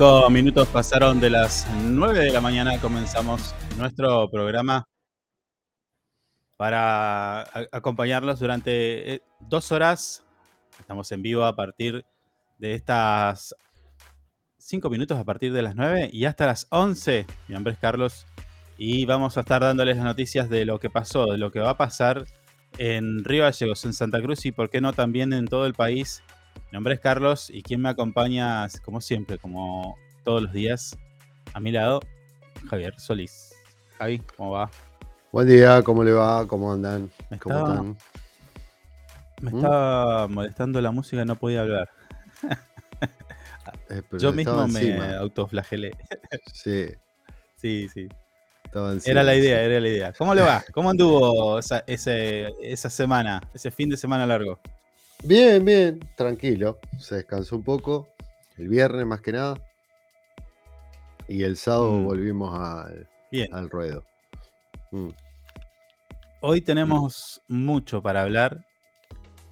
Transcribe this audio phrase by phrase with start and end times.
[0.00, 2.80] Cinco minutos pasaron de las nueve de la mañana.
[2.80, 4.88] Comenzamos nuestro programa
[6.56, 10.24] para acompañarlos durante eh, dos horas.
[10.78, 12.02] Estamos en vivo a partir
[12.56, 13.54] de estas
[14.56, 17.26] cinco minutos, a partir de las nueve y hasta las once.
[17.46, 18.26] Mi nombre es Carlos
[18.78, 21.72] y vamos a estar dándoles las noticias de lo que pasó, de lo que va
[21.72, 22.24] a pasar
[22.78, 26.22] en Río Gallegos, en Santa Cruz y, por qué no, también en todo el país
[26.56, 30.96] mi nombre es Carlos y quien me acompaña, como siempre, como todos los días,
[31.52, 32.00] a mi lado,
[32.68, 33.52] Javier Solís.
[33.98, 34.70] Javi, ¿cómo va?
[35.32, 36.46] Buen día, ¿cómo le va?
[36.46, 37.10] ¿Cómo andan?
[37.30, 37.96] Me ¿Cómo estaba, están?
[39.40, 39.56] me ¿Mm?
[39.56, 41.88] estaba molestando la música, no podía hablar.
[43.90, 45.96] Eh, Yo mismo me autoflagelé.
[46.52, 46.86] Sí,
[47.56, 48.08] Sí, sí.
[48.72, 49.00] encima.
[49.04, 49.64] Era la idea, sí.
[49.64, 50.12] era la idea.
[50.12, 50.64] ¿Cómo le va?
[50.72, 54.60] ¿Cómo anduvo esa, ese- esa semana, ese fin de semana largo?
[55.22, 56.78] Bien, bien, tranquilo.
[56.98, 58.08] Se descansó un poco.
[58.56, 59.60] El viernes más que nada.
[61.28, 62.04] Y el sábado Mm.
[62.04, 63.54] volvimos al, Bien.
[63.54, 64.02] al ruedo.
[64.90, 65.08] Mm,
[66.42, 68.64] Hoy tenemos mucho para hablar.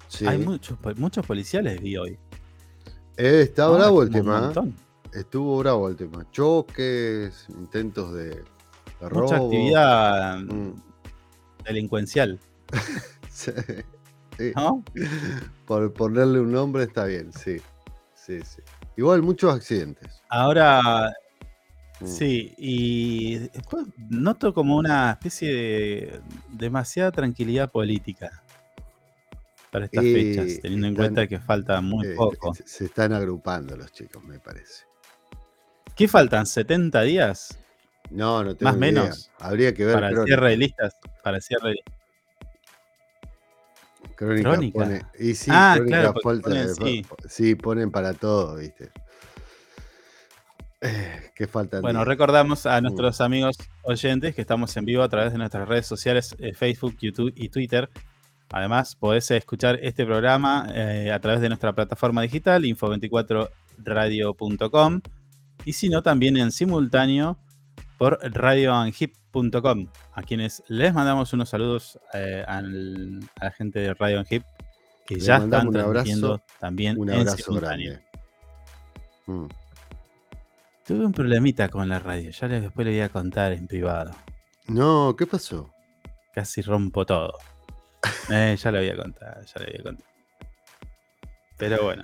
[0.07, 0.25] Sí.
[0.25, 2.17] Hay muchos, muchos policiales vi hoy.
[3.15, 4.51] Eh, está Ah, bravo el tema.
[4.55, 4.71] ¿eh?
[5.13, 6.25] Estuvo bravo el tema.
[6.31, 8.43] Choques, intentos de, de
[9.01, 9.33] Mucha robo.
[9.45, 10.73] actividad Mm.
[11.63, 12.39] delincuencial,
[13.29, 13.51] Sí,
[14.39, 14.51] sí.
[14.55, 14.83] ¿no?
[15.67, 17.57] Por ponerle un nombre está bien, sí.
[18.15, 18.61] Sí, sí.
[18.97, 20.21] Igual muchos accidentes.
[20.29, 21.11] Ahora,
[22.01, 22.05] Mm.
[22.05, 28.41] sí, y después noto como una especie de demasiada tranquilidad política
[29.69, 32.53] para estas fechas, teniendo en cuenta que falta muy eh, poco.
[32.53, 34.85] se- están agrupando los chicos, me parece.
[35.95, 36.45] ¿Qué faltan?
[36.45, 37.59] ¿70 días?
[38.09, 40.95] No, no tengo Más o menos Habría que ver para el cierre de listas.
[41.21, 41.83] Para el cierre de-
[44.25, 44.79] Crónica, Crónica.
[44.79, 45.01] pone.
[45.17, 47.05] Y sí, Ah, Crónica claro, falta- ponen, eh, sí.
[47.29, 48.89] sí, ponen para todo, ¿viste?
[50.81, 55.31] Eh, que faltan Bueno, recordamos a nuestros amigos oyentes que estamos en vivo a través
[55.33, 57.89] de nuestras redes sociales, eh, Facebook, YouTube y Twitter.
[58.51, 65.01] Además, podés escuchar este programa eh, a través de nuestra plataforma digital, info24radio.com,
[65.65, 67.37] y si no, también en simultáneo
[67.97, 68.17] por
[70.13, 74.43] a quienes les mandamos unos saludos eh, al- a la gente de Radio Anhip,
[75.05, 77.99] que ya están transmitiendo abrazo, también Un en simultáneo.
[79.27, 79.45] Mm.
[80.85, 84.11] Tuve un problemita con la radio, ya les- después le voy a contar en privado.
[84.67, 85.69] No, ¿qué pasó?
[86.33, 87.33] Casi rompo todo.
[88.31, 90.07] Eh, ya lo voy a contar, ya lo voy a contar.
[91.57, 92.03] Pero bueno.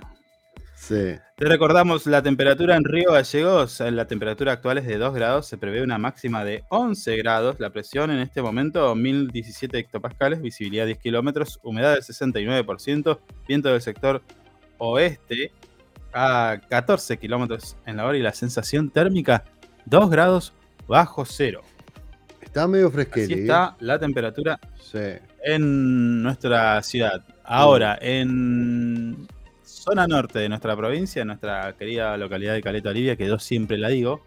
[0.86, 1.16] Sí.
[1.36, 3.80] Te recordamos la temperatura en Río Gallegos.
[3.80, 5.46] La temperatura actual es de 2 grados.
[5.48, 7.56] Se prevé una máxima de 11 grados.
[7.58, 10.40] La presión en este momento 1017 hectopascales.
[10.40, 11.58] Visibilidad 10 kilómetros.
[11.64, 13.18] Humedad del 69%.
[13.48, 14.22] Viento del sector
[14.78, 15.50] oeste
[16.12, 18.16] a 14 kilómetros en la hora.
[18.16, 19.42] Y la sensación térmica
[19.86, 20.52] 2 grados
[20.86, 21.62] bajo cero.
[22.40, 23.34] Está medio Así fresquete.
[23.34, 23.40] ¿eh?
[23.40, 24.98] está la temperatura Sí.
[25.44, 27.24] en nuestra ciudad.
[27.42, 29.26] Ahora, en
[29.86, 33.78] zona norte de nuestra provincia, en nuestra querida localidad de Caleta Olivia, que yo siempre
[33.78, 34.24] la digo,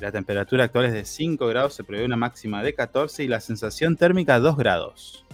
[0.00, 3.40] la temperatura actual es de 5 grados, se prevé una máxima de 14 y la
[3.40, 5.24] sensación térmica 2 grados.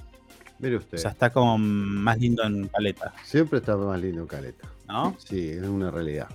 [0.58, 0.98] Mire O usted.
[0.98, 4.68] sea, está como más lindo en Caleta, Siempre está más lindo Caleta.
[4.88, 5.14] ¿no?
[5.18, 6.28] Sí, es una realidad.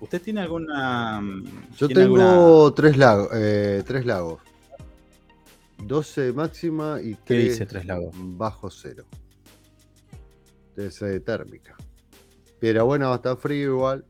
[0.00, 1.22] ¿Usted tiene alguna...
[1.78, 2.16] Yo tiene tengo
[2.66, 4.40] alguna- tres, lagos, eh, tres lagos.
[5.78, 8.14] 12 máxima y 3 ¿Qué dice Tres Lagos?
[8.14, 9.04] bajo cero.
[10.74, 11.76] Debe ser de térmica.
[12.66, 14.04] Pero bueno, va a estar frío igual.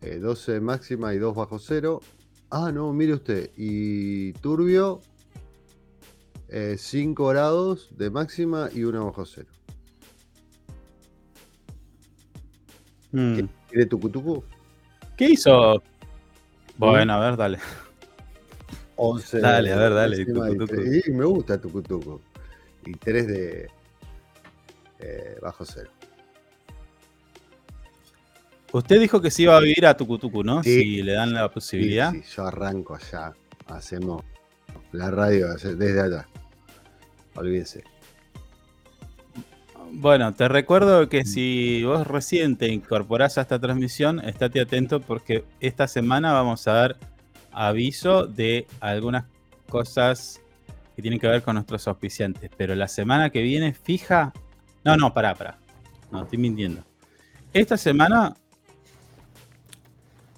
[0.00, 2.00] Eh, 12 máxima y 2 bajo cero.
[2.50, 3.50] Ah, no, mire usted.
[3.56, 5.00] Y turbio,
[6.48, 9.46] eh, 5 grados de máxima y 1 bajo cero.
[13.12, 13.42] Mm.
[13.68, 14.42] ¿Quiere tucutucu?
[15.16, 15.80] ¿Qué hizo?
[16.76, 17.58] Bueno, a ver, dale.
[18.96, 20.24] 11 Dale, a ver, dale, y
[20.66, 22.20] tres- y me gusta tucutucu.
[22.84, 23.68] Y 3 de
[24.98, 25.90] eh, bajo cero.
[28.72, 30.62] Usted dijo que se iba a vivir a Tucutucu, ¿no?
[30.62, 30.82] Sí.
[30.82, 32.10] Si le dan la posibilidad.
[32.10, 33.34] sí, yo arranco allá.
[33.66, 34.22] Hacemos
[34.92, 36.26] la radio desde allá.
[37.34, 37.84] Olvídese.
[39.92, 45.44] Bueno, te recuerdo que si vos recién te incorporás a esta transmisión, estate atento porque
[45.60, 46.96] esta semana vamos a dar
[47.50, 49.26] aviso de algunas
[49.68, 50.40] cosas
[50.96, 52.50] que tienen que ver con nuestros auspiciantes.
[52.56, 54.32] Pero la semana que viene, fija.
[54.82, 55.58] No, no, pará, pará.
[56.10, 56.82] No, estoy mintiendo.
[57.52, 58.34] Esta semana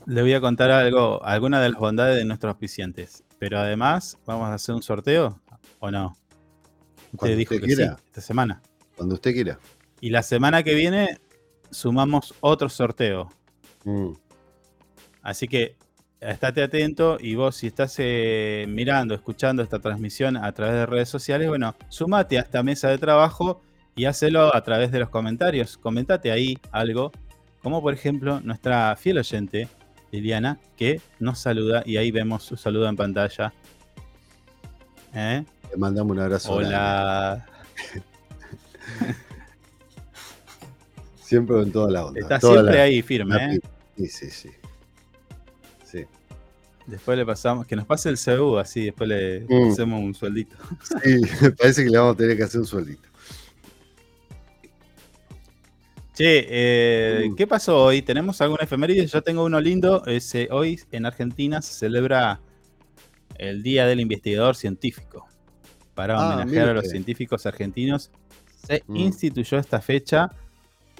[0.06, 3.24] le voy a contar algo, alguna de las bondades de nuestros auspiciantes.
[3.38, 5.40] Pero además, vamos a hacer un sorteo,
[5.80, 6.16] ¿o no?
[7.12, 7.96] Usted Cuando dijo usted que quiera.
[7.96, 8.62] sí, esta semana.
[8.96, 9.58] Cuando usted quiera.
[10.00, 11.20] Y la semana que viene
[11.70, 13.30] sumamos otro sorteo.
[13.84, 14.12] Mm.
[15.22, 15.76] Así que
[16.20, 21.08] estate atento y vos si estás eh, mirando, escuchando esta transmisión a través de redes
[21.08, 23.62] sociales, bueno, sumate a esta mesa de trabajo
[23.96, 25.76] y hacelo a través de los comentarios.
[25.78, 27.12] Comentate ahí algo,
[27.62, 29.68] como por ejemplo nuestra fiel oyente,
[30.14, 33.52] Liliana, que nos saluda y ahí vemos su saludo en pantalla.
[35.12, 35.44] ¿Eh?
[35.70, 36.52] Le mandamos un abrazo.
[36.52, 37.44] Hola.
[41.20, 42.20] siempre en toda la onda.
[42.20, 43.56] Está siempre ahí firme.
[43.56, 43.60] ¿eh?
[43.96, 44.50] Sí, sí, sí.
[46.86, 49.72] Después le pasamos, que nos pase el CU, así después le mm.
[49.72, 50.54] hacemos un sueldito.
[51.02, 53.08] Sí, me parece que le vamos a tener que hacer un sueldito.
[56.14, 57.34] Che, eh, mm.
[57.34, 58.00] ¿qué pasó hoy?
[58.00, 59.04] ¿Tenemos alguna efeméride?
[59.06, 60.04] Yo tengo uno lindo.
[60.06, 62.40] Ese, hoy en Argentina se celebra
[63.36, 65.26] el Día del Investigador Científico.
[65.94, 68.12] Para ah, homenajear a los científicos argentinos,
[68.64, 68.96] se mm.
[68.96, 70.30] instituyó esta fecha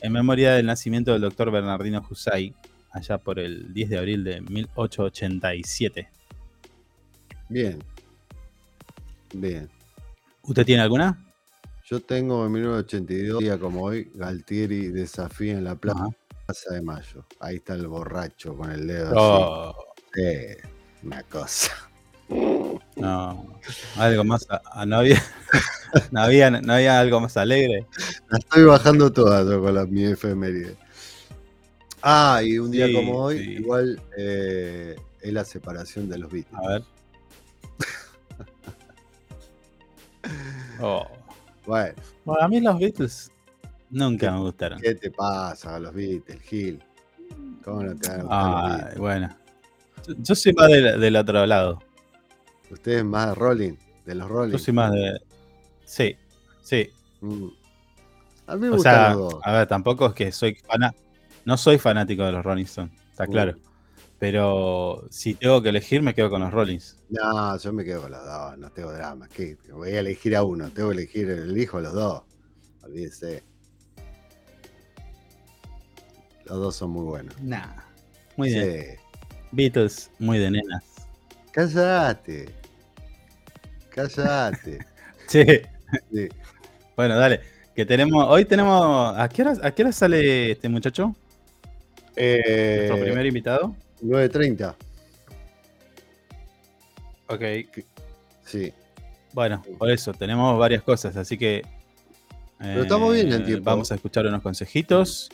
[0.00, 2.52] en memoria del nacimiento del doctor Bernardino Jusay,
[2.90, 6.08] allá por el 10 de abril de 1887.
[7.48, 7.78] Bien.
[9.32, 9.70] Bien.
[10.42, 11.24] ¿Usted tiene alguna?
[11.86, 16.08] Yo tengo en 1982, día como hoy, Galtieri desafía en la plaza
[16.70, 17.26] de Mayo.
[17.40, 19.76] Ahí está el borracho con el dedo oh.
[20.14, 20.56] así.
[21.02, 21.72] una cosa.
[22.96, 23.60] No,
[23.96, 24.46] algo más.
[24.86, 25.22] no, había,
[26.10, 27.86] no, había, no había algo más alegre.
[28.30, 30.78] La estoy bajando toda con la, mi efeméride.
[32.00, 36.60] Ah, y un día como hoy, igual eh, es la separación de los Beatles.
[36.64, 36.82] A ver.
[40.80, 41.23] oh.
[41.66, 41.94] Bueno.
[42.40, 43.32] A mí los Beatles
[43.90, 44.80] nunca me gustaron.
[44.80, 46.82] ¿Qué te pasa a los Beatles, Gil?
[47.64, 49.36] ¿Cómo no te van a bueno.
[50.18, 51.78] Yo, soy más del, otro lado.
[52.70, 54.52] Usted es más de Rolling, de los Rolling.
[54.52, 55.18] Yo soy más de.
[55.84, 56.16] Sí,
[56.62, 56.90] sí.
[57.20, 57.48] Mm.
[58.46, 59.40] A mí me gustan los dos.
[59.42, 61.04] A ver, tampoco es que soy fanático
[61.44, 63.56] no soy fanático de los Rolling Stones, está claro.
[64.18, 66.96] Pero si tengo que elegir, me quedo con los Rollins.
[67.10, 69.28] No, yo me quedo con los dos, no tengo drama.
[69.28, 69.56] ¿Qué?
[69.72, 72.22] Voy a elegir a uno, tengo que elegir, el hijo los dos.
[72.82, 73.42] Olvídese.
[76.46, 77.40] Los dos son muy buenos.
[77.40, 77.66] Nah,
[78.36, 78.98] muy bien.
[79.52, 80.84] Beatles, muy de nenas.
[81.52, 82.50] Cállate.
[83.90, 84.78] Cállate.
[85.28, 85.44] sí.
[86.12, 86.28] sí.
[86.96, 87.40] Bueno, dale.
[87.74, 89.16] Que tenemos, hoy tenemos.
[89.16, 91.14] ¿A qué hora, a qué hora sale este muchacho?
[92.14, 93.74] Eh, Nuestro primer invitado.
[94.04, 94.74] 9.30.
[97.28, 97.42] Ok.
[98.44, 98.72] Sí.
[99.32, 101.62] Bueno, por eso, tenemos varias cosas, así que.
[102.58, 103.64] Pero estamos bien en eh, tiempo.
[103.64, 105.30] Vamos a escuchar unos consejitos.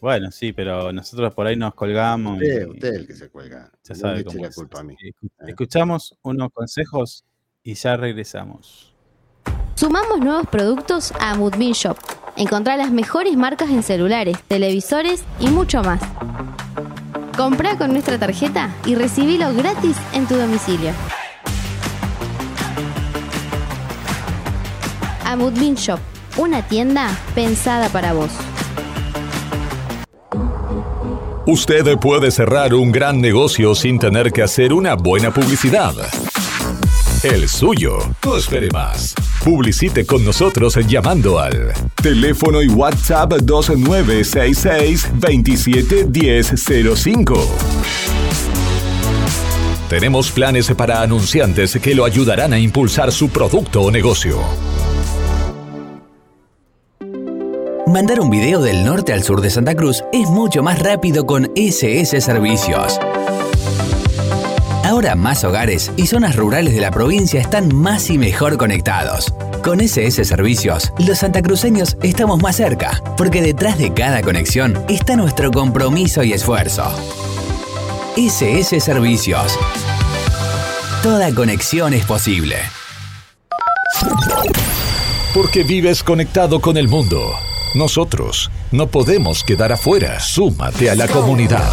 [0.00, 2.34] Bueno, sí, pero nosotros por ahí nos colgamos.
[2.34, 3.70] Usted, usted es el que se cuelga.
[3.84, 4.96] Ya sabe cómo la culpa a mí.
[5.46, 7.24] Escuchamos unos consejos
[7.62, 8.87] y ya regresamos.
[9.78, 11.96] Sumamos nuevos productos a Moodbean Shop
[12.34, 16.00] Encontrá las mejores marcas en celulares, televisores y mucho más.
[17.36, 20.90] Comprá con nuestra tarjeta y recibilo gratis en tu domicilio.
[25.24, 26.00] Amudbin Shop,
[26.38, 28.32] una tienda pensada para vos.
[31.46, 35.94] Usted puede cerrar un gran negocio sin tener que hacer una buena publicidad.
[37.22, 37.98] El suyo.
[38.24, 39.14] No espere más.
[39.44, 47.48] Publicite con nosotros llamando al teléfono y WhatsApp 2966 271005.
[49.88, 54.38] Tenemos planes para anunciantes que lo ayudarán a impulsar su producto o negocio.
[57.86, 61.50] Mandar un video del norte al sur de Santa Cruz es mucho más rápido con
[61.56, 63.00] SS Servicios.
[64.98, 69.32] Ahora más hogares y zonas rurales de la provincia están más y mejor conectados.
[69.62, 75.52] Con SS Servicios, los santacruceños estamos más cerca, porque detrás de cada conexión está nuestro
[75.52, 76.82] compromiso y esfuerzo.
[78.16, 79.56] SS Servicios.
[81.00, 82.56] Toda conexión es posible.
[85.32, 87.20] Porque vives conectado con el mundo.
[87.76, 90.18] Nosotros no podemos quedar afuera.
[90.18, 91.72] Súmate a la comunidad.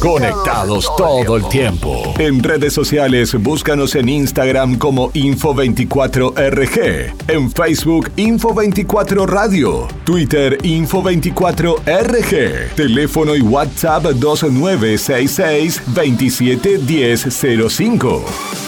[0.00, 2.14] Conectados todo el tiempo.
[2.18, 13.34] En redes sociales, búscanos en Instagram como Info24RG, en Facebook Info24 Radio, Twitter Info24RG, teléfono
[13.34, 18.67] y WhatsApp 2966 271005.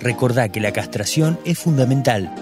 [0.00, 2.32] Recordá que la castración es fundamental.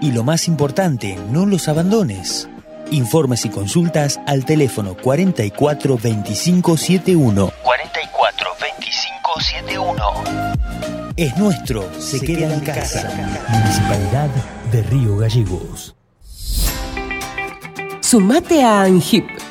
[0.00, 2.48] Y lo más importante, no los abandones.
[2.90, 7.52] Informes y consultas al teléfono 44 25 71.
[7.62, 9.94] 44 25 71.
[11.16, 13.10] Es nuestro, se, queda, en casa.
[13.48, 14.30] Municipalidad
[14.70, 15.96] de Río Gallegos.
[18.00, 19.28] Sumate a ANGIP.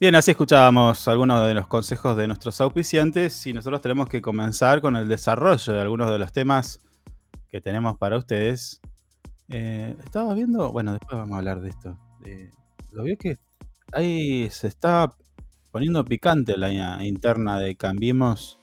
[0.00, 4.80] Bien, así escuchábamos algunos de los consejos de nuestros auspiciantes y nosotros tenemos que comenzar
[4.80, 6.80] con el desarrollo de algunos de los temas
[7.50, 8.80] que tenemos para ustedes.
[9.50, 11.98] Eh, estaba viendo, bueno, después vamos a hablar de esto.
[12.24, 12.50] Eh,
[12.92, 13.36] lo veo que
[13.92, 15.14] ahí se está
[15.70, 18.58] poniendo picante la interna de Cambiemos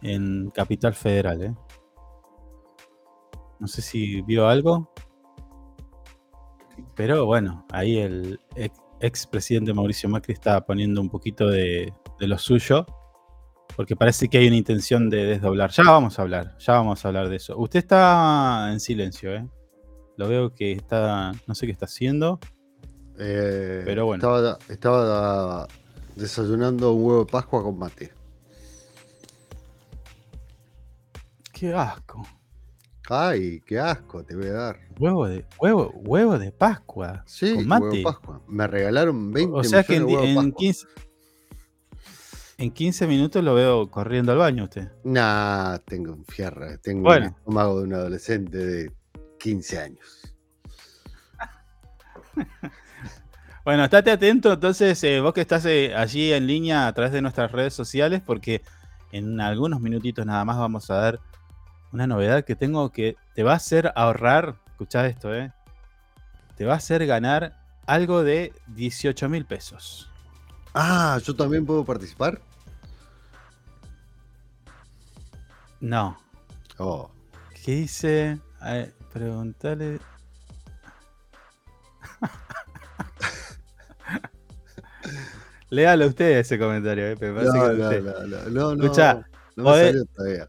[0.00, 1.42] en Capital Federal.
[1.42, 1.54] ¿eh?
[3.60, 4.90] No sé si vio algo.
[6.94, 8.40] Pero bueno, ahí el
[9.02, 12.86] expresidente Mauricio Macri está poniendo un poquito de, lo suyo,
[13.76, 15.70] porque parece que hay una intención de desdoblar.
[15.70, 17.58] Ya vamos a hablar, ya vamos a hablar de eso.
[17.58, 19.46] Usted está en silencio, ¿eh?
[20.16, 22.38] Lo veo que está, no sé qué está haciendo.
[23.18, 24.20] Eh, pero bueno.
[24.20, 25.68] Estaba, estaba
[26.16, 28.12] desayunando un huevo de Pascua con mate.
[31.52, 32.26] Qué asco.
[33.08, 34.80] Ay, qué asco te voy a dar.
[34.98, 37.22] Huevo de, huevo, huevo de Pascua.
[37.26, 37.82] Sí, con mate.
[37.84, 38.40] huevo de Pascua.
[38.46, 40.54] Me regalaron 20 O sea que en, en Pascua.
[40.56, 40.86] 15,
[42.58, 44.92] en 15 minutos lo veo corriendo al baño usted.
[45.04, 46.78] Nah, tengo un fierro.
[46.78, 47.26] Tengo Bueno.
[47.26, 48.92] el estómago de un adolescente de
[49.38, 50.34] 15 años.
[53.64, 57.22] Bueno, estate atento entonces, eh, vos que estás eh, allí en línea a través de
[57.22, 58.60] nuestras redes sociales, porque
[59.12, 61.20] en algunos minutitos nada más vamos a dar
[61.92, 65.52] una novedad que tengo que te va a hacer ahorrar, escuchá esto, eh,
[66.56, 70.08] te va a hacer ganar algo de 18 mil pesos.
[70.74, 72.40] Ah, ¿yo también puedo participar?
[75.80, 76.16] No,
[76.78, 77.10] Oh,
[77.64, 78.38] ¿qué dice?
[79.12, 79.98] Preguntale.
[85.70, 88.74] Léalo usted ese comentario, eh, no, no, no, no, no,
[89.56, 90.48] no, me salió todavía.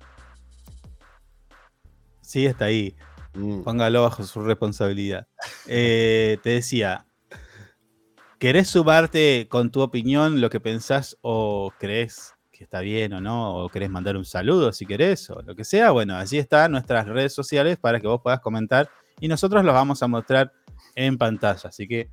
[2.33, 2.95] Sí, está ahí.
[3.35, 3.61] Mm.
[3.61, 5.27] Póngalo bajo su responsabilidad.
[5.67, 7.05] Eh, te decía,
[8.39, 13.57] ¿querés sumarte con tu opinión lo que pensás o crees que está bien o no?
[13.57, 15.91] ¿O querés mandar un saludo si querés o lo que sea?
[15.91, 20.01] Bueno, allí están nuestras redes sociales para que vos puedas comentar y nosotros los vamos
[20.01, 20.51] a mostrar
[20.95, 21.69] en pantalla.
[21.69, 22.09] Así que,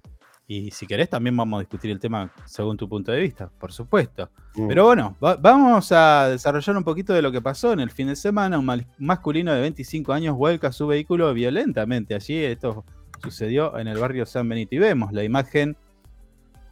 [0.52, 3.72] y si querés, también vamos a discutir el tema según tu punto de vista, por
[3.72, 4.28] supuesto.
[4.56, 4.66] Mm.
[4.66, 8.08] Pero bueno, va- vamos a desarrollar un poquito de lo que pasó en el fin
[8.08, 8.58] de semana.
[8.58, 12.16] Un mal- masculino de 25 años vuelca su vehículo violentamente.
[12.16, 12.84] Allí esto
[13.22, 14.74] sucedió en el barrio San Benito.
[14.74, 15.76] Y vemos la imagen.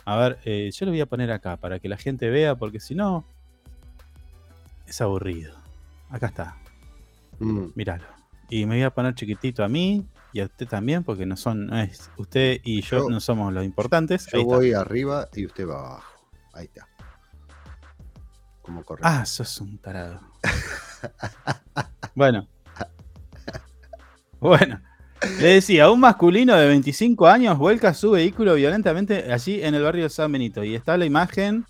[0.04, 2.80] A ver, eh, yo lo voy a poner acá para que la gente vea, porque
[2.80, 3.24] si no,
[4.88, 5.54] es aburrido.
[6.10, 6.56] Acá está,
[7.38, 7.66] Mm.
[7.76, 8.04] míralo.
[8.50, 11.66] Y me voy a poner chiquitito a mí y a usted también, porque no son,
[11.66, 14.26] no es, usted y yo, Yo- no somos los importantes.
[14.32, 14.56] Yo Ahí está.
[14.56, 16.12] voy arriba y usted va abajo.
[16.54, 16.86] Ahí está.
[18.62, 19.08] Como correcto.
[19.08, 20.20] Ah, sos un tarado.
[22.14, 22.46] bueno.
[24.40, 24.80] Bueno.
[25.40, 30.04] Le decía, un masculino de 25 años vuelca su vehículo violentamente allí en el barrio
[30.04, 30.62] de San Benito.
[30.62, 31.66] Y está la imagen.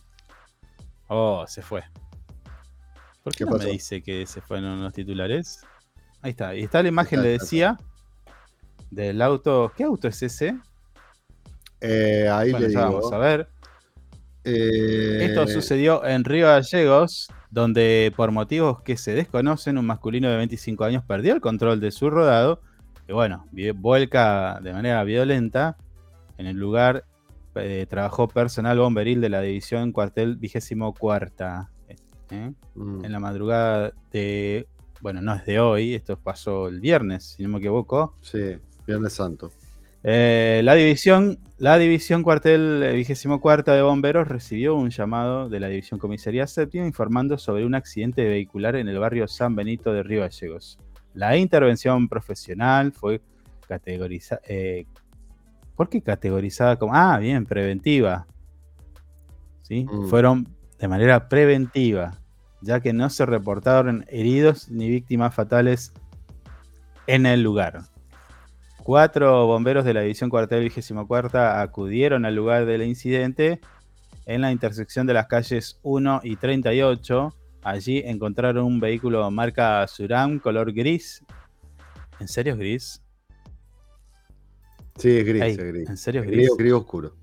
[1.06, 1.82] Oh, se fue.
[3.22, 5.62] ¿Por qué, ¿Qué no me dice que se fueron los titulares?
[6.22, 6.54] Ahí está.
[6.54, 7.78] Y está la imagen, Está, le decía,
[8.90, 9.72] del auto.
[9.76, 10.56] ¿Qué auto es ese?
[11.80, 12.80] Eh, ahí Bueno, le digo.
[12.82, 13.48] vamos a ver.
[14.44, 20.36] eh, Esto sucedió en Río Gallegos, donde por motivos que se desconocen, un masculino de
[20.38, 22.60] 25 años perdió el control de su rodado
[23.06, 25.76] y bueno, vuelca de manera violenta.
[26.36, 27.04] En el lugar
[27.54, 31.70] eh, trabajó personal bomberil de la división cuartel vigésimo cuarta.
[32.30, 32.52] ¿eh?
[32.74, 34.66] mm, En la madrugada de,
[35.00, 38.14] bueno, no es de hoy, esto pasó el viernes, si no me equivoco.
[38.20, 38.56] Sí,
[38.86, 39.50] Viernes Santo.
[40.04, 45.60] Eh, la división, la división cuartel eh, vigésimo cuarta de bomberos recibió un llamado de
[45.60, 50.02] la división comisaría séptima informando sobre un accidente vehicular en el barrio San Benito de
[50.02, 50.78] Río Gallegos.
[51.14, 53.20] La intervención profesional fue
[53.66, 54.40] categorizada.
[55.74, 56.94] ¿Por qué categorizada como?
[56.94, 58.26] Ah, bien, preventiva.
[59.62, 59.84] ¿Sí?
[59.84, 60.08] Mm.
[60.08, 62.18] Fueron de manera preventiva,
[62.60, 65.92] ya que no se reportaron heridos ni víctimas fatales
[67.06, 67.82] en el lugar.
[68.82, 73.60] Cuatro bomberos de la División Cuartel 24 acudieron al lugar del incidente
[74.26, 77.34] en la intersección de las calles 1 y 38.
[77.62, 81.22] Allí encontraron un vehículo marca Suram color gris.
[82.20, 83.02] ¿En serio es gris?
[84.96, 85.88] Sí, es gris, es gris.
[85.88, 86.46] ¿En serio es Es gris?
[86.48, 87.14] gris, gris oscuro.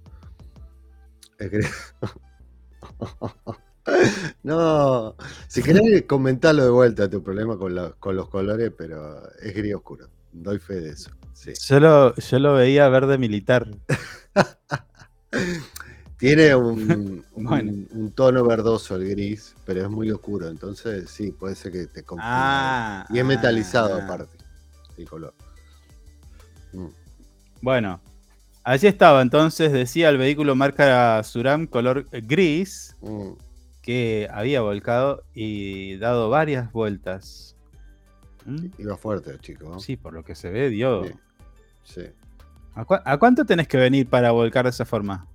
[1.40, 1.96] Es gris.
[4.44, 5.16] no,
[5.48, 9.76] si querés comentarlo de vuelta tu problema con, la- con los colores, pero es gris
[9.76, 10.08] oscuro.
[10.32, 11.12] Doy fe de eso.
[11.34, 11.54] Sí.
[11.68, 13.68] Yo lo, yo lo veía verde militar.
[16.18, 17.72] Tiene un, un- Bueno.
[17.92, 22.04] un tono verdoso el gris, pero es muy oscuro, entonces sí, puede ser que te
[22.04, 23.02] confunda.
[23.02, 24.04] Ah, y es metalizado ah.
[24.04, 24.38] aparte,
[24.98, 25.34] el color.
[26.74, 26.88] Mm.
[27.62, 28.00] Bueno,
[28.64, 32.96] allí estaba entonces, decía el vehículo marca Suram color gris.
[33.02, 33.32] Mm.
[33.86, 37.56] Que había volcado y dado varias vueltas.
[38.46, 38.66] ¿Mm?
[38.80, 39.80] Iba fuerte chico.
[39.80, 41.04] Sí, por lo que se ve, dio.
[41.04, 41.14] Sí.
[41.84, 42.02] Sí.
[42.74, 45.28] ¿A, cuánto tenés que venir para volcar de esa forma?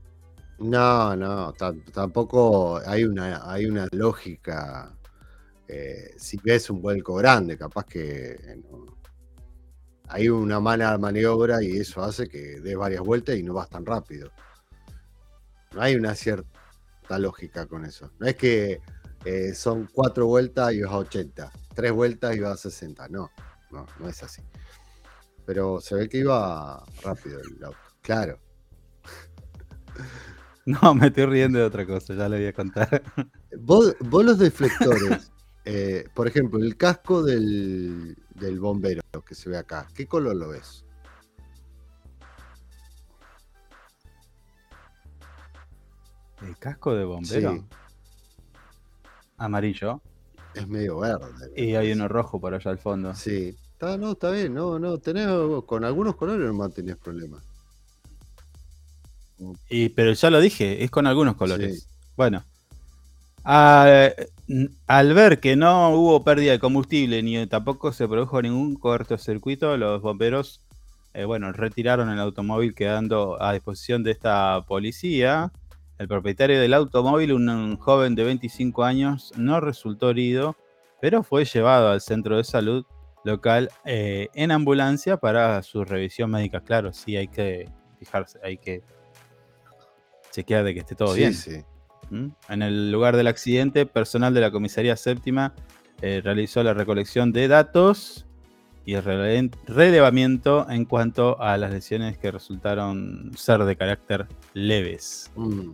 [0.58, 4.92] No, no, tam- tampoco hay una, hay una lógica.
[5.68, 8.36] eh, si ves un vuelco grande, capaz que
[8.68, 8.96] no-
[10.08, 13.86] hay una mala maniobra y eso hace que des varias vueltas y no vas tan
[13.86, 14.32] rápido.
[15.72, 16.48] No hay una cierta
[17.18, 18.12] lógica con eso.
[18.18, 18.80] No es que
[19.24, 23.08] eh, son cuatro vueltas y vas a 80, tres vueltas y vas a 60.
[23.08, 23.30] No,
[23.70, 24.42] no, no es así.
[25.46, 27.78] Pero se ve que iba rápido el auto.
[28.02, 28.38] Claro.
[30.66, 33.02] No, me estoy riendo de otra cosa, ya le voy a contar.
[33.58, 35.32] Vos, vos los deflectores,
[35.64, 40.50] eh, por ejemplo, el casco del, del bombero que se ve acá, ¿qué color lo
[40.50, 40.84] ves?
[46.42, 47.53] ¿El casco de bombero?
[47.55, 47.62] Sí,
[49.37, 50.00] Amarillo.
[50.55, 51.26] es medio verde.
[51.57, 53.14] Y hay uno rojo por allá al fondo.
[53.14, 55.29] Sí, está, no, está bien, no, no, tenés,
[55.66, 57.42] con algunos colores no tenés problemas.
[59.68, 61.81] Y, pero ya lo dije, es con algunos colores.
[61.83, 61.87] Sí.
[62.16, 62.44] Bueno.
[63.44, 64.11] a-
[64.88, 70.03] al ver que no hubo pérdida de combustible ni tampoco se produjo ningún cortocircuito, los
[70.03, 70.61] bomberos
[71.14, 75.50] eh, bueno, retiraron el automóvil quedando a disposición de esta policía.
[76.00, 80.56] El propietario del automóvil, un, joven de 25 años, no resultó herido,
[80.98, 82.86] pero fue llevado al centro de salud
[83.22, 86.62] local eh, en ambulancia para su revisión médica.
[86.62, 88.82] Claro, sí, hay que fijarse, hay que
[90.32, 91.34] chequear de que esté todo sí, bien.
[91.34, 91.62] sí.
[92.08, 92.28] ¿Mm?
[92.48, 95.52] En el lugar del accidente, personal de la comisaría séptima
[96.00, 98.24] eh, realizó la recolección de datos
[98.86, 105.30] y el rele- relevamiento en cuanto a las lesiones que resultaron ser de carácter leves.
[105.36, 105.72] Mm.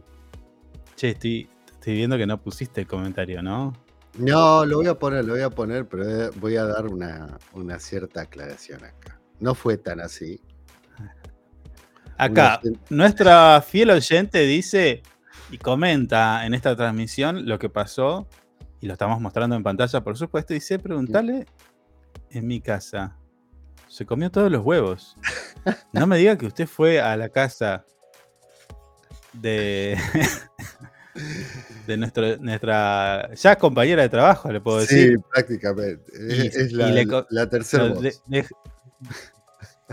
[0.96, 3.74] Che, estoy, estoy viendo que no pusiste el comentario, ¿no?
[4.18, 7.38] No, lo voy a poner, lo voy a poner, pero eh, voy a dar una,
[7.52, 9.20] una cierta aclaración acá.
[9.40, 10.40] No fue tan así.
[12.16, 15.02] Acá, Una- nuestra fiel oyente dice
[15.50, 18.26] y comenta en esta transmisión lo que pasó,
[18.80, 21.46] y lo estamos mostrando en pantalla, por supuesto, y dice, preguntarle
[22.30, 23.16] en mi casa,
[23.86, 25.16] se comió todos los huevos.
[25.92, 27.84] No me diga que usted fue a la casa
[29.40, 29.96] de,
[31.86, 35.16] de nuestro, nuestra ya compañera de trabajo, le puedo decir.
[35.16, 36.12] Sí, prácticamente.
[36.28, 38.46] Y- Es, la, le co- la tercera de- de-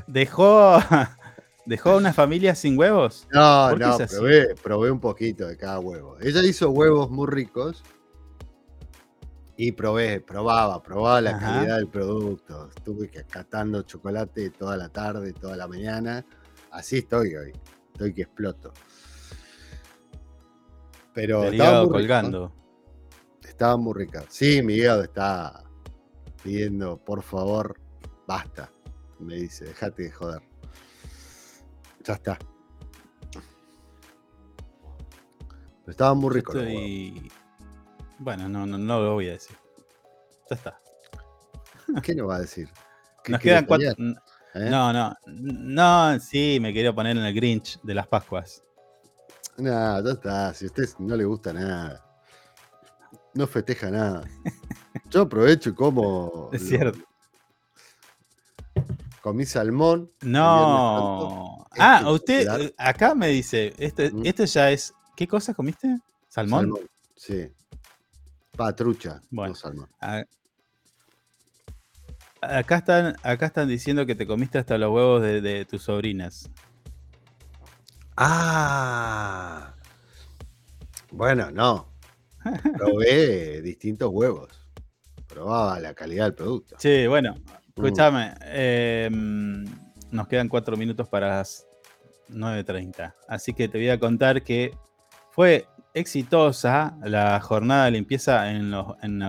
[0.07, 0.77] dejó,
[1.65, 3.27] dejó una familia sin huevos.
[3.31, 6.17] No, ¿Por qué no, probé, probé un poquito de cada huevo.
[6.21, 7.83] Ella hizo huevos muy ricos
[9.55, 11.39] y probé, probaba, probaba la Ajá.
[11.53, 12.69] calidad del producto.
[12.75, 16.25] Estuve catando chocolate toda la tarde, toda la mañana.
[16.71, 17.51] Así estoy hoy.
[17.93, 18.73] Estoy que exploto.
[21.13, 22.53] Pero El estaba muy colgando.
[23.43, 24.23] Estaba muy rica.
[24.29, 25.63] Sí, mi hígado está
[26.43, 27.79] pidiendo, por favor,
[28.27, 28.71] basta.
[29.19, 30.41] Me dice, déjate de joder.
[32.03, 32.37] Ya está.
[35.81, 36.53] Pero estaba muy rico.
[36.53, 37.31] Estoy-
[38.19, 39.55] Bueno, no, no, no lo voy a decir.
[40.49, 40.79] Ya está.
[42.01, 42.69] ¿Qué nos va a decir?
[43.23, 43.89] ¿Qué Nos quedan cuatro.
[44.55, 44.69] ¿Eh?
[44.69, 45.13] No, no.
[45.27, 48.63] No, sí, me quería poner en el Grinch de las Pascuas.
[49.57, 50.53] No, ya está.
[50.53, 52.03] Si a usted no le gusta nada,
[53.33, 54.23] no festeja nada.
[55.09, 56.49] Yo aprovecho y como.
[56.51, 56.99] Es cierto.
[59.21, 60.11] Comí salmón.
[60.21, 61.65] No.
[61.71, 62.61] Este Ah, usted popular.
[62.61, 64.25] eh, acá me dice, este, Mm.
[64.25, 64.93] esto ya es.
[65.15, 65.99] ¿Qué cosa comiste?
[66.27, 66.59] ¿Salmón?
[66.61, 66.79] Salmón.
[67.15, 67.47] Sí.
[68.57, 69.21] Patrucha.
[69.29, 69.53] Bueno.
[69.53, 69.89] No salmón.
[70.01, 70.23] Ah,
[72.41, 76.49] Acá están, acá están diciendo que te comiste hasta los huevos de, de tus sobrinas.
[78.17, 79.73] Ah.
[81.11, 81.87] Bueno, no.
[82.77, 84.49] Probé distintos huevos.
[85.27, 86.75] Probaba la calidad del producto.
[86.79, 87.79] Sí, bueno, Mm.
[87.85, 88.33] escúchame.
[88.45, 89.09] eh,
[90.11, 91.65] nos quedan cuatro minutos para las
[92.29, 93.15] 9.30.
[93.27, 94.75] Así que te voy a contar que
[95.31, 99.19] fue exitosa la jornada de limpieza en los, en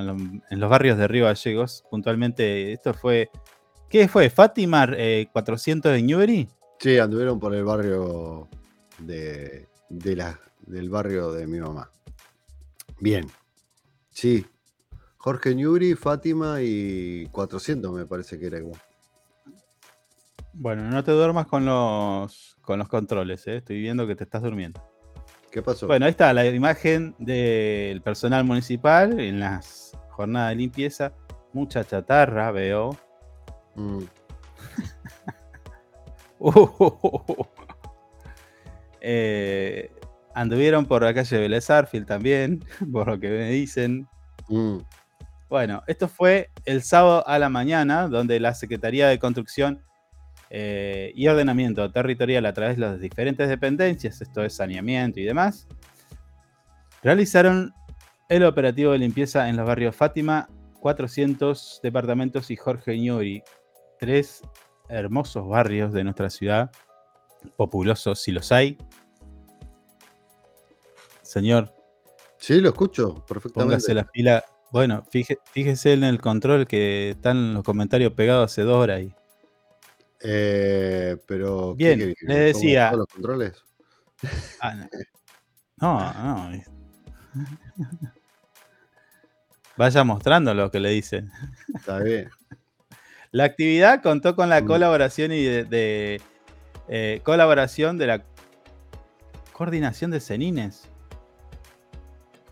[0.61, 1.85] los barrios de Río Gallegos.
[1.91, 3.31] Puntualmente, esto fue.
[3.89, 4.29] ¿Qué fue?
[4.29, 6.49] ¿Fátima eh, 400 de Newbery?
[6.81, 8.49] Sí, anduvieron por el barrio
[8.99, 11.91] de, de la, del barrio de mi mamá.
[13.01, 13.27] Bien.
[14.11, 14.47] Sí.
[15.17, 18.81] Jorge Ñuri, Fátima y 400 me parece que era igual.
[20.53, 23.57] Bueno, no te duermas con los, con los controles, ¿eh?
[23.57, 24.81] estoy viendo que te estás durmiendo.
[25.51, 25.87] ¿Qué pasó?
[25.87, 31.13] Bueno, ahí está la imagen del personal municipal en las jornadas de limpieza.
[31.53, 32.97] Mucha chatarra, veo.
[33.75, 34.05] Mm,
[39.07, 39.91] Eh,
[40.35, 44.09] anduvieron por la calle Vélez Arfield también, por lo que me dicen.
[44.49, 44.79] mm.
[45.51, 49.85] Bueno, esto fue el sábado a la mañana, donde la Secretaría de Construcción
[50.49, 55.69] eh, y Ordenamiento Territorial, a través de las diferentes dependencias, esto es saneamiento y demás,
[57.03, 57.75] realizaron
[58.31, 60.49] el operativo de limpieza en los barrios Fátima,
[60.81, 63.43] 400 departamentos y Jorge Ñuri,
[64.01, 64.41] tres
[64.89, 66.71] hermosos barrios de nuestra ciudad,
[67.57, 68.79] populosos si los hay.
[71.23, 71.73] Señor,
[72.39, 73.77] Sí, lo escucho perfectamente.
[73.77, 74.45] Póngase las pilas.
[74.71, 79.15] Bueno, fíjese, fíjese en el control que están los comentarios pegados hace dos horas ahí.
[80.21, 81.75] Eh, pero.
[81.79, 83.53] ¿qué Bien, querés que le decía- los controles?
[84.61, 84.89] Ah, no.
[85.79, 86.51] No,
[89.77, 91.31] Vaya mostrando lo que le dicen.
[91.75, 92.31] Está bien.
[93.33, 94.67] La actividad contó con la Mm.
[94.67, 96.21] colaboración y de, de,
[96.89, 98.25] eh, colaboración de la
[99.53, 100.91] coordinación de cenines.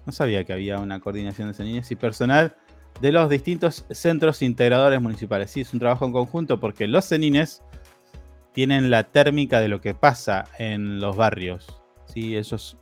[0.07, 2.57] No sabía que había una coordinación de cenines y personal
[3.01, 5.51] de los distintos centros integradores municipales.
[5.51, 7.63] Sí, es un trabajo en conjunto porque los cenines
[8.53, 11.83] tienen la térmica de lo que pasa en los barrios.
[12.07, 12.37] ¿sí?
[12.37, 12.77] Ellos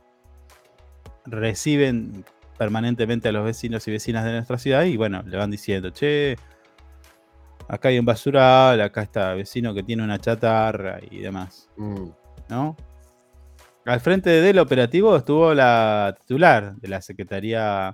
[1.25, 2.25] reciben
[2.57, 6.35] permanentemente a los vecinos y vecinas de nuestra ciudad y bueno, le van diciendo, che,
[7.71, 12.09] acá hay un basural, acá está vecino que tiene una chatarra y demás, Mm,
[12.49, 12.75] ¿no?
[13.85, 17.93] Al frente del operativo estuvo la titular de la Secretaría,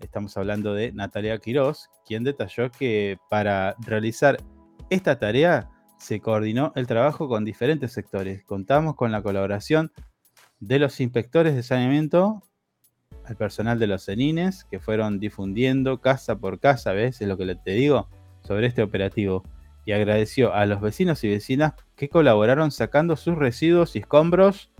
[0.00, 4.38] estamos hablando de Natalia Quirós, quien detalló que para realizar
[4.90, 8.42] esta tarea se coordinó el trabajo con diferentes sectores.
[8.42, 9.92] Contamos con la colaboración
[10.58, 12.42] de los inspectores de saneamiento,
[13.24, 17.20] al personal de los cenines, que fueron difundiendo casa por casa, ¿ves?
[17.20, 18.08] Es lo que te digo
[18.42, 19.44] sobre este operativo.
[19.84, 24.70] Y agradeció a los vecinos y vecinas que colaboraron sacando sus residuos y escombros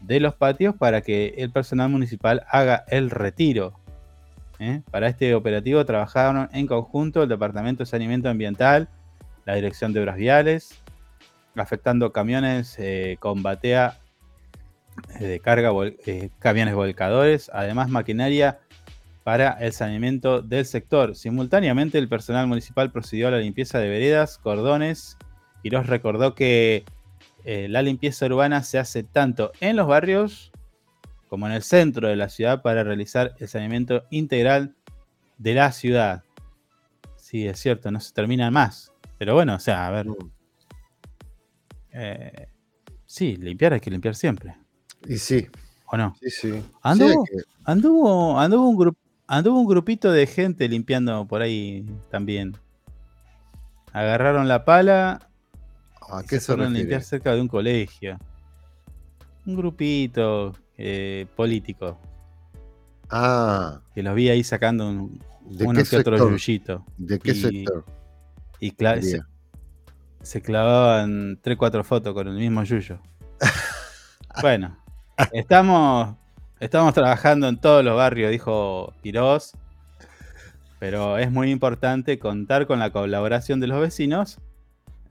[0.00, 3.78] de los patios para que el personal municipal haga el retiro.
[4.58, 4.82] ¿eh?
[4.90, 8.88] Para este operativo trabajaron en conjunto el Departamento de Saneamiento Ambiental,
[9.44, 10.82] la Dirección de Obras Viales,
[11.56, 13.98] afectando camiones eh, con batea
[15.20, 15.70] eh, de carga,
[16.06, 18.58] eh, camiones volcadores, además maquinaria
[19.28, 21.14] para el saneamiento del sector.
[21.14, 25.18] Simultáneamente el personal municipal procedió a la limpieza de veredas, cordones,
[25.62, 26.82] y nos recordó que
[27.44, 30.50] eh, la limpieza urbana se hace tanto en los barrios
[31.28, 34.74] como en el centro de la ciudad para realizar el saneamiento integral
[35.36, 36.24] de la ciudad.
[37.16, 38.94] Sí, es cierto, no se termina más.
[39.18, 40.06] Pero bueno, o sea, a ver.
[40.06, 40.16] Mm.
[41.92, 42.48] eh,
[43.04, 44.56] sí, limpiar hay que limpiar siempre.
[45.06, 45.46] Y sí,
[45.84, 46.16] ¿O no?
[46.18, 46.62] sí, sí.
[46.80, 48.96] Anduvo, Sí, hay que- anduvo, anduvo, un grup-
[49.28, 52.56] anduvo un grupito de gente limpiando por ahí también.
[53.92, 55.28] Agarraron la pala
[56.10, 58.18] ¿A qué se se fueron a limpiar cerca de un colegio.
[59.46, 61.98] Un grupito eh, político.
[63.10, 66.84] Ah, Que los vi ahí sacando un, ¿de uno que otro yuyito.
[66.96, 67.84] ¿De qué Y- sector?
[68.60, 69.20] Y cla- se,
[70.22, 72.98] se clavaban 3-4 fotos con el mismo yuyo.
[74.42, 74.76] bueno,
[75.32, 76.16] estamos,
[76.60, 79.52] estamos trabajando en todos los barrios, dijo Quirós.
[80.78, 84.38] Pero es muy importante contar con la colaboración de los vecinos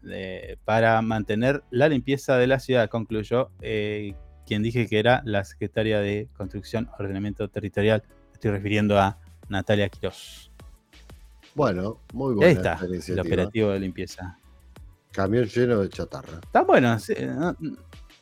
[0.09, 4.13] eh, para mantener la limpieza de la ciudad, concluyó eh,
[4.45, 8.03] quien dije que era la secretaria de Construcción Ordenamiento Territorial.
[8.33, 10.51] Estoy refiriendo a Natalia Quirós.
[11.53, 14.37] Bueno, muy Ahí buena está, esta el operativo de limpieza.
[15.11, 16.39] Camión lleno de chatarra.
[16.43, 16.97] Está bueno.
[16.99, 17.57] sí, no-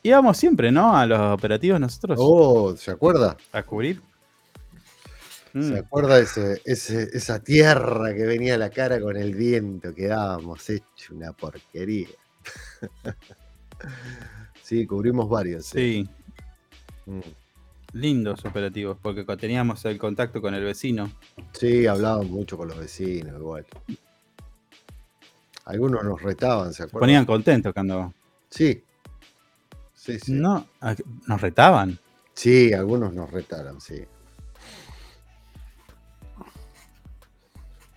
[0.06, 0.96] íbamos siempre, ¿no?
[0.96, 3.36] A los operativos nosotros Oh, ¿se acuerda?
[3.52, 4.00] a cubrir.
[5.52, 9.94] Mm, ¿Se acuerda ese, ese- esa tierra que venía a la cara con el viento?
[9.94, 12.08] Quedábamos hecho una porquería.
[14.62, 15.66] sí, cubrimos varios.
[15.66, 16.04] sí.
[16.06, 16.10] Sí,
[17.08, 17.20] Mm.
[17.92, 21.10] lindos operativos, porque teníamos el contacto con el vecino.
[21.52, 23.64] Sí, hablábamos mucho con los vecinos, igual.
[25.66, 27.00] Algunos nos retaban, ¿se Se acuerdan?
[27.00, 28.12] ponían contentos cuando.
[28.50, 28.82] Sí.
[30.06, 30.32] Sí, sí.
[30.32, 30.66] No,
[31.26, 31.98] nos retaban.
[32.34, 34.04] Sí, algunos nos retaron, sí.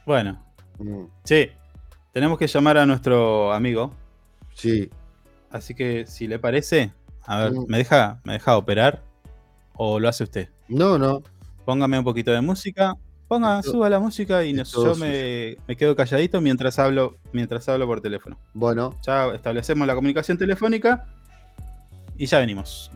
[0.05, 0.43] Bueno,
[0.79, 1.49] Mm, sí,
[2.13, 3.93] tenemos que llamar a nuestro amigo.
[4.53, 4.89] Sí,
[5.51, 6.93] Así que, si le parece,
[7.25, 7.65] a ver, Mm.
[7.67, 9.01] ¿me deja, ¿me deja operar?
[9.73, 10.49] ¿O lo hace usted?
[10.67, 11.23] no, no.
[11.65, 12.93] Póngame un poquito de música.
[13.27, 17.67] Ponga, Esto- suba la música y nos- yo me, me quedo calladito mientras hablo, mientras
[17.69, 18.37] hablo por teléfono.
[18.53, 21.05] Bueno, Ya establecemos la comunicación telefónica
[22.19, 22.91] y ya venimos.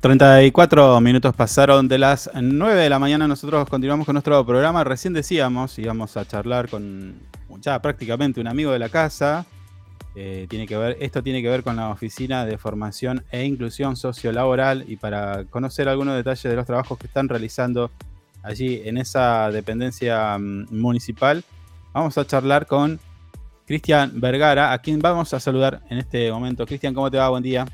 [0.00, 3.26] ...34 minutos pasaron de las 9 de la mañana...
[3.26, 4.84] ...nosotros continuamos con nuestro programa...
[4.84, 7.16] ...recién decíamos, íbamos a charlar con...
[7.60, 9.44] ...ya prácticamente un amigo de la casa...
[10.14, 13.96] eh, tiene que ver, esto tiene que ver con la Oficina de Formación e Inclusión
[13.96, 14.84] Sociolaboral...
[14.86, 17.90] ...y para conocer algunos detalles de los trabajos que están realizando...
[18.44, 21.42] ...allí en esa dependencia mm, municipal...
[21.92, 23.00] ...vamos a charlar con...
[23.66, 26.64] Cristian Vergara, a quien vamos a saludar en este momento.
[26.64, 27.28] Cristian, ¿cómo te va?
[27.28, 27.66] Buen día.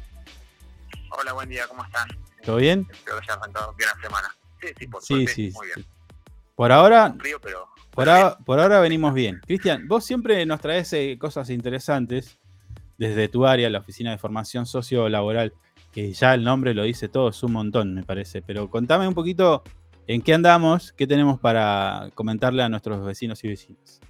[1.45, 2.09] Buen día, ¿cómo están?
[2.43, 2.87] ¿Todo bien?
[2.91, 4.35] Espero que hayan arrancado bien la semana.
[4.63, 5.51] Sí, sí, por Sí, suerte, sí.
[5.53, 5.87] muy bien.
[6.55, 9.43] Por ahora, pero por, ahora, por ahora venimos bien.
[9.47, 12.39] Cristian, vos siempre nos traes eh, cosas interesantes
[12.97, 15.53] desde tu área, la Oficina de Formación Sociolaboral,
[15.93, 18.41] que ya el nombre lo dice todo, es un montón, me parece.
[18.41, 19.63] Pero contame un poquito
[20.07, 24.01] en qué andamos, qué tenemos para comentarle a nuestros vecinos y vecinas.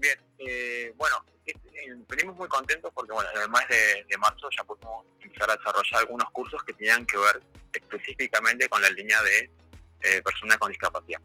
[0.00, 0.18] bien.
[0.38, 1.16] Eh, bueno,
[2.08, 5.56] venimos muy contentos porque, bueno, en el mes de, de marzo ya pudimos empezar a
[5.56, 9.50] desarrollar algunos cursos que tenían que ver específicamente con la línea de
[10.02, 11.20] eh, personas con discapacidad.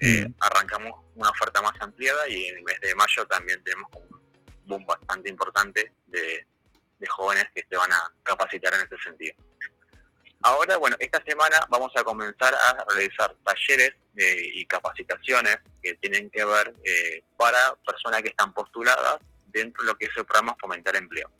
[0.00, 4.20] eh, arrancamos una oferta más ampliada y en el mes de mayo también tenemos un
[4.66, 6.46] boom bastante importante de,
[6.98, 9.34] de jóvenes que se van a capacitar en este sentido.
[10.42, 16.28] Ahora, bueno, esta semana vamos a comenzar a realizar talleres eh, y capacitaciones que tienen
[16.28, 19.20] que ver eh, para personas que están postuladas
[19.60, 21.30] dentro de lo que es el programa Fomentar Empleo.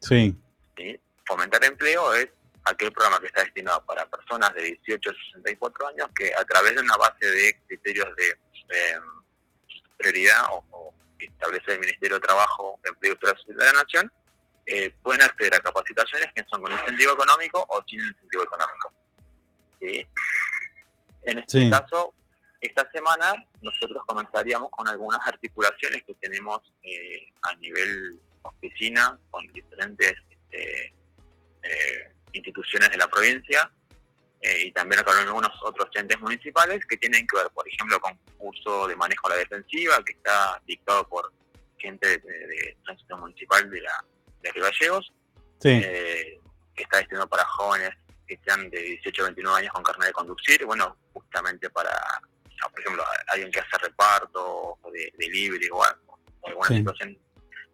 [0.00, 0.36] Sí.
[0.76, 1.00] ¿sí?
[1.26, 2.28] Fomentar Empleo es
[2.64, 6.74] aquel programa que está destinado para personas de 18 a 64 años que a través
[6.74, 9.00] de una base de criterios de eh,
[9.96, 14.10] prioridad o, que establece el Ministerio de Trabajo, Empleo y de la Nación,
[14.66, 18.92] eh, pueden acceder a capacitaciones que son con incentivo económico o sin incentivo económico.
[19.80, 20.06] ¿sí?
[21.22, 22.14] En este caso,
[22.60, 30.14] esta semana nosotros comenzaríamos con algunas articulaciones que tenemos eh, a nivel oficina con diferentes
[30.30, 30.94] este,
[31.62, 33.70] eh, instituciones de la provincia
[34.40, 38.16] eh, y también con algunos otros entes municipales que tienen que ver, por ejemplo, con
[38.38, 41.32] curso de manejo a la defensiva que está dictado por
[41.76, 44.04] gente de, tránsito municipal de la
[44.42, 44.50] de
[45.62, 46.40] eh,
[46.74, 47.90] que está destinado para jóvenes
[48.26, 51.90] que sean de 18 a 29 años con carnet de conducir, bueno, justamente para,
[52.68, 57.18] por ejemplo, alguien que hace reparto o de, libre o, algo, alguna situación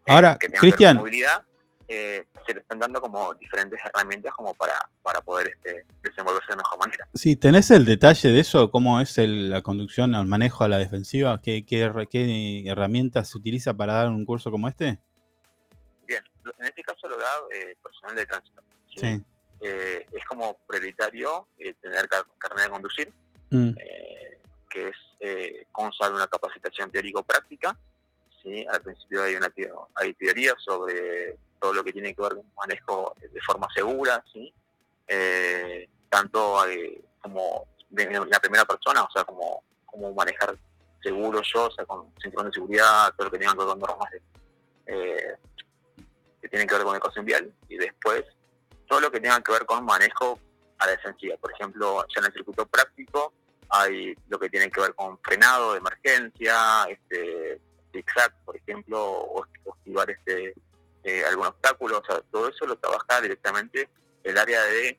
[0.07, 1.45] Ahora, que tenga Cristian, movilidad
[1.89, 6.57] eh, se le están dando como diferentes herramientas como para, para poder este, desenvolverse de
[6.57, 7.09] mejor manera.
[7.15, 8.71] Sí, ¿tenés el detalle de eso?
[8.73, 11.41] ¿Cómo es la conducción, el manejo a la defensiva?
[11.41, 14.99] ¿Qué, qué, herramientas se utiliza para dar un curso como este?
[16.09, 16.23] Bien,
[16.59, 18.63] en este caso lo da eh, personal de tránsito.
[19.61, 21.49] Eh, es como prioritario
[21.81, 23.13] tener carnet de conducir,
[23.51, 23.71] mm.
[24.77, 27.77] Que es constar una capacitación teórico-práctica.
[28.43, 28.67] ¿sí?
[28.71, 29.53] Al principio hay, una,
[29.95, 34.53] hay teoría sobre todo lo que tiene que ver con manejo de forma segura, ¿sí?
[35.09, 40.57] Eh, tanto eh, como de la primera persona, o sea, como, como manejar
[41.03, 43.79] seguro yo, o sea, con cinturón de seguridad, todo lo que tenga que ver con
[43.79, 44.11] normas
[44.87, 45.37] eh,
[46.43, 48.25] que tienen que ver con educación vial, y después
[48.87, 50.39] todo lo que tenga que ver con manejo
[50.79, 51.37] a la defensiva.
[51.39, 53.33] Por ejemplo, ya en el circuito práctico
[53.71, 57.61] hay lo que tiene que ver con frenado de emergencia, este
[57.93, 60.55] zigzag, por ejemplo, o esquivar este
[61.09, 63.89] eh, algún obstáculo, o sea, todo eso lo trabaja directamente
[64.25, 64.99] el área de eh,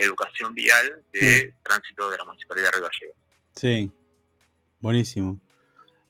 [0.00, 3.16] educación vial de tránsito de la Municipalidad de Río Gallegos.
[3.56, 3.90] Sí,
[4.78, 5.40] buenísimo.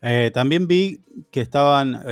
[0.02, 1.00] Eh, también vi
[1.30, 2.02] que estaban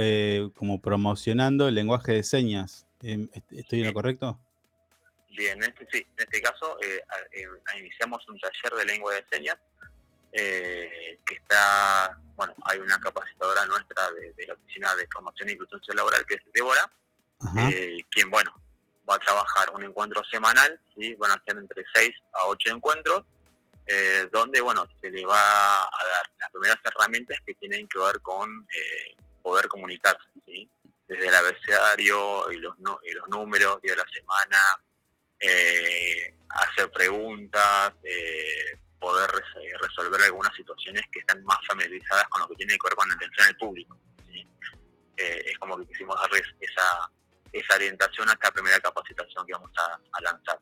[0.54, 2.86] como promocionando el lenguaje de señas.
[3.02, 4.38] Em, ¿Estoy en lo correcto?
[5.30, 6.78] Bien, en este, sí, en este caso
[7.76, 9.56] iniciamos un taller de lengua de señas
[10.36, 15.80] que está, bueno, hay una capacitadora nuestra de, de, la Oficina de Formación e Inclusión
[15.96, 16.90] Laboral que es Débora,
[17.58, 18.52] eh, quien, bueno,
[19.08, 21.14] va a trabajar un encuentro semanal, ¿sí?
[21.14, 23.24] van a ser entre 6 a 8 encuentros,
[23.86, 28.20] eh, donde, bueno, se le va a dar las primeras herramientas que tienen que ver
[28.20, 30.68] con eh, poder comunicarse, ¿sí?
[31.06, 32.74] desde el abecedario y los,
[33.04, 34.58] y los números de la semana,
[36.48, 37.92] hacer preguntas,
[38.98, 39.30] poder
[39.80, 43.14] resolver algunas situaciones que están más familiarizadas con lo que tiene que ver con la
[43.14, 43.98] atención al público.
[45.16, 47.10] es como que quisimos darles esa,
[47.52, 50.58] esa orientación a esta primera capacitación que vamos a, lanzar.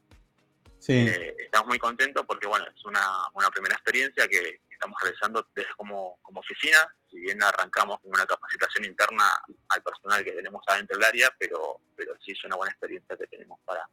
[0.87, 3.01] Eh, estamos muy contentos porque bueno es una,
[3.33, 8.27] una primera experiencia que estamos realizando desde como, como oficina, si bien arrancamos con una
[8.27, 9.25] capacitación interna
[9.69, 13.27] al personal que tenemos adentro del área, pero, pero sí es una buena experiencia que
[13.29, 13.89] tenemos para,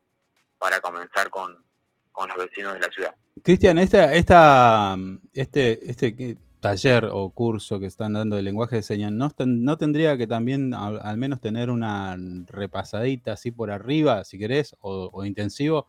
[0.57, 1.63] para comenzar con,
[2.11, 3.15] con los vecinos de la ciudad.
[3.43, 4.95] Cristian, esta, esta,
[5.33, 10.15] este, este taller o curso que están dando de lenguaje de señas, ¿no, no tendría
[10.15, 12.15] que también al, menos tener una
[12.47, 15.87] repasadita así por arriba, si querés, o, intensivo,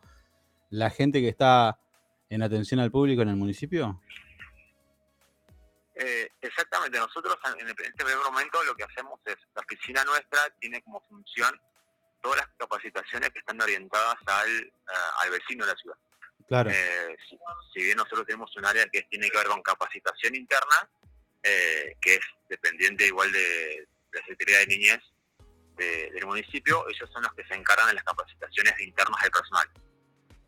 [0.71, 1.79] la gente que está
[2.29, 4.01] en atención al público en el municipio?
[5.95, 10.81] Eh, exactamente, nosotros en, este primer momento lo que hacemos es, la oficina nuestra tiene
[10.81, 11.55] como función
[12.19, 15.97] todas las capacitaciones que están orientadas al, eh, al vecino de la ciudad.
[16.53, 16.69] Claro.
[16.69, 17.17] Eh,
[17.73, 20.87] si, bien nosotros tenemos un área que tiene que ver con capacitación interna,
[21.41, 24.99] eh, que es dependiente igual de, la Secretaría de Niñez
[25.75, 29.67] del municipio, ellos son los que se encargan de las capacitaciones internas del personal.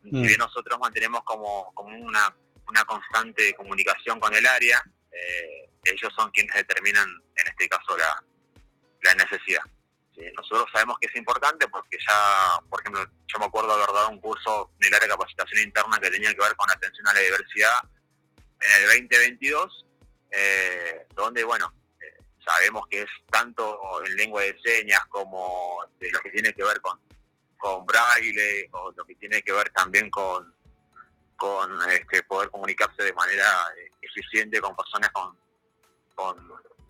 [0.04, 0.22] Si mm.
[0.22, 2.32] bien nosotros mantenemos como, como una,
[2.68, 4.80] una constante comunicación con el área,
[5.10, 8.24] eh, ellos son quienes determinan, en este caso, la,
[9.02, 9.62] la necesidad.
[10.36, 14.20] Nosotros sabemos que es importante porque ya, por ejemplo, yo me acuerdo haber dado un
[14.20, 17.20] curso en el área de capacitación interna que tenía que ver con atención a la
[17.20, 17.78] diversidad
[18.60, 19.86] en el 2022,
[20.30, 26.20] eh, donde, bueno, eh, sabemos que es tanto en lengua de señas como de lo
[26.20, 26.98] que tiene que ver con,
[27.58, 30.56] con braille o lo que tiene que ver también con
[31.36, 33.44] con este, poder comunicarse de manera
[33.78, 35.36] eh, eficiente con personas con,
[36.14, 36.36] con,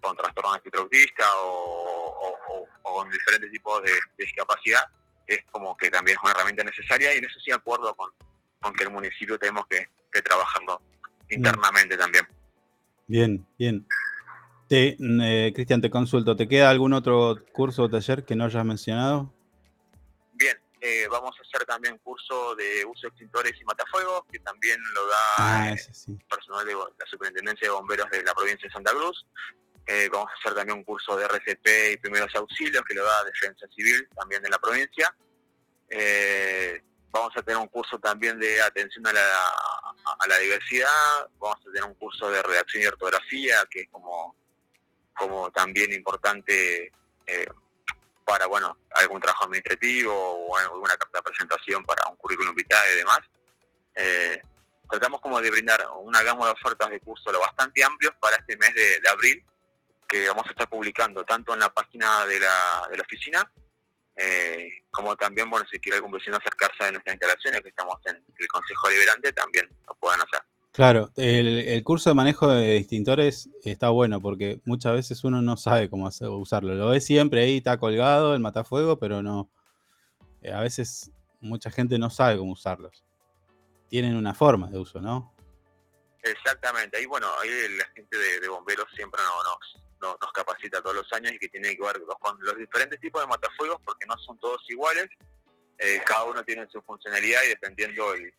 [0.00, 4.82] con trastorno autista o, o, con diferentes tipos de, discapacidad,
[5.26, 8.10] es como que también es una herramienta necesaria y en eso sí acuerdo con,
[8.60, 9.88] con que el municipio tenemos que,
[10.24, 10.80] trabajarlo
[11.28, 12.26] internamente también.
[13.06, 13.86] Bien, bien.
[14.66, 18.64] Te, eh, Cristian, te consulto, ¿te queda algún otro curso o taller que no hayas
[18.64, 19.30] mencionado?
[20.32, 24.78] Bien, eh, vamos a hacer también curso de uso de extintores y matafuegos, que también
[24.94, 25.76] lo da ah, eh,
[26.30, 29.26] personal de la Superintendencia de Bomberos de la provincia de Santa Cruz.
[30.10, 33.66] Vamos a hacer también un curso de RCP y primeros auxilios, que lo da Defensa
[33.74, 35.14] Civil también de la provincia.
[37.10, 39.48] vamos a tener un curso también de atención a la,
[40.18, 44.36] a la diversidad, vamos a tener un curso de redacción y ortografía, que es como
[45.16, 46.92] como también importante
[47.26, 47.46] eh,
[48.24, 52.96] para bueno algún trabajo administrativo o alguna carta de presentación para un currículum vitae y
[52.98, 53.20] demás.
[53.94, 54.42] Eh,
[54.90, 58.56] tratamos como de brindar una gama de ofertas de curso lo bastante amplios para este
[58.56, 59.44] mes de, abril,
[60.06, 63.52] que vamos a estar publicando tanto en la página de la, de la oficina,
[64.16, 68.16] eh, como también, bueno, si quiere algún vecino acercarse a nuestras instalaciones, que estamos en
[68.16, 70.40] el Consejo Liberante, también lo puedan hacer.
[70.76, 75.88] Claro, el, curso de manejo de distintores está bueno porque muchas veces uno no sabe
[75.88, 76.74] cómo usarlo.
[76.74, 79.50] Lo ve siempre ahí, está colgado el matafuego, pero no.
[80.42, 83.04] Eh, a veces mucha gente no sabe cómo usarlos.
[83.88, 85.34] Tienen una forma de uso, ¿no?
[86.22, 86.98] Exactamente.
[86.98, 87.48] Ahí, bueno, ahí
[87.78, 89.82] la gente de, bomberos siempre nos,
[90.20, 93.28] nos, capacita todos los años y que tiene que ver con los diferentes tipos de
[93.28, 95.08] matafuegos porque no son todos iguales.
[95.78, 98.32] Eh, cada uno tiene su funcionalidad y dependiendo el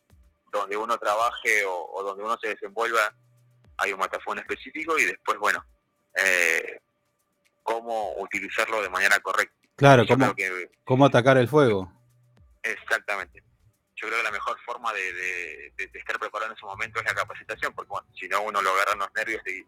[0.50, 3.14] donde uno trabaje o, donde uno se desenvuelva
[3.78, 5.64] hay un matafuego específico y después, bueno,
[6.14, 6.80] eh,
[7.62, 9.54] cómo utilizarlo de manera correcta.
[9.76, 10.04] Claro,
[10.84, 11.92] cómo, atacar el fuego.
[12.62, 13.44] Exactamente.
[13.94, 17.72] Yo creo que la mejor forma de, estar preparado en ese momento es la capacitación,
[17.72, 19.64] porque bueno, si no uno lo agarra en los nervios y,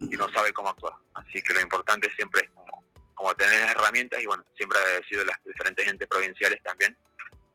[0.00, 0.94] no sabe cómo actuar.
[1.14, 2.50] Así que lo importante siempre es
[3.14, 6.96] como, tener herramientas y bueno, siempre agradecido a las diferentes entes provinciales también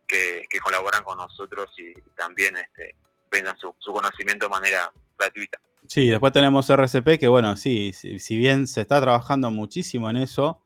[0.08, 2.96] que, colaboran con nosotros y también este,
[3.32, 5.60] vendan su, conocimiento de manera gratuita.
[5.88, 10.64] Sí, después tenemos RCP, que bueno, sí, si, bien se está trabajando muchísimo en eso,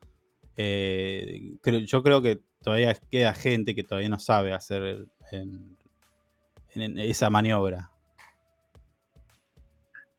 [0.58, 5.78] eh, yo creo que todavía queda gente que todavía no sabe hacer en,
[6.76, 7.92] esa maniobra.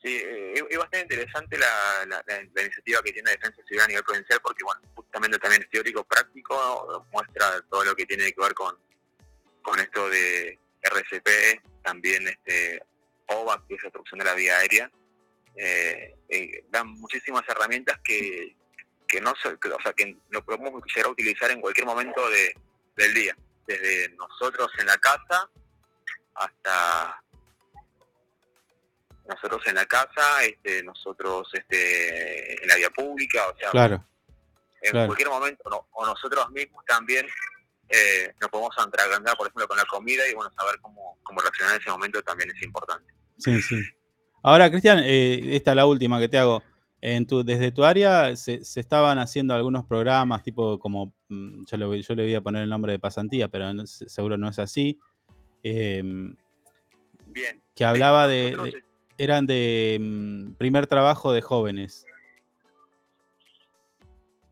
[0.06, 2.22] Sí, eh, es bastante interesante la,
[2.62, 7.04] iniciativa que tiene Defensa Civil a nivel provincial porque, bueno, justamente también es teórico práctico,
[7.10, 8.78] muestra todo lo que tiene que ver con,
[9.62, 12.80] con esto de RCP, también este
[13.26, 14.88] OVA, que es obstrucción de la vía aérea,
[15.56, 18.54] eh, eh, dan muchísimas herramientas que,
[19.08, 22.54] que no o sea, que lo podemos llegar a utilizar en cualquier momento de,
[22.94, 23.36] del día,
[23.66, 25.50] desde nosotros en la casa
[26.36, 27.24] hasta
[29.28, 34.06] nosotros en la casa, este, nosotros este, en la vía pública, o sea, claro,
[34.82, 37.26] en cualquier momento, o nosotros mismos también
[37.88, 41.74] eh, nos podemos atragantar, por ejemplo, con la comida y bueno, saber cómo, cómo reaccionar
[41.74, 43.12] en ese momento también es importante.
[43.38, 43.80] Sí, sí.
[44.42, 46.62] Ahora, Cristian, eh, esta es la última que te hago.
[47.00, 52.02] En tu, desde tu área se, estaban haciendo algunos programas, tipo como, mm, yo le,
[52.02, 54.98] yo le voy a poner el nombre de pasantía, pero seguro no es así.
[55.62, 56.34] Em,
[57.26, 57.62] Bien.
[57.74, 58.82] Que hablaba de,
[59.18, 62.06] eran de mm, primer trabajo de jóvenes.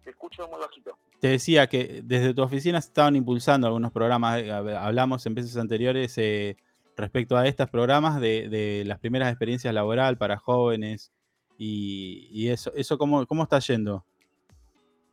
[0.02, 4.42] Te escucho muy bajito te decía que desde tu oficina se estaban impulsando algunos programas,
[4.42, 6.58] eh, hablamos en veces anteriores eh,
[6.98, 11.12] respecto a estos programas de, las primeras experiencias laboral para jóvenes
[11.56, 14.04] y, eso, eso cómo, cómo está yendo.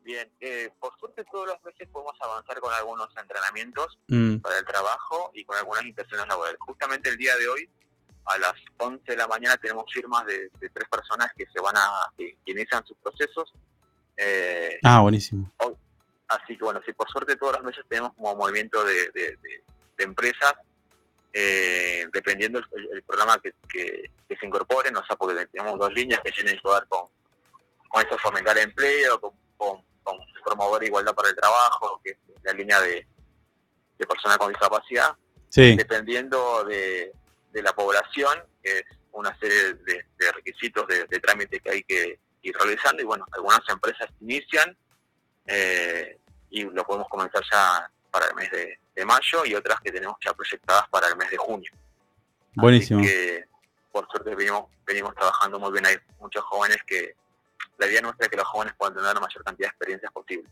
[0.03, 4.39] Bien, eh, por suerte todos los meses podemos avanzar con algunos entrenamientos mm.
[4.39, 6.59] para el trabajo y con algunas intenciones laborales.
[6.59, 7.69] Justamente el día de hoy,
[8.33, 11.89] a las 11 de la mañana, tenemos firmas de, tres personas que se van a,
[12.17, 13.53] que, inician sus procesos.
[14.83, 15.51] ah, buenísimo.
[16.27, 19.37] Así que bueno, si por suerte todos los meses tenemos como movimiento de,
[19.97, 20.53] empresas,
[21.33, 23.53] eh, dependiendo el, programa que,
[24.27, 27.07] se incorpore, no sé, porque tenemos dos líneas que tienen que ver con,
[27.89, 29.33] con eso fomentar el empleo, con,
[30.43, 33.05] promover igualdad para el trabajo, que es la línea de,
[34.07, 35.15] personas con discapacidad,
[35.53, 37.13] dependiendo de,
[37.53, 43.01] la población, que es una serie de, requisitos de, trámites que hay que ir realizando,
[43.01, 44.77] y bueno, algunas empresas inician
[45.47, 46.17] eh,
[46.49, 50.31] y lo podemos comenzar ya para el mes de, mayo y otras que tenemos ya
[50.31, 51.71] proyectadas para el mes de junio.
[52.53, 52.99] Buenísimo.
[52.99, 53.45] Así que
[53.91, 55.87] por suerte venimos, venimos trabajando muy bien.
[55.87, 57.15] Hay muchos jóvenes que
[57.79, 60.47] la idea nuestra es que los jóvenes puedan tener la mayor cantidad de experiencias posible.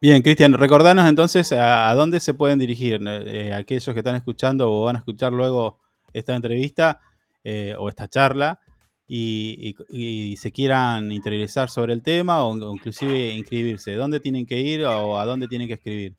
[0.00, 4.84] Bien, Cristian, recordanos entonces a, dónde se pueden dirigir eh, aquellos que están escuchando o
[4.84, 5.78] van a escuchar luego
[6.12, 7.00] esta entrevista
[7.44, 8.60] eh, o esta charla
[9.06, 14.46] y, y- y se quieran interiorizar sobre el tema o, o inclusive inscribirse, ¿dónde tienen
[14.46, 16.14] que ir o a dónde tienen que escribir?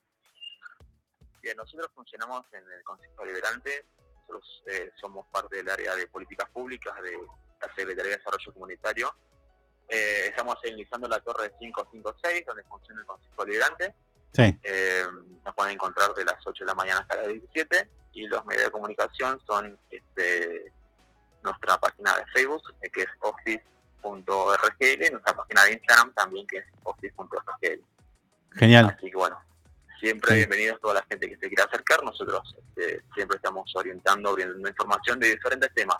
[1.42, 3.86] Bien, nosotros funcionamos en el Consejo Liberante,
[4.20, 7.12] nosotros eh, somos parte del área de políticas públicas de
[7.62, 9.14] la Secretaría de Desarrollo Comunitario.
[9.90, 13.94] Eh, estamos señalizando la torre 556, donde funciona el Consejo Liberante.
[14.34, 15.04] Sí, Eh,
[15.46, 18.66] nos pueden encontrar de las 8 de la mañana hasta las 17 y los medios
[18.66, 20.72] de comunicación son este,
[21.44, 26.58] nuestra página de Facebook, eh, que es office.rgl, y nuestra página de Instagram también, que
[26.58, 27.82] es office.rgl.
[28.56, 28.96] genial.
[28.96, 29.40] Así que bueno,
[30.00, 30.36] siempre Sí.
[30.38, 32.04] bienvenidos toda la gente que se quiera acercar.
[32.04, 35.98] Nosotros este, siempre estamos orientando, brindando información de diferentes temas.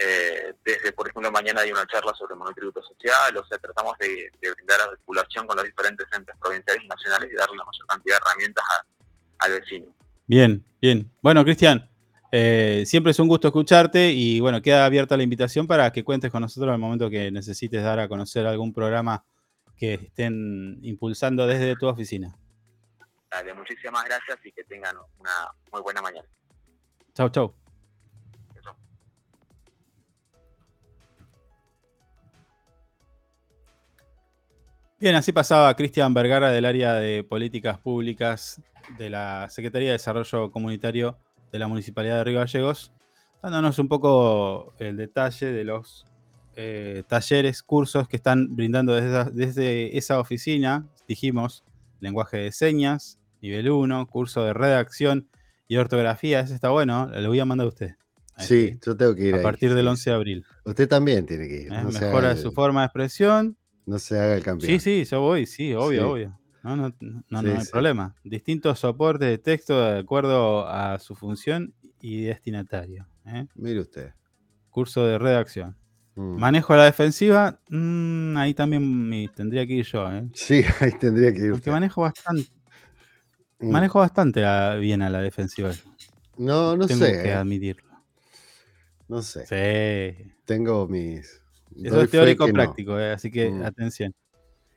[0.00, 4.30] Eh, desde, por ejemplo, mañana hay una charla sobre monotributo social, o sea, tratamos de,
[4.40, 8.14] de brindar articulación con los diferentes entes provinciales y nacionales y darle la mayor cantidad
[8.16, 9.86] de herramientas a- al vecino.
[10.26, 11.10] Bien, bien.
[11.20, 11.90] Bueno, Cristian,
[12.30, 16.30] eh, siempre es un gusto escucharte y bueno, queda abierta la invitación para que cuentes
[16.30, 19.24] con nosotros al momento que necesites dar a conocer algún programa
[19.76, 22.36] que estén impulsando desde tu oficina.
[23.30, 26.28] Dale, muchísimas gracias y que tengan una muy buena mañana.
[27.14, 27.54] Chau, chau.
[35.00, 38.60] Bien, así pasaba Cristian Vergara del área de políticas públicas
[38.98, 41.16] de la Secretaría de Desarrollo Comunitario
[41.52, 42.92] de la Municipalidad de Río Gallegos,
[43.40, 46.04] dándonos un poco el detalle de los
[46.56, 50.84] eh, talleres, cursos que están brindando desde esa, desde esa oficina.
[51.06, 51.62] Dijimos,
[52.00, 55.28] lenguaje de señas, nivel 1, curso de redacción
[55.68, 56.40] y ortografía.
[56.40, 57.90] Ese está bueno, lo voy a mandar a usted.
[58.34, 59.90] a Sí, este, yo tengo que ir a ahí, partir del sí.
[59.90, 60.46] 11 de abril.
[60.64, 61.72] Usted también tiene que ir.
[61.72, 61.82] ¿eh?
[61.84, 63.56] No, Mejora su forma de expresión.
[63.88, 64.70] No se haga el campeón.
[64.70, 66.08] Sí, sí, yo voy, sí, obvio, Sí.
[66.08, 66.38] obvio.
[66.62, 67.70] No, no, no, no hay sí.
[67.70, 68.14] problema.
[68.24, 73.06] Distintos soportes de texto de acuerdo a su función y destinatario.
[73.26, 73.46] ¿eh?
[73.54, 74.12] Mire usted.
[74.70, 75.76] Curso de redacción.
[76.16, 76.36] Mm.
[76.38, 80.10] Manejo a la defensiva, mm, ahí también me tendría que ir yo.
[80.12, 80.28] ¿eh?
[80.34, 81.72] Sí, ahí tendría que ir Porque usted.
[81.72, 82.48] manejo bastante,
[83.60, 83.70] Mm.
[83.70, 84.40] manejo bastante
[84.78, 85.72] bien a la defensiva.
[86.36, 87.12] No, no Tengo sé.
[87.22, 87.88] que eh, admitirlo.
[89.08, 89.46] No sé.
[89.46, 90.32] Sí.
[90.44, 91.40] Tengo mis.
[91.82, 92.52] Eso es teórico no.
[92.52, 93.12] práctico, ¿eh?
[93.12, 93.62] así que Mm.
[93.64, 94.14] atención.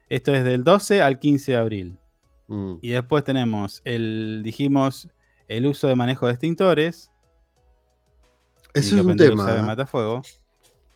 [0.09, 1.97] Esto es del 12 al 15 de abril.
[2.47, 2.75] Mm.
[2.81, 5.07] Y después tenemos el, dijimos,
[5.47, 7.09] el uso de manejo de extintores.
[8.73, 9.51] Eso es un tema.
[9.53, 9.63] el ¿eh?
[9.63, 10.21] matafuego.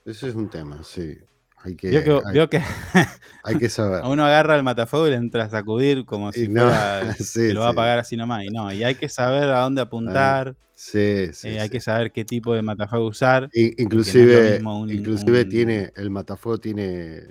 [0.06, 1.18] Eso es un tema, sí.
[1.66, 2.62] Hay que, que, hay, que
[3.44, 4.04] hay que saber.
[4.04, 7.14] a uno agarra el matafuego y le entra a sacudir como si Y no, fuera
[7.20, 7.74] sí, lo va a sí.
[7.74, 8.44] apagar así nomás.
[8.46, 11.48] Y no, y hay que saber a dónde apuntar, Sí, sí.
[11.48, 13.50] eh, hay que saber qué tipo de matafuego usar.
[13.54, 17.24] I- inclusive, un- inclusive un- tiene, el matafuego tiene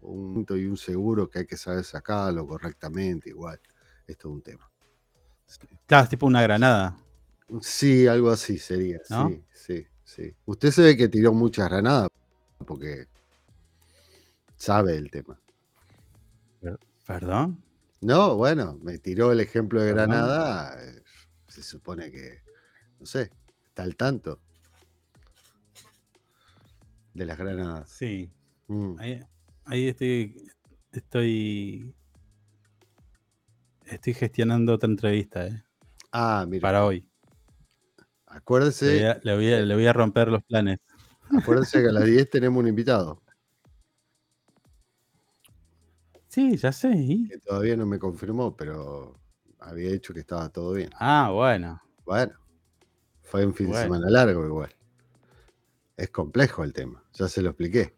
[0.00, 3.60] un punto y un seguro que hay que saber sacarlo correctamente, igual.
[4.06, 4.68] Esto es un tema.
[5.86, 6.96] Claro, es tipo una granada.
[7.60, 8.98] Sí, algo así sería.
[9.10, 9.28] ¿No?
[9.28, 10.34] Sí, sí, sí.
[10.46, 12.08] Usted se ve que tiró muchas granadas
[12.66, 13.06] porque
[14.56, 15.40] sabe el tema.
[17.06, 17.62] ¿Perdón?
[18.00, 20.08] No, bueno, me tiró el ejemplo de Perdón.
[20.10, 20.76] Granada.
[20.82, 21.02] eh,
[21.48, 22.42] Se supone que,
[22.98, 23.30] no sé,
[23.68, 24.40] está al tanto
[27.14, 27.88] de las granadas.
[27.90, 28.30] Sí.
[28.68, 28.98] Mm.
[28.98, 29.20] Ahí,
[29.64, 30.50] ahí estoy,
[30.92, 31.94] estoy,
[33.86, 35.62] estoy gestionando otra entrevista eh,
[36.12, 37.00] Ah, mira, para hoy.
[37.00, 37.06] Le
[38.28, 40.78] voy, acuérdese, a, le voy a- le voy a romper los planes.
[41.38, 43.22] acuérdese que a las 10 tenemos un invitado
[46.36, 46.90] Sí, ya sé.
[46.94, 47.28] ¿y?
[47.28, 49.18] que todavía no me confirmó, pero
[49.58, 50.90] había dicho que estaba todo bien.
[50.98, 51.80] Ah, bueno.
[52.04, 52.34] Bueno,
[53.22, 54.68] fue un fin de semana largo igual.
[55.96, 57.94] Es complejo el tema, ya se lo expliqué.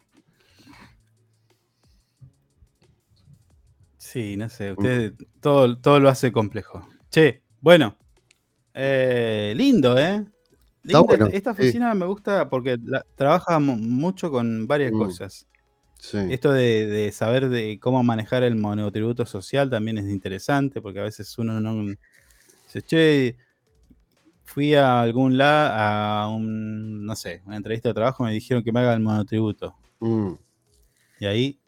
[3.97, 4.71] Sí, no sé.
[4.71, 6.89] Usted todo, todo lo hace complejo.
[7.11, 7.97] Che, bueno.
[8.73, 10.25] eh, lindo, ¿eh?
[10.85, 11.63] Linda bueno, esta, sí.
[11.63, 14.99] oficina me gusta porque la- trabaja mu- mucho con varias Mm.
[14.99, 15.49] cosas.
[15.99, 16.19] Sí.
[16.31, 21.05] Esto de, de saber de cómo manejar el monotributo social también es interesante, porque a
[21.05, 21.85] veces uno no
[22.65, 23.37] dice, che,
[24.45, 28.73] fui a algún lado, a un, no sé, una entrevista de trabajo, me dijeron que
[28.73, 29.77] me haga el monotributo.
[30.01, 30.35] Mm,
[31.21, 31.61] Y ahí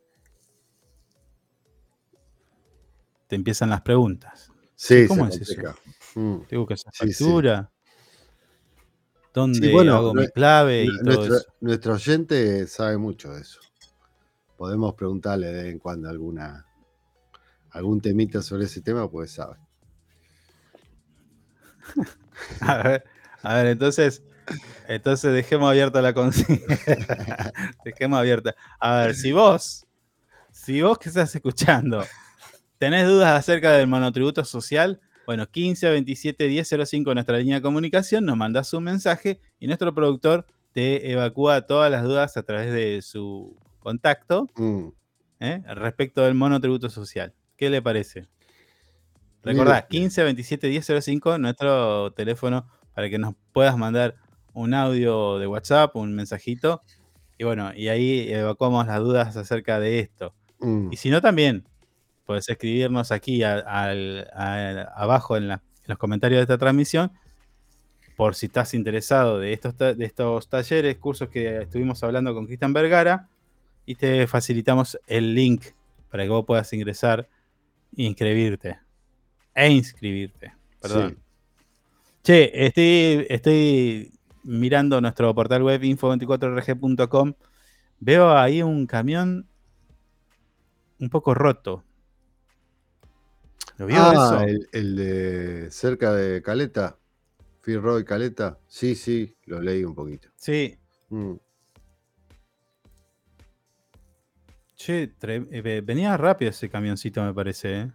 [3.26, 4.50] te empiezan las preguntas.
[4.76, 5.60] Sí, ¿Cómo es eso?
[6.14, 6.42] Mm.
[6.48, 7.24] Tengo que hacer Sí, sí.
[7.24, 7.70] factura.
[9.32, 11.46] ¿Dónde bueno, hago mi clave y Nu- todo nuestro, eso?
[11.60, 13.60] nuestro oyente sabe mucho de eso.
[14.60, 16.66] Podemos preguntarle de vez en cuando alguna
[17.70, 19.56] algún temita sobre ese tema, pues sabe.
[22.60, 23.04] A ver,
[23.42, 24.22] a ver, entonces,
[24.86, 26.76] entonces dejemos abierta la consigna.
[27.86, 28.54] dejemos abierta.
[28.78, 29.86] A ver, si vos,
[30.52, 32.04] si vos que estás escuchando,
[32.76, 38.26] tenés dudas acerca del monotributo social, bueno, 15 27 10 05 nuestra línea de comunicación,
[38.26, 43.00] nos mandás un mensaje y nuestro productor te evacúa todas las dudas a través de
[43.00, 44.88] su contacto Mm.
[45.40, 45.62] ¿eh?
[45.74, 47.34] respecto del monotributo social.
[47.56, 48.28] ¿Qué le parece?
[49.42, 49.86] Recordá, Mire.
[49.88, 54.16] 15 27 10 05, nuestro teléfono para que nos puedas mandar
[54.52, 56.82] un audio de WhatsApp, un mensajito.
[57.38, 60.34] Y bueno, y ahí evacuamos las dudas acerca de esto.
[60.58, 60.92] Mm.
[60.92, 61.64] Y si no, también
[62.26, 67.10] puedes escribirnos aquí a- al- a- abajo en, la- en los comentarios de esta transmisión
[68.16, 72.74] por si estás interesado de estos, de estos talleres, cursos que estuvimos hablando con Cristian
[72.74, 73.28] Vergara
[73.86, 75.64] y te facilitamos el link
[76.10, 77.28] para que vos puedas ingresar
[77.96, 78.78] e inscribirte.
[79.54, 80.52] E inscribirte.
[80.80, 81.10] Perdón.
[81.10, 81.16] Sí.
[82.22, 84.12] Che, estoy, estoy
[84.44, 87.34] mirando nuestro portal web info24rg.com.
[88.00, 89.46] Veo ahí un camión
[90.98, 91.82] un poco roto.
[93.78, 94.40] ¿Lo vio Ah, eso?
[94.42, 96.98] el, el de cerca de Caleta,
[97.62, 98.58] Firroy Caleta.
[98.66, 100.28] Sí, sí, lo leí un poquito.
[100.36, 100.76] Sí,
[101.12, 101.34] Mm.
[104.82, 107.80] Che, tre- eh, ve- venía rápido ese camioncito, me parece.
[107.80, 107.92] ¿eh?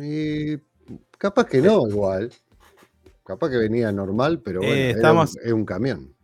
[0.00, 2.32] Y capaz que no, igual.
[3.24, 6.14] Capaz que venía normal, pero bueno, Eh, era estamos- un- es un camión.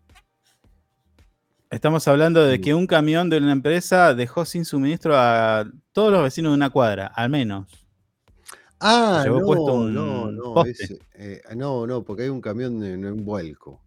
[1.71, 2.61] Estamos hablando de Mm.
[2.63, 6.71] que un camión de una empresa dejó sin suministro a todos los vecinos de una
[6.71, 7.67] cuadra, al menos.
[8.81, 10.71] Ah, llevó no, puesto un no, no, poste.
[10.73, 13.81] ese, eh, no, no, porque hay un camión en un vuelco.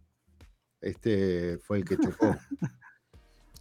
[0.82, 2.36] Este fue el que chocó.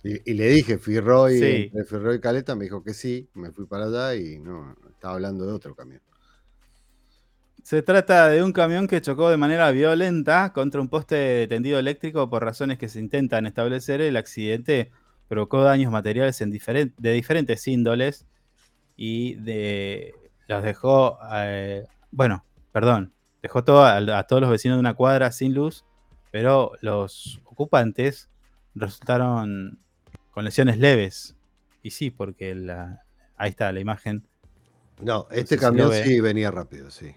[0.05, 1.44] y, y le dije, Firroy, Sí.
[1.72, 5.14] entre Firroy y Caleta, me dijo que sí, me fui para allá y no, estaba
[5.14, 6.00] hablando de otro camión.
[7.62, 12.28] Se trata de un camión que chocó de manera violenta contra un poste tendido eléctrico
[12.28, 14.00] por razones que se intentan establecer.
[14.00, 14.90] El accidente
[15.28, 18.26] provocó daños materiales en de diferentes índoles
[18.96, 20.12] y de,
[20.48, 25.30] los dejó, eh, bueno, perdón, dejó todo a, a todos los vecinos de una cuadra
[25.30, 25.84] sin luz,
[26.32, 28.28] pero los ocupantes
[28.74, 29.78] resultaron
[30.32, 31.36] con lesiones leves.
[31.82, 33.04] Y sí, porque la-
[33.36, 34.26] ahí está la imagen.
[35.00, 37.14] No, este camión sí venía rápido, sí.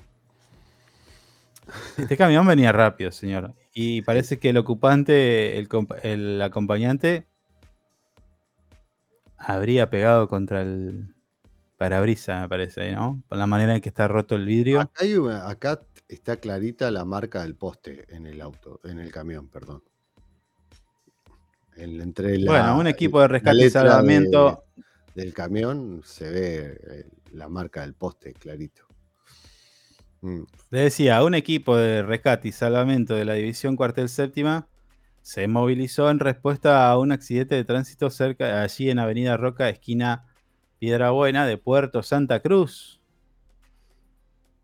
[1.98, 3.54] Este camión venía rápido, señor.
[3.74, 5.68] Y parece que el ocupante, el,
[6.04, 7.26] el acompañante,
[9.38, 11.16] habría pegado contra el
[11.78, 13.22] parabrisa, me parece, ¿no?
[13.28, 14.82] Por la manera en que está roto el vidrio.
[14.82, 19.12] Acá, hay una- acá está clarita la marca del poste en el auto, en el
[19.12, 19.84] camión, perdón.
[21.76, 24.64] El- entre la, bueno, un equipo de rescate y de- salvamiento.
[25.14, 28.84] del camión se ve eh, la marca del poste clarito.
[30.22, 34.68] Mm, Le decía, un equipo de rescate y salvamento de la División Cuartel Séptima
[35.22, 40.26] se movilizó en respuesta a un accidente de tránsito cerca, allí en Avenida Roca, esquina
[40.80, 43.02] Piedra Buena de Puerto Santa Cruz.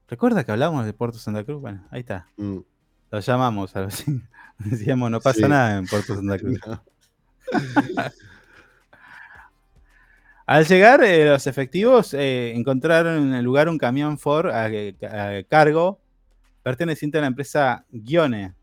[0.07, 1.61] ¿Recuerda que hablamos de Puerto Santa Cruz?
[1.61, 2.27] Bueno, ahí está.
[2.37, 2.57] mm.
[3.11, 4.21] Lo llamamos al vecino.
[4.59, 5.47] Decíamos, no pasa Sí.
[5.49, 6.59] nada en Puerto Santa Cruz.
[6.65, 6.83] No.
[10.51, 14.69] Al llegar, eh, los efectivos eh, encontraron en el lugar un camión Ford a,
[15.47, 16.01] cargo
[16.61, 18.53] perteneciente a la empresa Guione,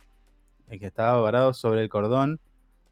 [0.68, 2.40] eh, que estaba varado sobre el cordón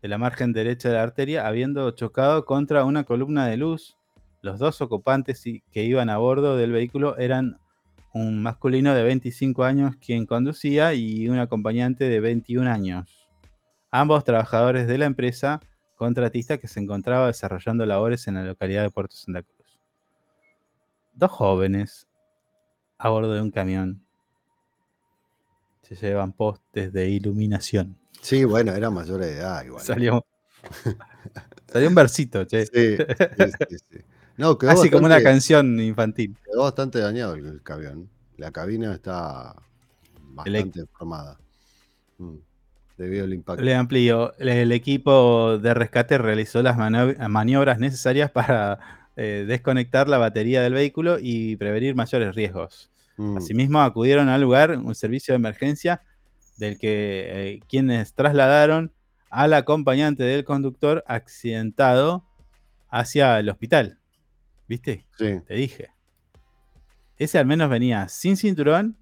[0.01, 3.99] de la margen derecha de la arteria, habiendo chocado contra una columna de luz.
[4.41, 7.59] Los dos ocupantes que iban a bordo del vehículo eran
[8.15, 13.29] un masculino de 25 años quien conducía y un acompañante de 21 años.
[13.91, 15.61] Ambos trabajadores de la empresa
[15.97, 19.81] contratista que se encontraba desarrollando labores en la localidad de Puerto Santa Cruz.
[21.15, 22.07] Dos jóvenes
[22.99, 24.03] a bordo de un camión
[25.83, 27.97] se llevan postes de iluminación.
[28.21, 29.83] Sí, bueno, era mayor de edad igual.
[29.83, 30.25] Salió,
[31.73, 32.67] salió un versito, che.
[32.67, 33.99] Sí, sí, sí.
[34.37, 36.37] No, quedó Así como una canción infantil.
[36.45, 38.11] Quedó bastante dañado el, el camión.
[38.37, 39.55] La cabina está
[40.21, 41.39] bastante formada.
[42.19, 42.37] Mm,
[42.97, 43.63] Debido al impacto.
[43.63, 44.35] Le amplío.
[44.39, 48.79] El equipo de rescate realizó las maniobras necesarias para
[49.17, 52.91] eh, desconectar la batería del vehículo y prevenir mayores riesgos.
[53.17, 56.03] Mm, Asimismo, acudieron al lugar un servicio de emergencia
[56.57, 58.93] del que eh, quienes trasladaron
[59.31, 62.25] al acompañante del conductor accidentado
[62.89, 63.99] hacia el hospital.
[64.69, 65.07] ¿Viste?
[65.19, 65.41] sí.
[65.47, 65.91] Te dije.
[67.19, 68.97] Ese al menos venía sin cinturón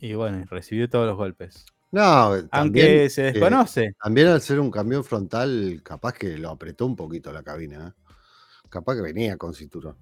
[0.00, 1.66] y bueno, recibió todos los golpes.
[1.92, 3.94] No, Aunque se eh, desconoce.
[4.02, 7.88] también al ser un camión frontal, capaz que lo apretó un poquito la cabina.
[7.88, 8.02] ¿eh?
[8.68, 9.96] Capaz que venía con cinturón.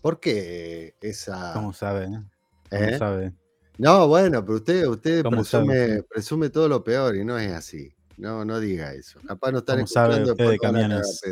[0.00, 1.52] ¿Por qué esa.
[1.52, 2.04] ¿Cómo sabe?
[2.06, 2.22] eh?
[2.70, 2.98] ¿Cómo ¿Eh?
[2.98, 3.32] sabe?
[3.78, 6.02] No, bueno, pero usted, usted ¿Cómo presume, sabe?
[6.04, 7.92] presume todo lo peor y no es así.
[8.16, 9.20] No, no diga eso.
[9.26, 11.22] Capaz no están ¿Cómo sabe escuchando usted de camiones?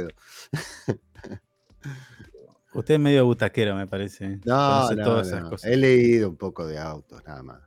[2.74, 4.24] Usted es medio butaquero, me parece.
[4.26, 4.40] ¿eh?
[4.44, 5.50] No, no, no.
[5.62, 7.60] He leído un poco de autos, nada más.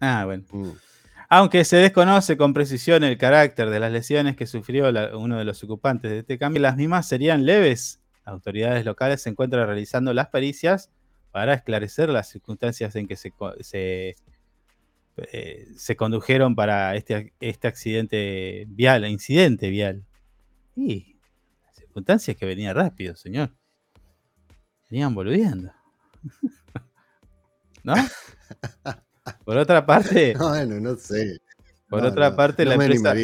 [0.00, 0.44] Ah, bueno.
[0.52, 0.70] Mm.
[1.28, 4.88] Aunque se desconoce con precisión el carácter de las lesiones que sufrió
[5.18, 8.00] uno de los ocupantes de este cambio, las mismas serían leves.
[8.24, 10.90] Autoridades locales se encuentran realizando las pericias
[11.32, 13.32] para esclarecer las circunstancias en que se,
[15.32, 20.04] eh, se, condujeron para este, este accidente vial, incidente vial.
[20.76, 21.16] Y
[21.64, 23.52] las circunstancias que venía rápido, señor.
[24.88, 25.72] Venían boludeando.
[27.82, 27.94] ¿No?
[29.44, 30.34] Por otra parte.
[30.38, 31.38] Bueno, no sé.
[31.88, 33.14] Por otra parte, la, empresa,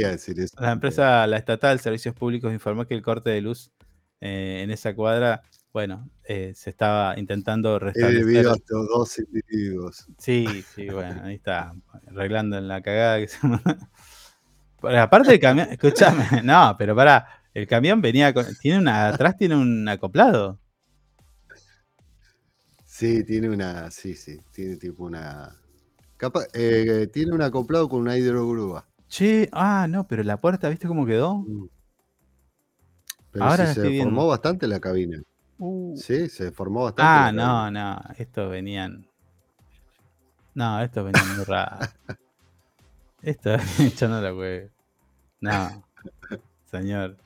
[0.61, 3.73] la empresa, la estatal Servicios Públicos informó que el corte de luz
[4.21, 5.43] eh, en esa cuadra,
[5.73, 8.23] bueno, eh, se estaba intentando restablecer.
[8.23, 10.07] He vivido hasta dos individuos.
[10.17, 11.75] Sí, sí, bueno, ahí está,
[12.07, 13.39] arreglando en la cagada que se
[14.99, 19.57] aparte del camión, escúchame, no, pero para, el camión venía con, tiene una, atrás tiene
[19.57, 20.61] un acoplado.
[22.87, 25.62] Sí, tiene una, sí, sí, tiene tipo una,
[26.55, 28.87] eh, tiene un acoplado con una hidrogrúa.
[29.09, 31.39] Sí, ah, no, pero la puerta, ¿viste cómo quedó?
[31.39, 31.69] Mm.
[33.33, 35.23] Pero Ahora se formó bastante la cabina.
[35.59, 35.97] Uh.
[35.97, 37.03] Sí, se formó bastante.
[37.03, 39.07] Ah, no, no, estos venían.
[40.55, 41.89] No, estos venían muy raros.
[43.23, 44.71] Esto echando la web.
[45.41, 45.85] No,
[46.71, 47.17] señor.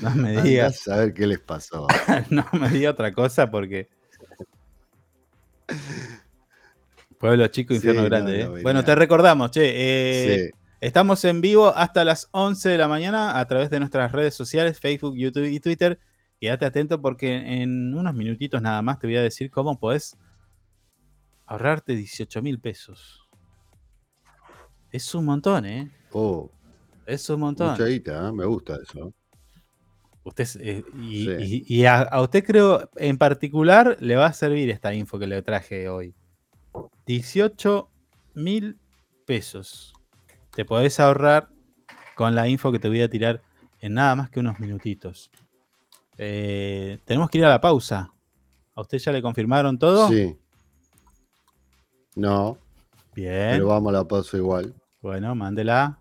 [0.00, 0.70] No me diga.
[0.90, 1.86] a ver qué les pasó.
[2.30, 3.88] no me diga otra cosa porque.
[7.26, 8.42] Pueblo chico, infierno grande.
[8.42, 8.62] ¿eh?
[8.62, 9.62] bueno, te recordamos, che.
[9.64, 10.50] Eh,
[10.80, 14.78] estamos en vivo hasta las 11 de la mañana a través de nuestras redes sociales,
[14.78, 15.98] Facebook, YouTube y Twitter.
[16.40, 20.16] Quédate atento porque en unos minutitos nada más te voy a decir cómo podés
[21.46, 23.28] ahorrarte 18 mil pesos.
[24.92, 25.90] Es un montón, ¿eh?
[26.12, 26.48] Oh.
[27.06, 27.72] Es un montón.
[27.72, 28.32] Mucha ¿eh?
[28.32, 29.12] me gusta eso.
[30.22, 35.42] Usted, y, a usted creo en particular le va a servir esta info que le
[35.42, 36.14] traje hoy.
[37.06, 37.88] 18
[38.34, 38.78] mil
[39.24, 39.94] pesos.
[40.54, 41.48] Te podés ahorrar
[42.14, 43.42] con la info que te voy a tirar
[43.80, 45.30] en nada más que unos minutitos.
[46.18, 48.12] Eh, tenemos que ir a la pausa.
[48.74, 50.08] ¿A usted ya le confirmaron todo?
[50.08, 50.36] Sí.
[52.14, 52.58] No.
[53.14, 53.52] Bien.
[53.52, 54.74] Pero vamos a la pausa igual.
[55.00, 55.98] Bueno, mándela.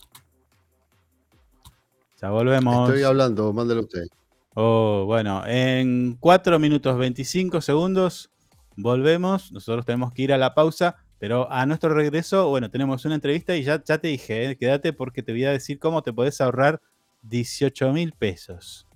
[2.21, 2.89] Ya volvemos.
[2.89, 4.07] Estoy hablando, mándela usted.
[4.55, 8.31] Oh, bueno, en 4 minutos 25 segundos
[8.75, 13.15] volvemos, nosotros tenemos que ir a la pausa, pero a nuestro regreso, bueno, tenemos una
[13.15, 16.13] entrevista y ya, ya te dije, eh, quédate porque te voy a decir cómo te
[16.13, 16.81] podés ahorrar
[17.21, 18.87] 18 mil pesos.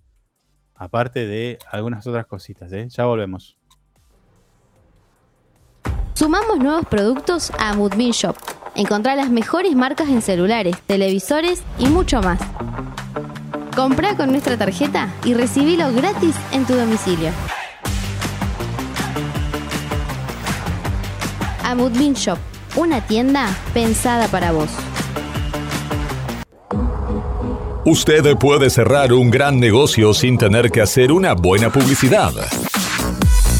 [0.75, 2.87] Aparte de algunas otras cositas, ¿eh?
[2.89, 3.57] ya volvemos.
[6.13, 8.35] Sumamos nuevos productos a Moodbean Shop.
[8.75, 12.39] Encontrá las mejores marcas en celulares, televisores y mucho más.
[13.75, 17.31] Compra con nuestra tarjeta y recibilo gratis en tu domicilio.
[21.69, 22.39] Amudbin Shop,
[22.77, 24.71] una tienda pensada para vos.
[27.85, 32.33] Usted puede cerrar un gran negocio sin tener que hacer una buena publicidad.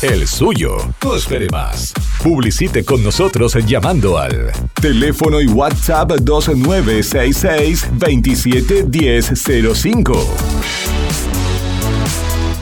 [0.01, 0.77] El suyo.
[1.03, 1.93] No espere más.
[2.23, 10.27] Publicite con nosotros llamando al teléfono y WhatsApp 2966 271005.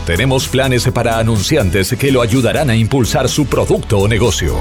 [0.06, 4.58] Tenemos planes para anunciantes que lo ayudarán a impulsar su producto o negocio.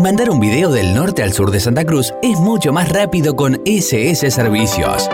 [0.00, 3.60] Mandar un video del norte al sur de Santa Cruz es mucho más rápido con
[3.66, 5.10] SS Servicios.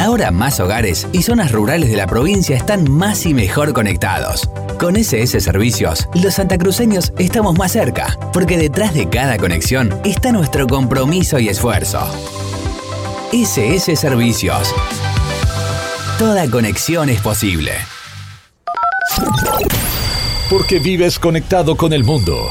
[0.00, 4.50] Ahora más hogares y zonas rurales de la provincia están más y mejor conectados.
[4.80, 10.66] Con SS Servicios, los santacruceños estamos más cerca, porque detrás de cada conexión está nuestro
[10.66, 12.00] compromiso y esfuerzo.
[13.32, 14.74] SS Servicios.
[16.18, 17.70] Toda conexión es posible.
[20.50, 22.50] Porque vives conectado con el mundo.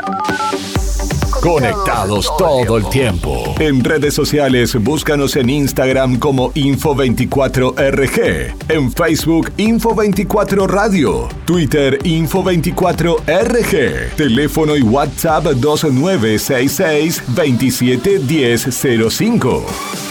[1.41, 3.55] Conectados todo el tiempo.
[3.59, 8.53] En redes sociales, búscanos en Instagram como Info24RG.
[8.69, 11.27] En Facebook, Info24 Radio.
[11.45, 14.15] Twitter, Info24RG.
[14.15, 20.10] Teléfono y WhatsApp 2966 271005.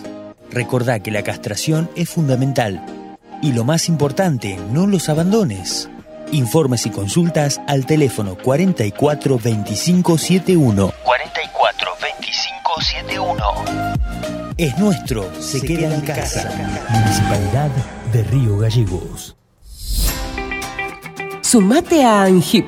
[0.51, 3.17] Recordá que la castración es fundamental.
[3.41, 5.89] Y lo más importante, no los abandones.
[6.31, 10.93] Informes y consultas al teléfono 44 25 71.
[11.03, 13.35] 44 25 71.
[14.57, 16.51] Es nuestro, se, queda, en casa.
[16.89, 17.71] Municipalidad
[18.11, 19.35] de Río Gallegos.
[21.41, 22.67] Sumate a ANGIP.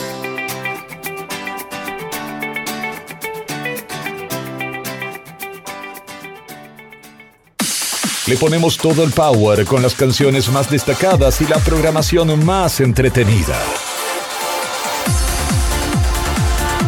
[8.31, 13.59] Le ponemos todo el power con las canciones más destacadas y la programación más entretenida.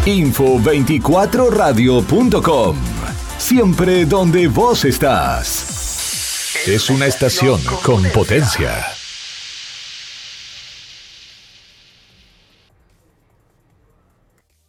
[0.05, 2.77] Info24radio.com.
[3.37, 6.55] Siempre donde vos estás.
[6.65, 8.85] Es una estación con potencia.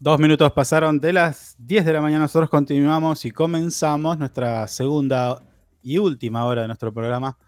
[0.01, 2.25] Dos minutos pasaron de las 10 de la mañana.
[2.25, 5.41] Nosotros continuamos y comenzamos nuestra segunda
[5.85, 7.39] y última hora de nuestro programa,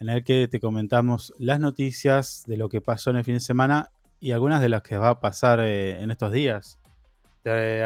[0.00, 3.40] en el que te comentamos las noticias de lo que pasó en el fin de
[3.40, 6.80] semana y algunas de las que va a pasar eh, en estos días.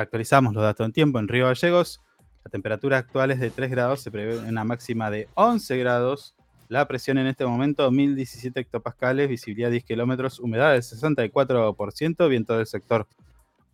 [0.00, 1.18] Actualizamos los datos en tiempo.
[1.18, 2.00] En Río Gallegos,
[2.44, 6.34] la temperatura actual es de 3 grados, se prevé una máxima de 11 grados.
[6.68, 12.66] La presión en este momento 1017 hectopascales, visibilidad 10 kilómetros, humedad del 64%, viento del
[12.66, 13.06] sector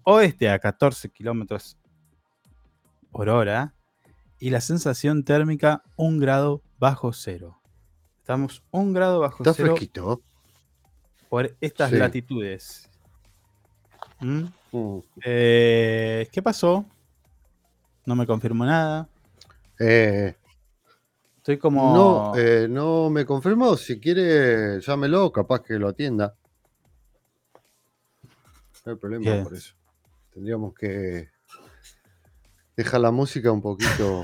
[0.03, 1.77] oeste a 14 kilómetros
[3.11, 3.75] por hora
[4.39, 7.61] y la sensación térmica un grado bajo cero.
[8.19, 10.21] Estamos un grado bajo Está cero fresquito.
[11.29, 11.97] por estas Sí.
[11.97, 12.91] latitudes.
[14.21, 14.45] ¿Mm?
[14.73, 14.99] Mm.
[15.25, 16.85] Eh, ¿Qué pasó?
[18.05, 19.09] No me confirmó nada.
[19.79, 20.35] Eh,
[21.37, 21.95] Estoy como.
[21.95, 23.77] no, eh, no me confirmó.
[23.77, 26.35] Si quiere, llámelo, capaz que lo atienda.
[28.85, 29.45] No hay problema Bien.
[29.45, 29.75] por eso.
[30.33, 31.29] Tendríamos que
[32.79, 34.23] dejar la música un poquito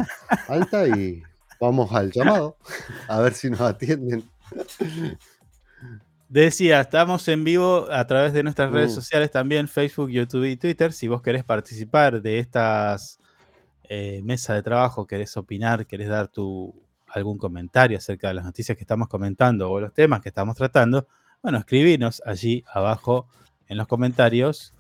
[0.49, 1.23] alta y
[1.61, 2.57] vamos al llamado.
[3.09, 4.23] A ver si nos atienden.
[6.29, 8.95] Decía, estamos en vivo a través de nuestras redes Mm.
[8.95, 10.93] sociales también, Facebook, YouTube y Twitter.
[10.93, 13.19] Si vos querés participar de estas
[13.89, 16.75] eh, mesas de trabajo, querés opinar, querés dar tu,
[17.09, 21.07] algún comentario acerca de las noticias que estamos comentando o los temas que estamos tratando,
[21.43, 23.29] bueno, escribinos allí abajo
[23.69, 24.73] en los comentarios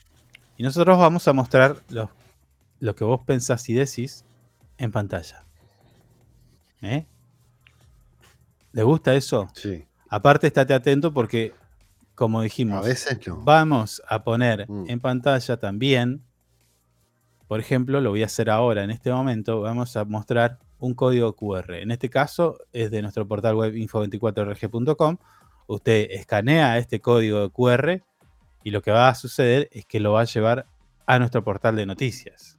[0.56, 2.08] y nosotros vamos a mostrar los-
[2.80, 4.24] lo que vos pensás y decís
[4.78, 5.44] en pantalla.
[6.82, 7.06] ¿Eh?
[8.72, 9.48] ¿Les gusta eso?
[9.54, 9.86] Sí.
[10.08, 11.52] Aparte, estate atento porque,
[12.14, 13.36] como A dijimos, veces no.
[13.42, 14.84] vamos a poner Mm.
[14.88, 16.22] en pantalla también,
[17.48, 21.34] por ejemplo, lo voy a hacer ahora en este momento, vamos a mostrar un código
[21.34, 21.80] QR.
[21.82, 25.16] En este caso es de nuestro portal web info24rg.com.
[25.66, 28.02] Usted escanea este código QR
[28.64, 30.66] y lo que va a suceder es que lo va a llevar
[31.06, 32.58] a nuestro portal de noticias.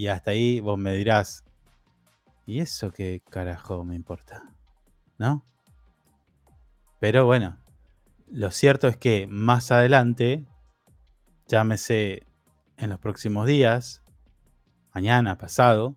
[0.00, 1.44] Y hasta ahí vos me dirás,
[2.46, 4.50] ¿y eso qué carajo me importa?
[5.18, 5.44] ¿No?
[6.98, 7.58] Pero bueno,
[8.26, 10.46] lo cierto es que más adelante,
[11.48, 12.26] llámese
[12.78, 14.02] en los próximos días,
[14.94, 15.96] mañana, pasado,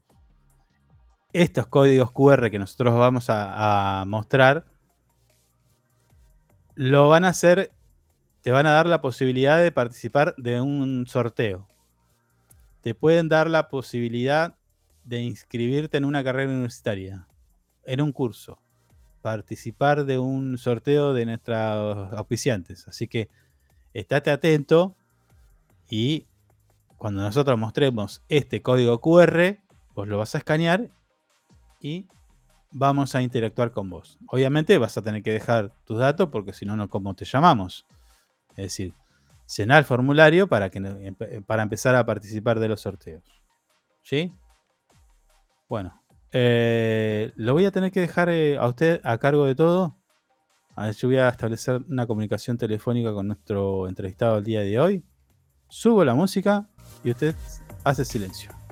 [1.32, 4.66] estos códigos QR que nosotros vamos a, a mostrar,
[6.76, 7.72] lo van a hacer,
[8.42, 11.73] te van a dar la posibilidad de participar de un sorteo.
[12.84, 14.56] Te pueden dar la posibilidad
[15.06, 17.28] de inscribirte en una carrera universitaria,
[17.86, 18.60] en un curso,
[19.22, 22.86] participar de un sorteo de nuestros auspiciantes.
[22.90, 23.30] Así que
[23.94, 24.98] estate atento
[25.90, 26.28] y
[26.98, 29.60] cuando nosotros mostremos este código QR,
[29.96, 30.90] vos lo vas a escanear
[31.80, 32.06] y
[32.70, 34.20] vamos a interactuar con vos.
[34.28, 37.86] Obviamente vas a tener que dejar tus datos porque si no, no, ¿cómo te llamamos?
[38.52, 38.94] Es decir,
[39.58, 41.14] llenar el formulario para, que,
[41.46, 43.24] para empezar a participar de los sorteos.
[44.02, 44.34] ¿Sí?
[45.70, 49.98] Bueno, eh, lo voy a tener que dejar eh, a usted a cargo de todo.
[50.76, 54.80] A ver, yo voy a establecer una comunicación telefónica con nuestro entrevistado el día de
[54.80, 55.04] hoy.
[55.70, 56.68] Subo la música
[57.04, 57.36] y usted
[57.84, 58.63] hace silencio.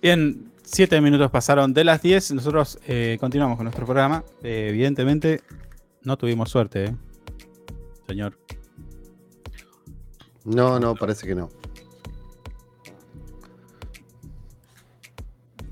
[0.00, 2.32] Bien, siete minutos pasaron de las 10.
[2.34, 4.22] Nosotros eh, continuamos con nuestro programa.
[4.44, 5.40] Eh, evidentemente,
[6.02, 6.96] no tuvimos suerte, ¿eh?
[8.06, 8.38] señor.
[10.44, 11.48] No, no, parece que no.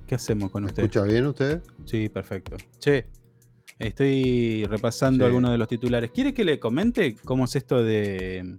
[0.09, 0.83] ¿Qué hacemos con usted?
[0.83, 1.63] ¿Escucha bien usted?
[1.85, 2.57] Sí, perfecto.
[2.81, 3.07] Che,
[3.79, 6.11] estoy repasando algunos de los titulares.
[6.11, 8.57] ¿Quiere que le comente cómo es esto de.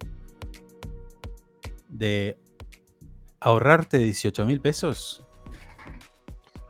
[1.89, 2.37] de
[3.41, 5.26] ahorrarte 18 mil pesos?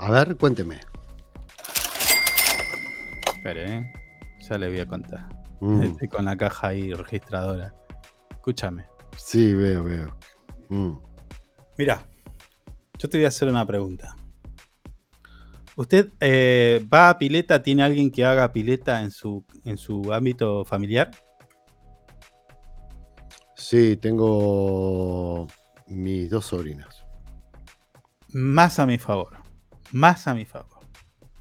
[0.07, 0.79] A ver, cuénteme.
[3.35, 3.93] Espere, ¿eh?
[4.39, 5.27] ya le voy a contar.
[5.59, 5.81] Mm.
[5.81, 7.75] Estoy con la caja ahí registradora.
[8.31, 8.85] Escúchame.
[9.17, 10.17] Sí, veo, veo.
[10.69, 10.93] Mm.
[11.77, 12.07] Mira,
[12.97, 14.15] yo te voy a hacer una pregunta.
[15.75, 17.61] ¿Usted eh, va a pileta?
[17.61, 21.11] ¿Tiene alguien que haga pileta en su, en su ámbito familiar?
[23.57, 25.47] Sí, tengo
[25.87, 27.03] mis dos sobrinas.
[28.29, 29.46] Más a mi favor
[29.91, 30.79] más a mi favor.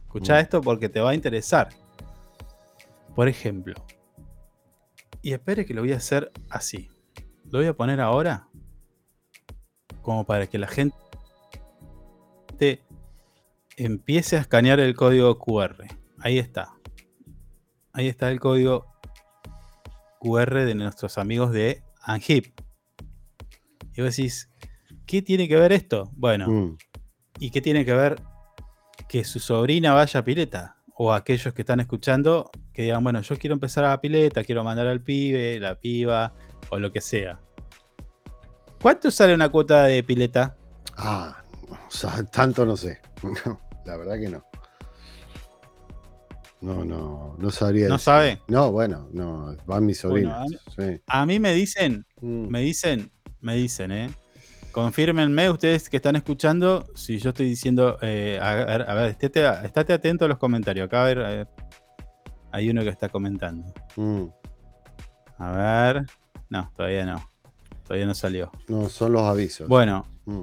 [0.07, 0.39] Escucha mm.
[0.39, 1.69] esto porque te va a interesar.
[3.15, 3.75] Por ejemplo,
[5.23, 6.89] y espere que lo voy a hacer así.
[7.51, 8.49] Lo voy a poner ahora
[10.03, 10.95] como para que la gente
[13.77, 15.85] empiece a escanear el código QR.
[16.19, 16.75] Ahí está.
[17.93, 18.87] Ahí está el código
[20.21, 22.59] QR de nuestros amigos de Anhip.
[23.95, 24.51] Y vos decís,
[25.07, 26.11] ¿qué tiene que ver esto?
[26.15, 26.79] Bueno, mm.
[27.41, 28.23] ¿y qué tiene que ver
[29.09, 30.77] que su sobrina vaya a pileta.
[30.99, 34.65] O aquellos que están escuchando que digan, bueno, yo quiero empezar a la pileta, quiero
[34.65, 36.33] mandar al pibe, la piba,
[36.71, 37.39] o lo que sea.
[38.81, 40.57] ¿Cuánto sale una cuota de pileta?
[40.97, 41.43] Ah,
[42.31, 43.01] tanto no sé.
[43.85, 44.45] la verdad que no.
[46.61, 47.89] No, no, no sabría.
[47.89, 48.41] ¿No sabe?
[48.49, 50.47] No, bueno, no, van mis sobrinos.
[51.07, 52.49] a, mí me dicen, mm.
[52.49, 54.11] me dicen, me dicen, ¿eh?
[54.77, 58.55] Confírmenme ustedes que están escuchando si yo estoy diciendo, eh, a,
[58.95, 60.85] ver, estate, atento a los comentarios.
[60.85, 61.49] Acá a ver,
[62.53, 63.73] hay uno que está comentando.
[63.97, 64.25] Mm.
[65.39, 66.05] A ver.
[66.51, 67.27] No, todavía no.
[67.85, 68.53] Todavía no salió.
[68.69, 69.67] No, son los avisos.
[69.67, 70.43] Bueno, Mm.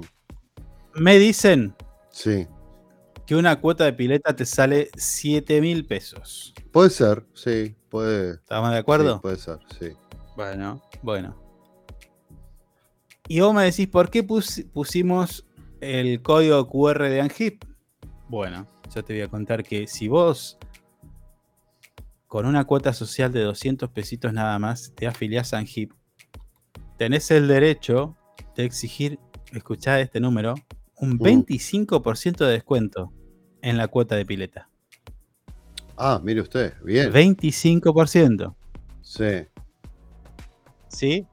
[0.96, 1.72] me dicen
[2.10, 2.48] Sí.
[3.26, 6.52] que una cuota de pileta te sale 7 mil pesos.
[6.72, 7.76] Puede ser, sí.
[7.88, 8.32] Puede.
[8.32, 9.14] ¿Estamos de acuerdo?
[9.14, 9.90] sí, puede ser, sí.
[10.34, 11.43] Bueno, bueno.
[13.28, 15.46] Y vos me decís, ¿por qué pus- pusimos
[15.80, 17.64] el código QR de Angip?
[18.28, 20.58] Bueno, yo te voy a contar que si vos
[22.26, 25.92] con una cuota social de 200 pesitos nada más te afiliás a Angip,
[26.98, 28.16] tenés el derecho
[28.56, 29.18] de exigir,
[29.52, 30.54] escuchá este número,
[30.96, 33.12] un 25% de descuento
[33.62, 34.68] en la cuota de pileta.
[35.96, 37.12] Ah, mire usted, bien.
[37.12, 38.54] 25%.
[39.00, 39.46] Sí.
[40.88, 41.26] ¿Sí?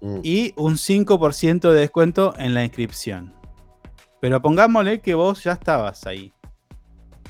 [0.00, 0.20] Mm.
[0.22, 3.34] y un 5% de descuento en la inscripción.
[4.20, 6.32] Pero pongámosle que vos ya estabas ahí.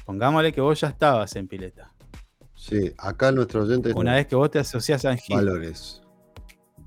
[0.04, 1.92] Pongámosle que vos ya estabas en pileta.
[2.54, 5.36] Sí, acá nuestro oyente Una vez que vos te asocias a Angip.
[5.36, 6.02] valores.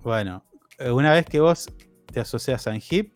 [0.03, 0.43] Bueno,
[0.79, 1.69] eh, una vez que vos
[2.07, 3.13] te asocias a Angip,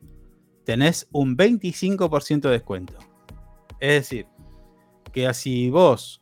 [0.63, 2.93] tenés un 25% de descuento.
[3.79, 4.27] Es decir,
[5.11, 6.21] que así vos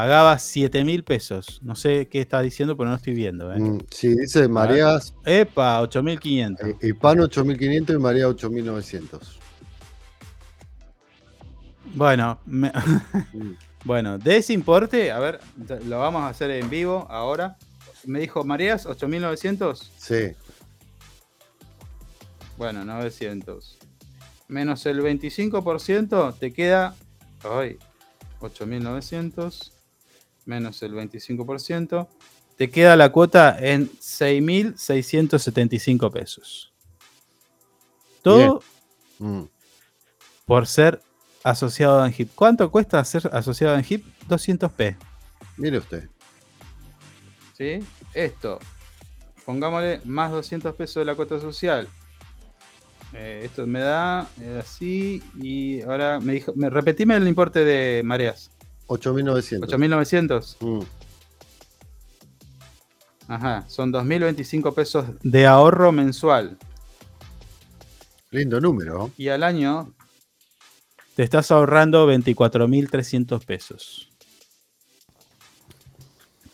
[0.00, 1.58] pagabas 7 mil pesos.
[1.62, 3.50] No sé qué estás diciendo, pero no estoy viendo.
[3.50, 3.58] ¿eh?
[3.58, 6.68] Mm, Sí, dice mareas, Epa, 8500.
[6.68, 9.38] eh, Hispano 8500 y María 8900.
[11.94, 12.70] Bueno, me-
[13.32, 13.54] Mm.
[13.86, 15.40] bueno, de ese importe, a ver,
[15.86, 17.56] lo vamos a hacer en vivo ahora.
[18.04, 19.90] Me dijo Marías, 8900.
[19.96, 20.32] Sí,
[22.58, 23.78] Bueno, 900.
[24.48, 26.94] Menos el 25% te queda.
[27.42, 27.78] Ay,
[28.40, 29.72] 8900.
[30.46, 32.08] Menos el 25%.
[32.56, 36.72] Te queda la cuota en 6.675 pesos.
[38.22, 38.62] Todo
[39.18, 39.42] mm,
[40.46, 41.02] por ser
[41.44, 42.30] asociado a Angip.
[42.34, 44.06] ¿Cuánto cuesta ser asociado a Angip?
[44.28, 44.96] 200p.
[45.58, 46.08] mire usted.
[47.56, 47.78] ¿Sí?
[48.14, 48.58] Esto.
[49.44, 51.86] Pongámosle más 200 pesos de la cuota social.
[53.12, 58.02] Eh, esto me da eh, así y ahora me dijo, me repetime el importe de
[58.02, 58.50] mareas.
[58.86, 59.68] 8900.
[59.68, 60.56] 8900.
[60.60, 60.80] Mm,
[63.28, 66.56] Ajá, son 2025 pesos de ahorro mensual.
[68.30, 69.10] Lindo número.
[69.16, 69.92] Y al año
[71.16, 74.08] te estás ahorrando 24.300 pesos.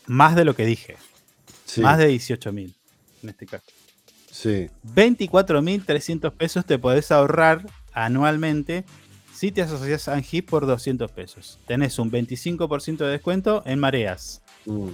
[0.07, 0.97] Más de lo que dije.
[1.65, 2.73] Sí, Más de 18.000
[3.23, 3.65] en este caso.
[4.31, 4.69] sí.
[4.95, 8.83] 24.300 pesos te podés ahorrar anualmente
[9.33, 11.59] si te asocias a Angip por 200 pesos.
[11.67, 14.89] Tenés un 25% de descuento en mareas, mm.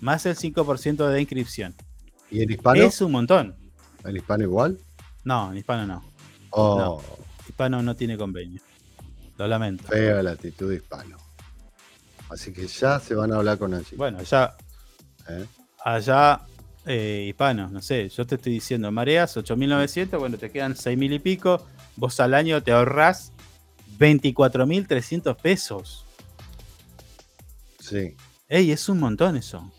[0.00, 1.74] más el 5% de inscripción.
[2.30, 2.82] ¿Y el hispano?
[2.82, 3.54] Es un montón.
[4.04, 4.78] ¿El hispano igual?
[5.24, 6.04] No, en hispano no.
[6.50, 7.02] Oh,
[7.48, 8.60] Hispano no tiene convenio.
[9.36, 9.84] Lo lamento.
[9.88, 11.16] fea la actitud de hispano.
[12.30, 13.96] Así que ya se van a hablar con Angie.
[13.96, 14.56] Bueno, ya
[15.28, 15.46] ¿eh?
[15.84, 16.40] allá
[16.86, 21.18] eh, hispano, no sé, yo te estoy diciendo, mareas 8.900, bueno, te quedan 6.000 y
[21.18, 21.66] pico,
[21.96, 23.32] vos al año te ahorrás
[23.98, 26.04] 24.300 pesos.
[27.80, 28.14] Sí,
[28.48, 29.70] Ey, es un montón eso.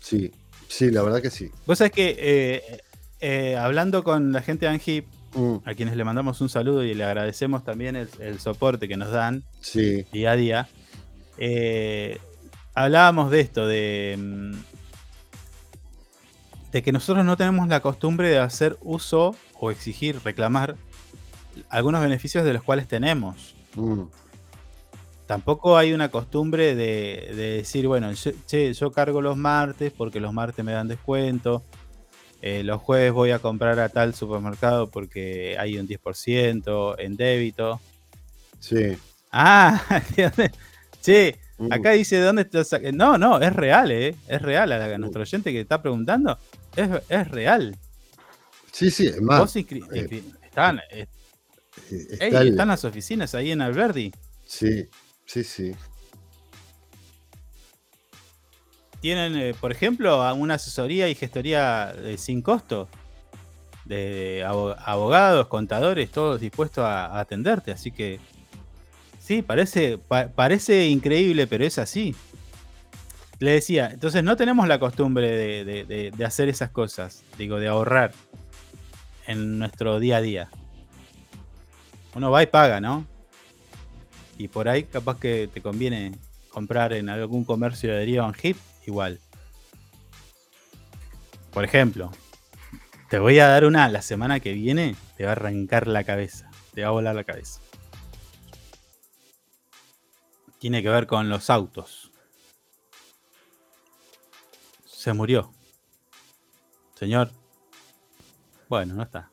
[0.00, 0.32] sí,
[0.68, 1.50] sí, la verdad que sí.
[1.66, 2.80] Vos sabés que eh,
[3.20, 6.94] eh, hablando con la gente de Angip, Mm, a quienes le mandamos un saludo y
[6.94, 10.68] le agradecemos también el, el soporte que nos dan sí, día a día,
[11.36, 12.18] eh,
[12.74, 14.52] hablábamos de esto, de, mm,
[16.72, 20.76] de que nosotros no tenemos la costumbre de hacer uso o exigir, reclamar
[21.68, 23.54] algunos beneficios de los cuales tenemos.
[23.74, 24.02] mm,
[25.26, 30.20] Tampoco hay una costumbre de, de decir, bueno, yo, che, yo cargo los martes porque
[30.20, 31.62] los martes me dan descuento.
[32.40, 37.80] eh, los jueves voy a comprar a tal supermercado porque hay un 10% en débito.
[38.60, 38.96] sí.
[39.32, 39.82] Ah.
[41.02, 44.14] Che, Mm, acá dice de dónde está saca- No, no, es real, ¿eh?
[44.28, 44.70] Es real.
[44.70, 46.38] A, la- a nuestro oyente que está preguntando,
[46.76, 47.76] es, es real.
[48.70, 49.40] Sí, sí, es más.
[49.40, 50.80] Vos eh, están,
[51.90, 54.12] ey, está el- están las oficinas ahí en Alberdi.
[54.46, 54.88] Sí,
[55.26, 55.72] sí, sí.
[59.00, 62.88] Tienen, eh, por ejemplo, una asesoría y gestoría eh, sin costo.
[63.84, 67.72] De abo- abogados, contadores, todos dispuestos a, a atenderte.
[67.72, 68.20] Así que,
[69.18, 72.14] sí, parece, pa- parece increíble, pero es así.
[73.38, 77.60] Le decía, entonces no tenemos la costumbre de, de- de- de hacer esas cosas, digo,
[77.60, 78.12] de ahorrar
[79.26, 80.50] en nuestro día a día.
[82.14, 83.06] Uno va y paga, ¿no?
[84.36, 86.18] Y por ahí capaz que te conviene
[86.50, 88.56] comprar en algún comercio de adherido en HIP,
[88.86, 89.20] igual.
[91.52, 92.10] Por ejemplo,
[93.08, 96.50] te voy a dar una la semana que viene, te va a arrancar la cabeza,
[96.74, 97.60] te va a volar la cabeza.
[100.58, 102.10] Tiene que ver con los autos.
[104.84, 105.52] Se murió.
[106.96, 107.30] Señor.
[108.68, 109.30] Bueno, no está.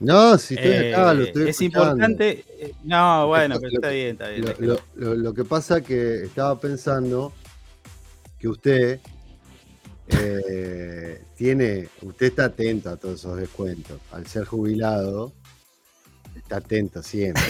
[0.00, 1.90] No, si estoy acá, lo Eh, estoy es escuchando.
[1.90, 2.44] importante.
[2.58, 4.44] eh, No, bueno, pero está bien, está bien.
[4.46, 7.32] Lo, lo- lo- lo que pasa que estaba pensando
[8.38, 9.00] que usted
[10.08, 14.00] eh, tiene, usted está atento a todos esos descuentos.
[14.10, 15.32] Al ser jubilado,
[16.34, 17.44] está atento siempre.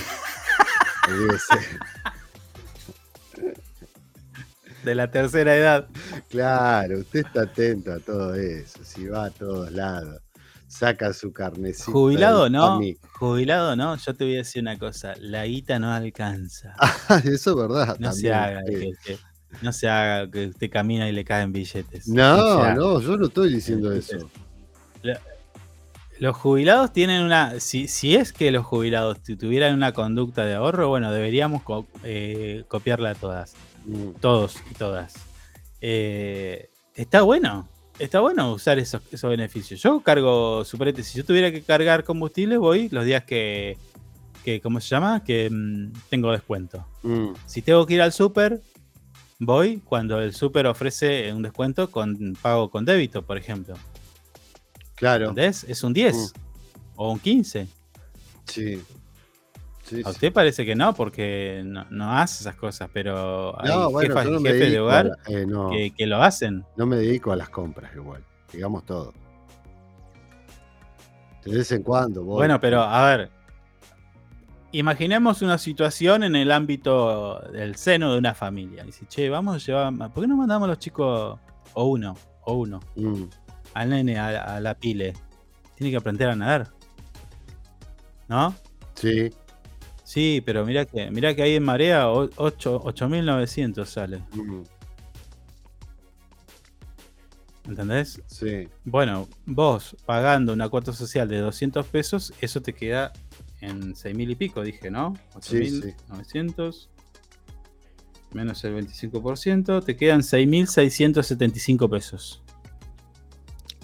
[4.85, 5.89] De la tercera edad.
[6.28, 8.78] Claro, usted está atento a todo eso.
[8.85, 10.20] Si va a todos lados,
[10.71, 11.91] saca su carnecito.
[11.93, 12.81] Jubilado no,
[13.19, 16.75] jubilado no, yo te voy a decir una cosa, la guita no alcanza.
[17.09, 17.97] Ah, eso es verdad.
[17.99, 18.73] No se haga sí.
[18.75, 19.19] que, que-
[19.63, 22.07] no se haga que usted camina y le caen billetes.
[22.07, 24.17] No, no, yo no estoy diciendo eso.
[26.21, 27.59] Los jubilados tienen una.
[27.61, 31.87] Si, si es que los jubilados tu- tuvieran una conducta de ahorro, bueno, deberíamos co-
[32.05, 33.55] eh, copiarla a todas.
[33.87, 35.15] Mm, Todos y todas.
[35.81, 37.67] Eh, está bueno.
[38.01, 39.81] Está bueno usar esos, esos beneficios.
[39.82, 41.02] Yo cargo superete.
[41.02, 43.77] Si yo tuviera que cargar combustible, voy los días que.
[44.44, 45.22] que ¿Cómo se llama?
[45.22, 46.85] Que mm, tengo descuento.
[47.02, 48.60] mm, Si tengo que ir al super,
[49.39, 53.74] voy cuando el super ofrece un descuento con pago con débito, por ejemplo.
[54.94, 55.28] Claro.
[55.31, 55.64] ¿Entendés?
[55.68, 56.32] Es un 10
[56.97, 57.68] o un 15.
[58.47, 58.82] Sí.
[59.91, 60.11] Sí, A sí.
[60.11, 64.27] usted parece que no, porque no, no hace esas cosas, pero hay No, bueno, jefas
[64.27, 66.65] y no jefes de hogar la- eh, no, que, que lo hacen.
[66.77, 69.12] no me dedico a las compras igual, digamos todo.
[71.45, 72.37] De vez en cuando voy.
[72.37, 73.31] Bueno, pero a ver,
[74.73, 78.85] imaginemos una situación en el ámbito del seno de una familia.
[78.85, 81.39] Dice, che, vamos a llevar, ¿por qué no mandamos a los chicos,
[81.75, 82.15] o uno,
[82.45, 83.25] o uno, Mm,
[83.75, 85.15] al nene a, a la pile?
[85.75, 86.69] Tiene que aprender a nadar.
[88.29, 88.55] ¿No?
[88.95, 89.31] sí.
[90.12, 94.19] Sí, pero mira que, mira que ahí en marea o- ocho- 8.900 sale.
[94.35, 94.62] mm,
[97.69, 98.20] ¿Entendés?
[98.27, 98.66] sí.
[98.85, 103.12] Bueno, vos pagando una cuota social de 200 pesos, eso te queda
[103.61, 105.15] en 6.000 y pico, dije, ¿no?
[105.41, 105.95] Sí, sí.
[106.11, 106.89] 8.900
[108.32, 112.43] menos el 25%, te quedan 6.675 pesos.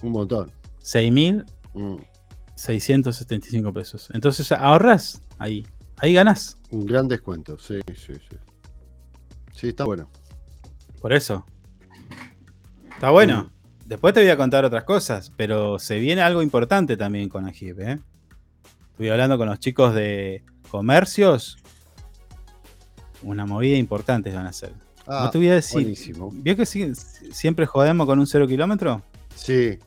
[0.03, 0.51] Un montón.
[0.82, 4.09] 6.675 Mm, pesos.
[4.12, 5.65] Entonces ahorras ahí,
[5.98, 6.59] ahí ganas.
[6.70, 7.59] un gran descuento.
[7.59, 8.36] Sí, sí, sí.
[9.52, 10.09] Sí, está bueno.
[11.01, 11.47] Por eso.
[12.94, 13.51] Está bueno.
[13.86, 17.78] Después te voy a contar otras cosas, pero se viene algo importante también con AGIP.
[17.81, 17.98] ¿eh?
[18.90, 21.56] Estuve hablando con los chicos de comercios.
[23.23, 24.73] Una movida importante van a hacer.
[25.06, 25.74] Ah, no te voy a decir.
[25.74, 26.31] buenísimo.
[26.35, 29.02] ¿Vio que siempre jodemos con un cero kilómetro?
[29.36, 29.78] Sí.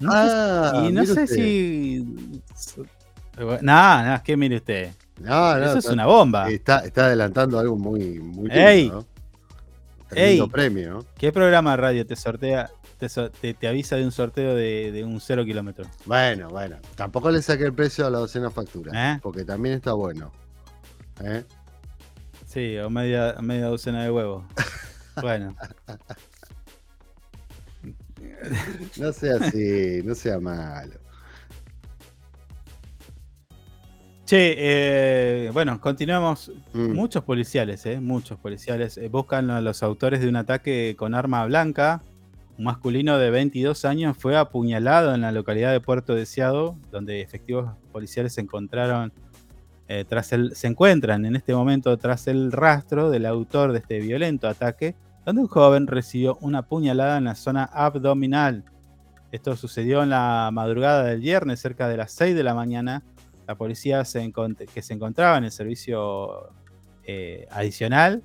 [0.00, 1.26] No sé- Ah, y no sé usted.
[1.26, 2.06] si.
[3.62, 4.92] Nada, nada, que mire usted.
[5.20, 6.50] No, no, Eso es está- una bomba.
[6.50, 8.54] Está, está adelantando algo muy, muy lindo,
[10.14, 10.38] Ey.
[10.38, 10.48] ¿no?
[10.48, 11.06] Premio, ¿no?
[11.16, 12.68] ¿Qué programa de radio te sortea,
[12.98, 15.86] te, so- te- te avisa de un sorteo de, de un cero kilómetro?
[16.04, 16.76] Bueno, bueno.
[16.96, 19.14] Tampoco le saqué el precio a la docena factura.
[19.14, 19.20] ¿Eh?
[19.22, 20.30] Porque también está bueno.
[21.24, 21.44] ¿Eh?
[22.46, 24.44] Sí, o media, media docena de huevos.
[25.20, 25.54] Bueno,
[28.98, 30.94] No sea así, no sea malo.
[34.32, 36.50] Che, eh, bueno, continuamos.
[36.72, 41.14] Mm, Muchos policiales, eh, muchos policiales eh, buscan a los autores de un ataque con
[41.14, 42.00] arma blanca.
[42.56, 47.72] Un masculino de 22 años fue apuñalado en la localidad de Puerto Deseado, donde efectivos
[47.92, 49.12] policiales se encontraron
[49.88, 54.00] eh, tras el, se encuentran en este momento tras el rastro del autor de este
[54.00, 54.94] violento ataque,
[55.26, 58.64] donde un joven recibió una puñalada en la zona abdominal.
[59.30, 63.02] Esto sucedió en la madrugada del viernes, cerca de las 6 de la mañana.
[63.46, 64.32] La policía se
[64.72, 66.50] que se encontraba en el servicio
[67.04, 68.22] eh, adicional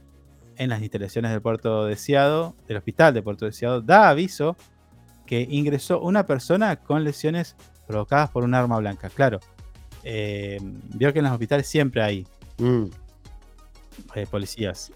[0.57, 4.55] en las instalaciones del puerto deseado, del hospital de Puerto Deseado, da aviso
[5.27, 9.09] que ingresó una persona con lesiones provocadas por un arma blanca.
[9.09, 9.39] Claro,
[10.03, 10.57] eh,
[10.95, 12.25] vio que en los hospitales siempre hay
[12.57, 12.85] mm,
[14.15, 14.91] eh, policías.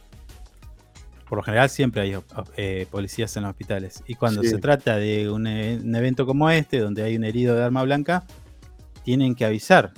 [1.30, 2.18] Por lo general siempre hay
[2.58, 4.04] eh, policías en los hospitales.
[4.08, 4.50] Y cuando Sí.
[4.50, 7.84] se trata de un, e- un evento como este, donde hay un herido de arma
[7.84, 8.24] blanca,
[9.04, 9.92] tienen que avisar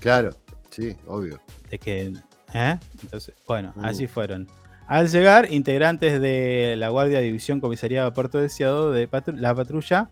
[0.00, 0.30] claro,
[0.70, 1.40] sí, obvio.
[1.70, 2.12] de que.
[2.54, 2.78] ¿eh?
[3.02, 3.84] Entonces, bueno, Mm.
[3.84, 4.48] así fueron.
[4.88, 10.10] Al llegar, integrantes de la Guardia División Comisariado de Puerto Deseado de patru- la patrulla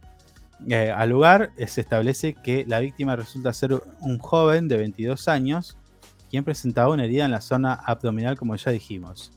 [0.69, 5.27] eh, al lugar, eh, se establece que la víctima resulta ser un joven de 22
[5.29, 5.77] años,
[6.31, 9.33] quien presentaba una herida en la zona abdominal, como ya dijimos.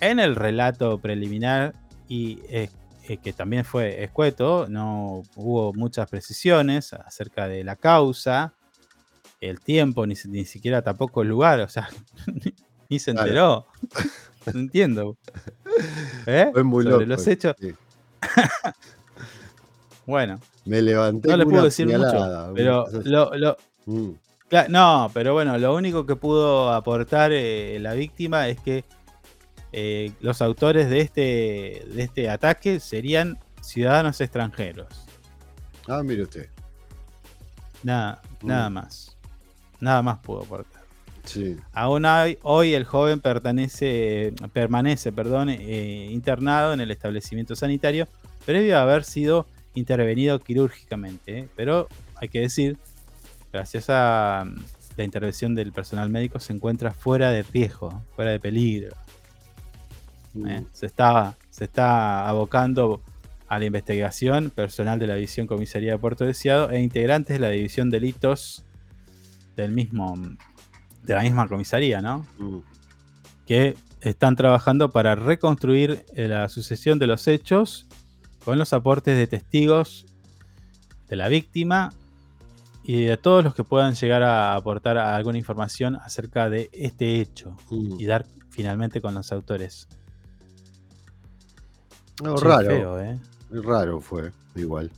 [0.00, 1.74] En el relato preliminar,
[2.08, 2.70] y eh,
[3.08, 8.52] eh, que también fue escueto, no hubo muchas precisiones acerca de la causa,
[9.40, 11.88] el tiempo, ni, ni siquiera tampoco el lugar, o sea,
[12.88, 13.26] ni se Claro.
[13.26, 13.66] enteró.
[14.52, 15.16] No entiendo.
[16.26, 16.48] ¿Eh?
[16.52, 17.06] Fue muy Sobre loco.
[17.06, 17.54] los hechos.
[17.60, 17.74] sí.
[20.06, 21.28] bueno, Me levanté.
[21.28, 23.56] no le puedo decir mucho, pero lo, lo-
[23.88, 24.10] Mm,
[24.68, 28.84] No, pero bueno, lo único que pudo aportar eh, la víctima es que
[29.72, 34.88] eh, los autores de este, de este ataque serían ciudadanos extranjeros.
[35.86, 36.48] Ah, mire usted.
[37.84, 38.46] Nada, Mm.
[38.48, 39.15] nada más.
[39.80, 40.82] Nada más pudo aportar.
[41.24, 41.56] Sí.
[41.72, 48.06] Aún hoy, hoy el joven pertenece, permanece perdón, eh, internado en el establecimiento sanitario
[48.44, 51.38] previo a haber sido intervenido quirúrgicamente.
[51.38, 51.48] ¿eh?
[51.56, 52.78] Pero hay que decir,
[53.52, 54.46] gracias a
[54.96, 58.96] la intervención del personal médico, se encuentra fuera de riesgo, fuera de peligro.
[60.34, 60.48] Mm.
[60.48, 60.66] ¿eh?
[60.72, 63.02] Se, está, se está abocando
[63.48, 67.50] a la investigación personal de la División Comisaría de Puerto Deseado e integrantes de la
[67.50, 68.64] División Delitos
[69.56, 70.14] del mismo,
[71.02, 72.26] de la misma comisaría, ¿no?
[72.38, 72.58] Mm.
[73.46, 77.86] que están trabajando para reconstruir eh, la sucesión de los hechos
[78.44, 80.04] con los aportes de testigos
[81.08, 81.92] de la víctima
[82.84, 87.56] y de todos los que puedan llegar a aportar alguna información acerca de este hecho
[87.70, 88.00] Mm.
[88.00, 89.88] y dar finalmente con los autores.
[92.22, 92.66] No, raro.
[92.68, 93.18] feo, ¿eh?
[93.50, 94.90] Raro fue, igual.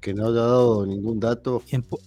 [0.00, 1.62] Que no haya dado ningún dato.
[1.70, 2.00] Y en Pu-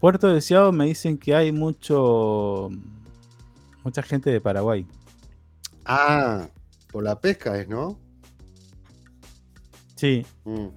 [0.00, 2.70] Puerto Deseado me dicen que hay mucho
[3.84, 4.86] mucha gente de Paraguay.
[5.84, 6.48] Ah,
[6.92, 7.98] por la pesca es, ¿no?
[9.96, 10.68] Sí, Mm.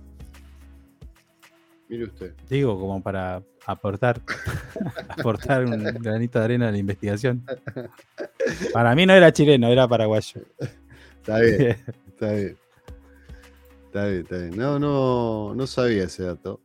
[1.89, 2.34] Mire usted.
[2.49, 4.22] Digo, como para aportar,
[5.10, 7.45] aportar un granito de arena a la investigación.
[8.72, 10.41] Para mí no era chileno, era paraguayo.
[11.18, 11.76] Está bien,
[12.07, 12.57] está bien.
[13.88, 14.57] Está bien, está bien.
[14.57, 16.61] No, no, no sabía ese dato.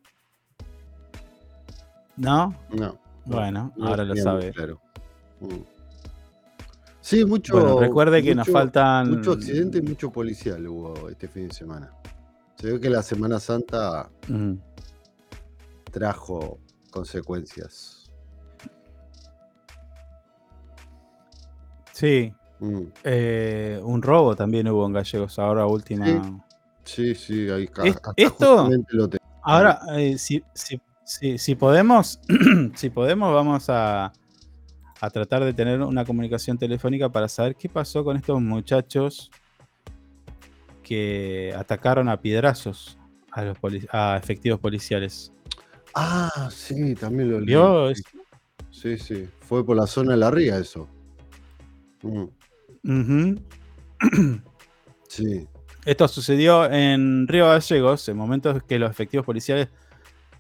[2.17, 2.55] ¿No?
[2.71, 2.77] No.
[2.77, 4.53] no, Bueno, no ahora lo sabe.
[4.53, 4.81] Claro.
[5.41, 5.49] Mm.
[7.01, 7.53] Sí, mucho.
[7.55, 11.93] Bueno, recuerde que nos faltan- Mucho accidente y mucho policial hubo este fin de semana.
[12.57, 14.55] Se ve que la Semana Santa Mm.
[15.93, 16.59] trajo
[16.91, 18.11] consecuencias.
[21.93, 22.81] Sí, Mm.
[23.05, 26.07] eh, un robo también hubo en Gallegos, ahora última.
[26.07, 26.21] Sí.
[26.85, 29.09] Sí, sí, ahí Es- esto- lo.
[29.43, 32.21] Ahora, eh, si, si- si- si podemos,
[32.75, 34.13] si podemos, vamos a,
[35.01, 39.31] a tratar de tener una comunicación telefónica para saber qué pasó con estos muchachos
[40.83, 42.99] que atacaron a piedrazos
[43.33, 45.33] a, los poli- a efectivos policiales.
[45.95, 47.41] Ah, sí, también lo.
[47.41, 47.95] ¿Vio?
[47.95, 48.03] Sí,
[48.71, 49.29] sí, sí.
[49.41, 50.89] Fue por la zona de la ría eso.
[52.03, 53.35] Mm.
[55.09, 55.47] Sí.
[55.85, 59.69] Esto sucedió en Río Gallegos, en momentos que los efectivos policiales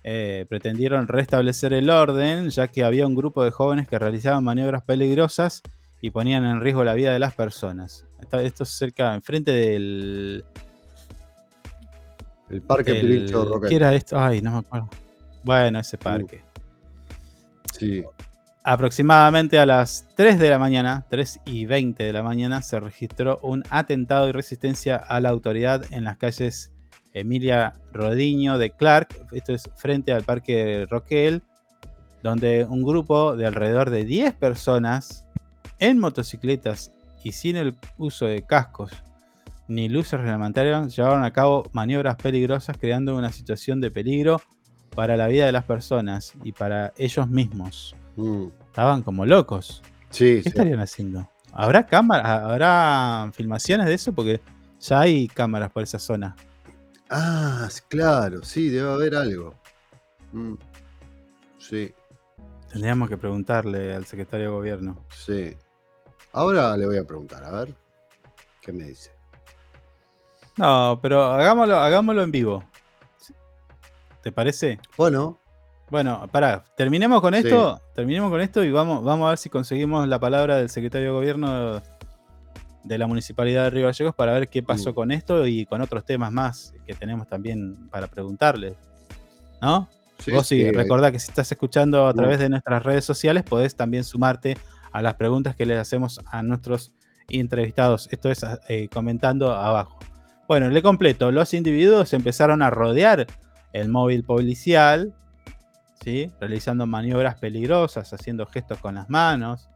[0.08, 4.82] eh, pretendieron restablecer el orden, ya que había un grupo de jóvenes que realizaban maniobras
[4.84, 5.62] peligrosas
[6.00, 8.06] y ponían en riesgo la vida de las personas.
[8.32, 10.44] Esto es cerca, enfrente del.
[12.48, 13.68] El Parque del- Pirincho Roquel.
[13.68, 14.16] ¿Qué era esto?
[14.16, 14.88] Ay, no me acuerdo.
[15.42, 16.44] Bueno, ese parque.
[17.76, 18.04] Sí.
[18.62, 23.40] Aproximadamente a las 3 de la mañana, 3 y 20 de la mañana, se registró
[23.42, 26.72] un atentado y resistencia a la autoridad en las calles
[27.20, 31.42] Emilia Rodiño de Clark, esto es frente al Parque Roquel,
[32.22, 35.26] donde un grupo de alrededor de 10 personas
[35.78, 36.90] en motocicletas
[37.22, 38.92] y sin el uso de cascos
[39.68, 44.40] ni luces reglamentarias llevaron a cabo maniobras peligrosas creando una situación de peligro
[44.94, 47.96] para la vida de las personas y para ellos mismos.
[48.16, 49.82] Mm, Estaban como locos.
[50.10, 50.48] Sí, ¿Qué sí.
[50.50, 51.28] estarían haciendo?
[51.52, 52.42] ¿Habrá cámaras?
[52.44, 54.12] ¿Habrá filmaciones de eso?
[54.12, 54.40] Porque
[54.80, 56.36] ya hay cámaras por esa zona.
[57.10, 59.54] Ah, claro, sí, debe haber algo.
[60.32, 60.54] Mm,
[61.58, 61.92] Sí,
[62.70, 64.98] Tendríamos que preguntarle al secretario de gobierno.
[65.10, 65.56] sí.
[66.32, 67.74] Ahora le voy a preguntar, a ver.
[68.60, 69.10] ¿Qué me dice?
[70.58, 72.64] No, pero hagámoslo, hagámoslo en vivo.
[74.22, 74.78] ¿Te parece?
[74.96, 75.38] Bueno,
[75.88, 77.40] Bueno, pará, terminemos con Sí.
[77.40, 81.08] esto, terminemos con esto y vamos, vamos a ver si conseguimos la palabra del secretario
[81.08, 81.80] de gobierno
[82.86, 84.94] de la municipalidad de Río Gallegos para ver qué pasó Mm.
[84.94, 88.74] con esto y con otros temas más que tenemos también para preguntarle.
[89.60, 89.88] ¿No?
[90.18, 93.74] sí, Vos sí, recordá que si estás escuchando a través de nuestras redes sociales, podés
[93.74, 94.56] también sumarte
[94.92, 96.92] a las preguntas que les hacemos a nuestros
[97.28, 98.08] entrevistados.
[98.12, 99.98] Esto es eh, comentando abajo.
[100.48, 101.32] Bueno, le completo.
[101.32, 103.26] Los individuos empezaron a rodear
[103.72, 105.12] el móvil policial,
[106.02, 106.30] ¿sí?
[106.40, 109.68] realizando maniobras peligrosas, haciendo gestos con las manos.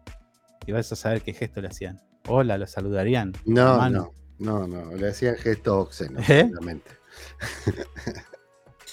[0.66, 2.01] Y vas a saber qué gesto le hacían.
[2.29, 3.33] Hola, lo saludarían.
[3.45, 6.51] No, no, no, no, le hacían gestos obscenos, ¿Eh?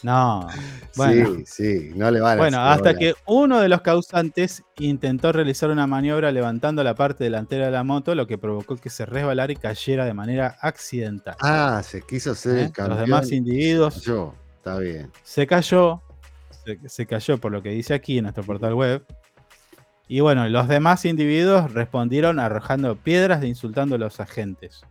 [0.03, 0.47] No.
[0.95, 1.35] Bueno.
[1.45, 5.85] Sí, sí, no le van Bueno, hasta que uno de los causantes intentó realizar una
[5.87, 9.55] maniobra levantando la parte delantera de la moto, lo que provocó que se resbalara y
[9.55, 11.35] cayera de manera accidental.
[11.39, 12.63] Ah, se quiso hacer ¿Eh?
[12.65, 12.97] el campeón.
[12.97, 15.11] Los demás individuos Yo, está bien.
[15.23, 16.01] se cayó,
[16.63, 19.03] se, se cayó por lo que dice aquí en nuestro portal web.
[20.07, 24.81] Y bueno, los demás individuos respondieron arrojando piedras e insultando a los agentes.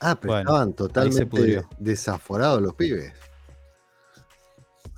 [0.00, 3.12] Ah, pero Bueno, estaban totalmente desaforados los pibes.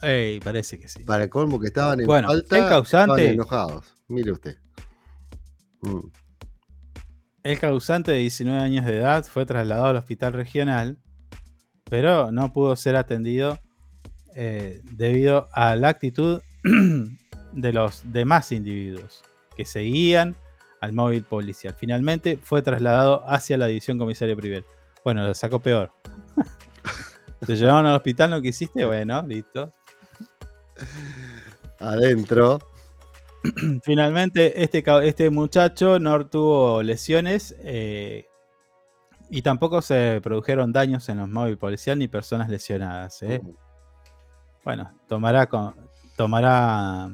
[0.02, 1.04] Ey, parece que sí.
[1.04, 3.94] Para el colmo que estaban en Bueno, falta, el causante- estaban enojados.
[4.08, 4.56] Mire usted.
[5.82, 6.00] Mm.
[7.44, 10.98] El causante de 19 años de edad fue trasladado al hospital regional,
[11.88, 13.58] pero no pudo ser atendido
[14.34, 16.42] eh, debido a la actitud
[17.60, 19.22] de los demás individuos
[19.56, 20.36] que seguían
[20.80, 21.74] al móvil policial.
[21.76, 24.64] Finalmente fue trasladado hacia la división comisaria Privel.
[25.05, 25.93] Bueno, lo sacó peor.
[27.47, 28.30] ¿Te llevaron al hospital?
[28.30, 28.85] ¿No quisiste?
[28.85, 29.72] Bueno, listo.
[31.80, 32.59] Adentro.
[33.82, 38.26] Finalmente, este, este muchacho no tuvo lesiones eh,
[39.30, 43.22] y tampoco se produjeron daños en los móviles policial ni personas lesionadas.
[43.22, 43.40] ¿eh?
[44.64, 45.74] Bueno, tomará, con-
[46.16, 47.09] tomará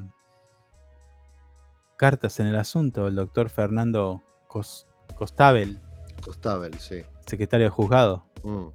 [1.97, 5.79] cartas en el asunto el doctor Fernando Cos- Costabel,
[6.25, 7.03] Costabel, sí.
[7.27, 8.67] secretario de juzgado, Mm.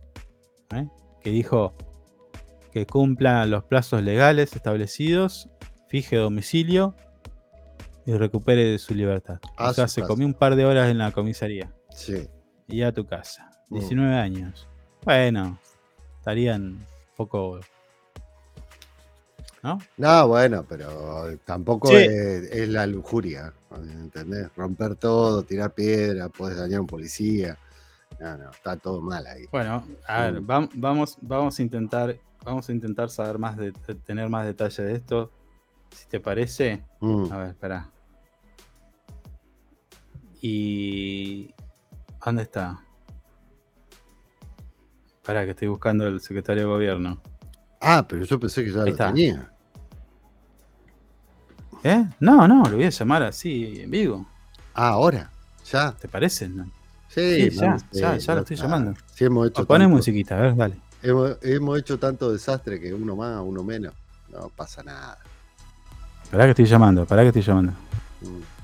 [0.76, 0.90] ¿eh?
[1.22, 1.74] que dijo
[2.72, 5.50] que cumplan los plazos legales establecidos,
[5.88, 6.96] fije domicilio
[8.06, 9.40] y recupere su libertad.
[9.58, 10.08] A o sea, su se casa.
[10.14, 12.28] comió un par de horas en la comisaría Sí.
[12.68, 13.50] y a tu casa.
[13.70, 13.80] Mm.
[13.80, 14.68] 19 años.
[15.04, 15.60] Bueno,
[16.20, 16.86] estarían
[17.16, 17.60] poco...
[19.62, 19.78] ¿No?
[19.98, 21.96] No, bueno, pero tampoco Sí.
[21.96, 22.10] es,
[22.52, 24.50] es la lujuria, ¿entendés?
[24.56, 27.58] Romper todo, tirar piedra, puedes dañar a un policía.
[28.20, 29.46] No, no, está todo mal ahí.
[29.52, 30.48] Bueno, a ver, Mm.
[30.48, 33.72] vam- vamos, vamos a intentar, vamos a intentar saber más de,
[34.06, 35.32] tener más detalle de esto.
[35.94, 36.84] Si te parece.
[37.02, 37.32] Mm.
[37.32, 37.90] A ver, espera.
[40.42, 41.54] Y.
[42.24, 42.80] ¿Dónde está?
[45.18, 47.22] Espera, que estoy buscando el secretario de gobierno.
[47.82, 49.50] Ah, pero yo pensé que ya lo tenía.
[51.84, 52.06] ¿Eh?
[52.20, 54.26] No, no, lo voy a llamar así en vivo.
[54.74, 55.30] Ah, ahora,
[55.72, 55.94] ya.
[55.94, 56.50] ¿Te parece?
[56.50, 56.66] No.
[57.08, 58.68] Sí, Sí, ya, ya, ya lo estoy está.
[58.68, 58.94] llamando.
[59.16, 60.76] Sí, hemos hecho, Poné tanto, musiquita, a ver, dale.
[61.02, 63.94] hemos, hemos hecho tanto desastre que uno más, uno menos.
[64.30, 65.18] No pasa nada.
[66.24, 67.72] Esperá que estoy llamando, esperá que estoy llamando.
[68.22, 68.59] Mm.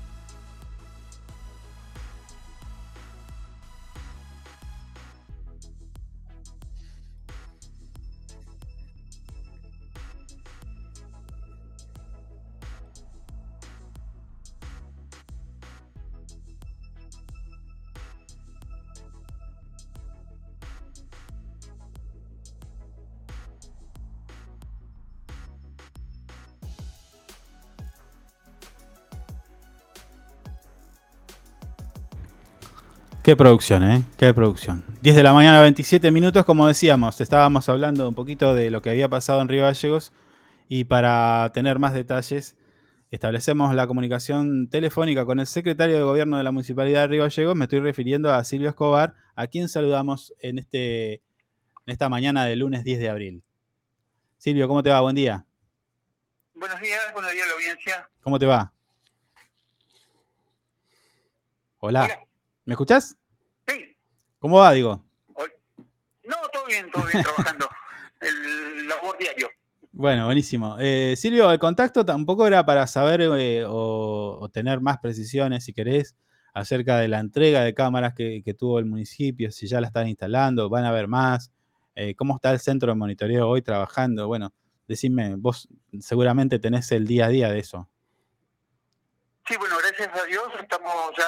[33.26, 34.04] Qué producción, ¿eh?
[34.16, 34.84] Qué producción.
[35.02, 38.90] 10 de la mañana, 27 minutos, como decíamos, estábamos hablando un poquito de lo que
[38.90, 40.12] había pasado en Río Gallegos
[40.68, 42.54] y para tener más detalles,
[43.10, 47.56] establecemos la comunicación telefónica con el secretario de Gobierno de la Municipalidad de Río Gallegos,
[47.56, 51.20] me estoy refiriendo a Silvio Escobar, a quien saludamos en, este, en
[51.86, 53.42] esta mañana del lunes 10 de abril.
[54.38, 55.00] Silvio, ¿cómo te va?
[55.00, 55.44] Buen día.
[56.54, 58.08] Buenos días, buenos días a la audiencia.
[58.22, 58.72] ¿Cómo te va?
[61.80, 62.04] Hola.
[62.04, 62.25] Hola.
[62.66, 63.16] ¿Me escuchás?
[63.68, 63.96] Sí,
[64.40, 65.02] ¿Cómo va, digo?
[66.24, 67.68] no, todo bien, todo bien, trabajando.
[68.20, 69.48] El labor diario.
[69.92, 70.76] Bueno, buenísimo.
[70.80, 75.72] Eh, Silvio, el contacto tampoco era para saber eh, o, o tener más precisiones, si
[75.72, 76.16] querés,
[76.54, 80.08] acerca de la entrega de cámaras que, que tuvo el municipio, si ya la están
[80.08, 81.52] instalando, van a haber más,
[81.94, 84.26] eh, cómo está el centro de monitoreo hoy trabajando.
[84.26, 84.52] Bueno,
[84.88, 85.68] decime, vos
[86.00, 87.88] seguramente tenés el día a día de eso.
[89.46, 91.24] Sí, bueno, gracias a Dios estamos ya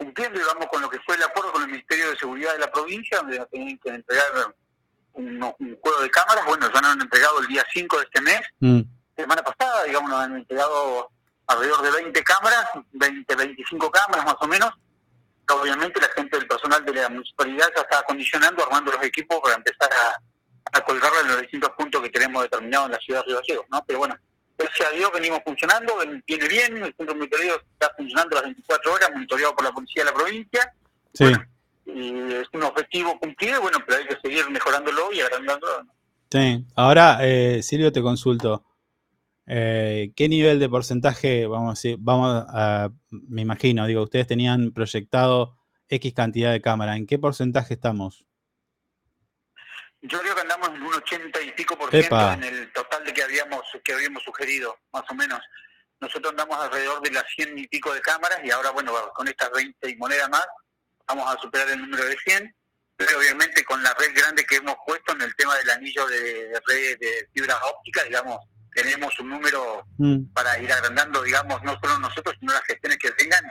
[0.00, 2.72] cumpliendo, digamos, con lo que fue el acuerdo con el Ministerio de Seguridad de la
[2.72, 4.54] provincia, donde nos tenían que entregar
[5.12, 6.46] un, un juego de cámaras.
[6.46, 8.40] Bueno, ya nos han entregado el día 5 de este mes.
[8.60, 8.80] Mm,
[9.14, 11.10] Semana pasada, digamos, nos han entregado
[11.48, 14.70] alrededor de 20 cámaras, 20, 25 cámaras más o menos.
[15.50, 19.56] Obviamente la gente del personal de la municipalidad ya está acondicionando, armando los equipos para
[19.56, 23.26] empezar a, a colgarla en los distintos puntos que tenemos determinados en la ciudad de
[23.26, 23.84] Río Gallegos, ¿no?
[23.86, 24.16] Pero bueno,
[24.60, 25.94] gracias a Dios venimos funcionando,
[26.26, 30.04] viene bien, el centro de monitoreo está funcionando las 24 horas, monitoreado por la policía
[30.04, 30.74] de la provincia,
[31.14, 31.24] sí.
[31.86, 35.86] y es un objetivo cumplido, bueno, pero hay que seguir mejorándolo y agrandándolo.
[36.30, 38.64] Sí, ahora, eh, Silvio, te consulto.
[39.46, 44.70] Eh, ¿Qué nivel de porcentaje, vamos a decir, vamos a, me imagino, digo, ustedes tenían
[44.70, 45.56] proyectado
[45.88, 48.24] X cantidad de cámara, ¿en qué porcentaje estamos?
[50.02, 53.12] Yo creo que andamos en un 80 y pico por ciento en el total de
[53.12, 55.40] que habíamos que habíamos sugerido, más o menos.
[56.00, 59.50] Nosotros andamos alrededor de las 100 y pico de cámaras y ahora, bueno, con estas
[59.50, 60.46] 20 y moneda más,
[61.06, 62.54] vamos a superar el número de 100.
[62.96, 66.60] Pero obviamente con la red grande que hemos puesto en el tema del anillo de,
[66.66, 68.38] red de fibra óptica, digamos,
[68.74, 70.32] tenemos un número mm.
[70.32, 73.44] para ir agrandando, digamos, no solo nosotros, sino las gestiones que tengan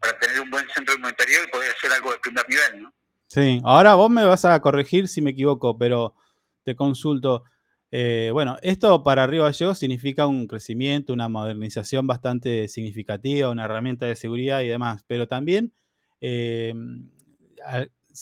[0.00, 2.94] para tener un buen centro de monitoreo y poder hacer algo de primer nivel, ¿no?
[3.30, 6.14] Sí, ahora vos me vas a corregir si me equivoco, pero
[6.62, 7.44] te consulto.
[7.90, 14.06] Eh, bueno, esto para Río Gallegos significa un crecimiento, una modernización bastante significativa, una herramienta
[14.06, 15.74] de seguridad y demás, pero también
[16.22, 16.72] eh,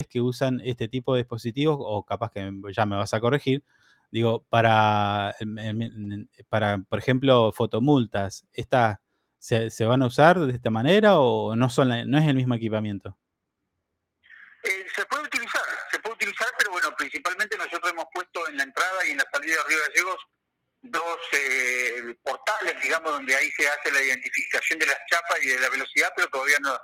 [0.09, 3.63] que usan este tipo de dispositivos, o capaz que ya me vas a corregir,
[4.11, 5.35] digo, para,
[6.49, 8.97] para por ejemplo, fotomultas, ¿estas
[9.39, 13.17] se, van a usar de esta manera o no, son no es el mismo equipamiento?
[14.67, 18.63] Eh, se puede utilizar, se puede utilizar, pero bueno, principalmente nosotros hemos puesto en la
[18.63, 20.17] entrada y en la salida de Río Gallegos
[20.81, 25.59] dos eh, portales, digamos, donde ahí se hace la identificación de las chapas y de
[25.61, 26.77] la velocidad, pero todavía no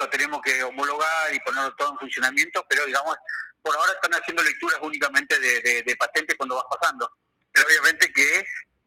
[0.00, 3.16] lo tenemos que homologar y ponerlo todo en funcionamiento, pero digamos,
[3.62, 7.08] por ahora están haciendo lecturas únicamente de, de, patentes cuando vas pasando.
[7.52, 8.38] Pero obviamente que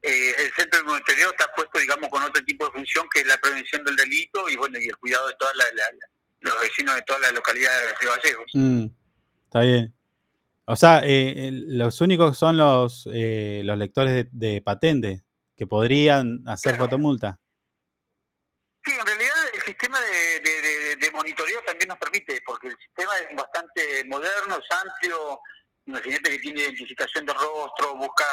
[0.02, 3.28] eh, el centro de monitoreo está puesto, digamos, con otro tipo de función que es
[3.28, 5.66] la prevención del delito y bueno y el cuidado de toda la
[6.42, 8.52] los vecinos de todas las localidades de Río Gallegos.
[8.54, 8.86] Mm,
[9.46, 9.94] está bien.
[10.66, 15.24] O sea, eh, los únicos son los, eh, los lectores de, patente
[15.56, 17.40] que podrían hacer fotomulta.
[18.84, 23.36] Sí, en realidad el sistema de, de, monitoreo también nos permite, porque el sistema es
[23.36, 25.40] bastante moderno, es amplio,
[25.86, 28.26] imagínate que tiene identificación de rostro, busca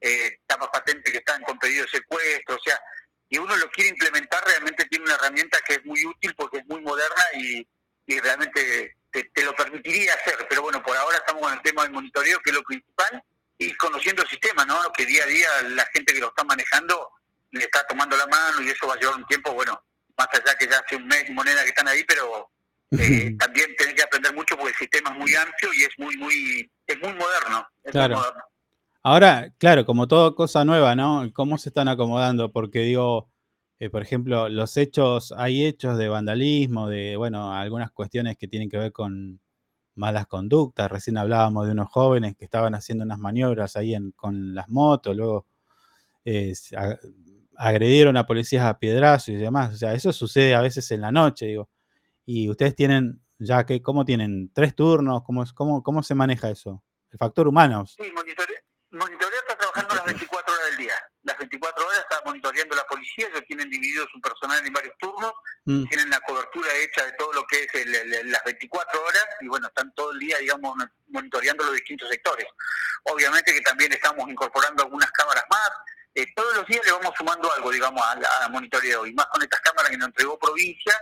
[0.00, 2.80] eh, tapas patentes que están con pedido de secuestro, o sea,
[3.28, 6.66] y uno lo quiere implementar, realmente tiene una herramienta que es muy útil porque es
[6.66, 7.66] muy moderna y,
[8.20, 10.46] realmente te, lo permitiría hacer.
[10.48, 13.22] Pero bueno, por ahora estamos con el tema del monitoreo, que es lo principal,
[13.58, 14.80] y conociendo el sistema, ¿no?
[14.96, 17.10] Que día a día la gente que lo está manejando
[17.50, 19.82] le está tomando la mano y eso va a llevar un tiempo, bueno,
[20.16, 22.50] más allá que ya hace un mes y moneda que están ahí, pero
[22.92, 26.16] eh, también tenés que aprender mucho porque el sistema es muy amplio y es muy,
[26.16, 27.68] muy, es muy moderno.
[27.90, 28.14] claro.
[28.14, 28.44] Muy moderno.
[29.04, 31.30] Ahora, claro, como todo cosa nueva, ¿no?
[31.32, 32.50] ¿Cómo se están acomodando?
[32.52, 33.30] Porque digo,
[33.78, 38.68] eh, por ejemplo, los hechos, hay hechos de vandalismo, de, bueno, algunas cuestiones que tienen
[38.68, 39.40] que ver con
[39.96, 40.90] malas conductas.
[40.90, 45.46] Recién hablábamos de unos jóvenes que estaban haciendo unas maniobras ahí con las motos, luego
[46.24, 46.54] eh,
[47.56, 49.74] agredieron a policías a piedrazos y demás.
[49.74, 51.68] O sea, eso sucede a veces en la noche, digo.
[52.26, 54.50] Y ustedes tienen, ya que, ¿cómo tienen?
[54.54, 55.22] ¿Tres turnos?
[55.24, 56.82] ¿Cómo, cómo, cómo se maneja eso?
[57.10, 57.86] El factor humano.
[57.86, 58.02] Sí,
[58.90, 60.94] Monitorear está trabajando las 24 horas del día.
[61.24, 65.32] Las 24 horas está monitoreando la policía, ellos tienen dividido su personal en varios turnos,
[65.66, 65.84] mm.
[65.88, 69.92] tienen la cobertura hecha de todo lo que es las 24 horas y bueno, están
[69.94, 70.74] todo el día, digamos,
[71.08, 72.46] monitoreando los distintos sectores.
[73.04, 75.70] Obviamente que también estamos incorporando algunas cámaras más,
[76.14, 79.60] eh, todos los días le vamos sumando algo, digamos, al monitoreo y más con estas
[79.60, 80.98] cámaras que nos entregó provincia,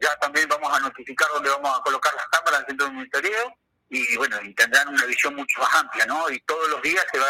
[0.00, 2.92] ya también vamos a notificar dónde vamos a colocar las cámaras en el centro de
[2.92, 3.56] monitoreo
[3.92, 6.30] y bueno, y tendrán una visión mucho más amplia, ¿no?
[6.30, 7.26] Y todos los días se va,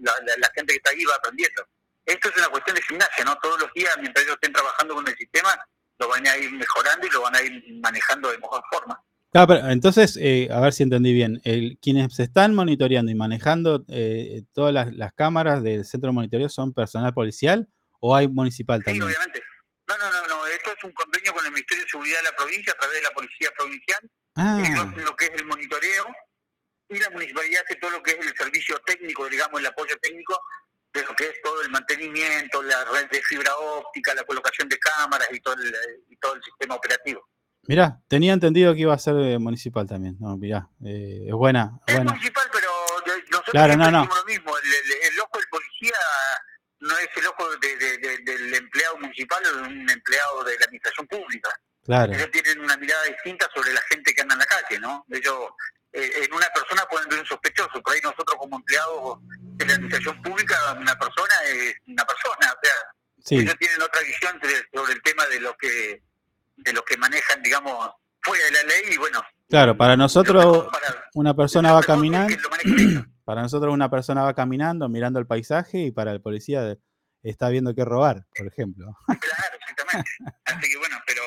[0.00, 1.66] la, gente que está ahí va aprendiendo.
[2.06, 3.36] Esto es una cuestión de gimnasia, ¿no?
[3.42, 5.50] Todos los días, mientras ellos estén trabajando con el sistema,
[5.98, 9.04] lo van a ir mejorando y lo van a ir manejando de mejor forma.
[9.30, 13.14] Claro, pero entonces, eh, a ver si entendí bien, el, quienes se están monitoreando y
[13.14, 17.68] manejando eh, todas las, cámaras del centro de monitoreo son personal policial
[18.00, 19.06] o hay municipal también?
[19.06, 19.42] Sí, obviamente.
[19.86, 22.36] No, no, no, no, esto es un convenio con el Ministerio de Seguridad de la
[22.36, 24.92] provincia a través de la Policía Provincial Ah.
[24.96, 26.06] lo que es el monitoreo
[26.88, 30.40] y la municipalidad hace todo lo que es el servicio técnico, digamos, el apoyo técnico
[30.92, 34.78] de lo que es todo el mantenimiento, la red de fibra óptica, la colocación de
[34.78, 35.74] cámaras y todo el,
[36.08, 37.28] y todo el sistema operativo.
[37.66, 40.16] Mirá, tenía entendido que iba a ser eh, municipal también.
[40.18, 41.78] No, mirá, eh, es buena.
[41.86, 42.70] Es municipal, pero
[43.30, 44.06] nosotros claro, no, no.
[44.06, 44.56] lo mismo.
[44.56, 45.98] El, ojo del policía
[46.80, 51.50] no es el ojo del empleado municipal o de un empleado de la administración pública.
[51.88, 55.06] Ellos tienen una mirada distinta sobre la gente que anda en la calle, ¿no?
[55.10, 55.36] Ellos,
[55.92, 59.72] eh, en una persona pueden ver un sospechoso, por ahí nosotros como empleados de la
[59.72, 64.38] administración pública, una persona es una persona, o sea, ellos tienen otra visión
[64.72, 66.02] sobre el tema de lo que
[66.56, 67.90] de lo que manejan, digamos,
[68.20, 69.22] fuera de la ley y bueno.
[69.48, 70.66] Claro, para nosotros
[71.14, 72.36] una persona va caminando,
[73.24, 76.76] para nosotros una persona va caminando mirando el paisaje y para el policía
[77.22, 78.96] está viendo qué robar, por ejemplo.
[79.06, 80.10] Claro, exactamente.
[80.44, 81.22] Así que bueno, pero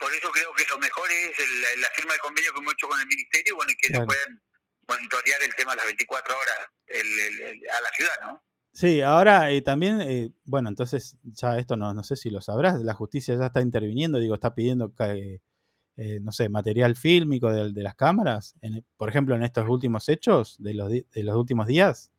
[0.00, 3.00] por eso creo que lo mejor es la firma de convenio que hemos hecho con
[3.00, 4.42] el ministerio bueno, y que se puedan
[4.88, 8.42] monitorear el tema las 24 horas a la ciudad, ¿no?
[8.72, 12.80] Sí, ahora eh, también, eh, bueno, entonces ya esto no, no sé si lo sabrás,
[12.80, 14.92] la justicia ya está interviniendo, digo, está pidiendo
[15.96, 18.54] eh, no sé, material fílmico de, de las cámaras?
[18.62, 22.10] En- por ejemplo, en estos últimos hechos de los, de los últimos días.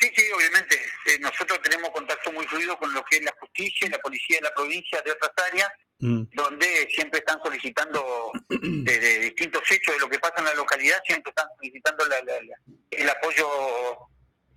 [0.00, 0.74] Sí, sí, obviamente.
[1.06, 4.38] Eh, nosotros tenemos contacto muy fluido con lo que es la justicia y la policía
[4.38, 5.70] de la provincia de otras áreas,
[6.04, 8.58] Mm, donde siempre están solicitando de,
[8.98, 12.42] de distintos hechos de lo que pasa en la localidad, siempre están solicitando la- la-
[12.42, 12.56] la-
[12.90, 13.46] el apoyo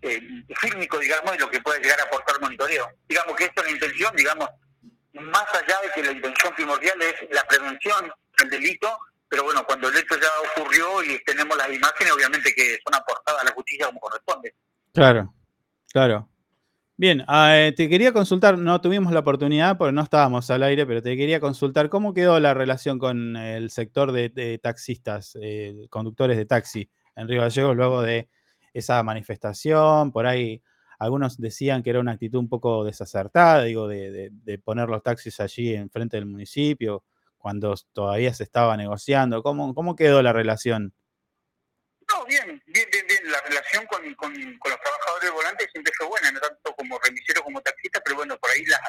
[0.02, 0.20] eh,
[0.60, 2.90] fílmico, digamos, de lo que puede llegar a aportar monitoreo.
[3.08, 4.50] Digamos que esto es la intención, digamos,
[5.14, 8.98] más allá de que la intención primordial es la prevención del delito,
[9.30, 13.42] pero bueno, cuando el hecho ya ocurrió y tenemos las imágenes, obviamente que son aportadas
[13.44, 14.56] a la justicia como corresponde.
[14.94, 15.32] Claro,
[15.92, 16.28] claro.
[16.98, 20.86] Bien, ah, eh, te quería consultar, no tuvimos la oportunidad porque no estábamos al aire,
[20.86, 26.38] pero te quería consultar cómo quedó la relación con el sector de, taxistas, eh, conductores
[26.38, 28.30] de taxi en Río Gallegos luego de
[28.74, 30.14] esa manifestación.
[30.14, 30.62] Por ahí
[30.98, 34.32] algunos decían que era una actitud un poco desacertada, digo, de,
[34.64, 37.04] poner los taxis allí enfrente del municipio
[37.38, 39.44] cuando todavía se estaba negociando.
[39.44, 40.94] ¿Cómo, cómo quedó la relación?
[42.08, 43.05] No, bien, bien, bien.
[43.36, 47.00] La relación con, con, con los trabajadores del volante siempre fue buena, no tanto como
[47.00, 48.80] remisero como taxista, pero bueno, por ahí las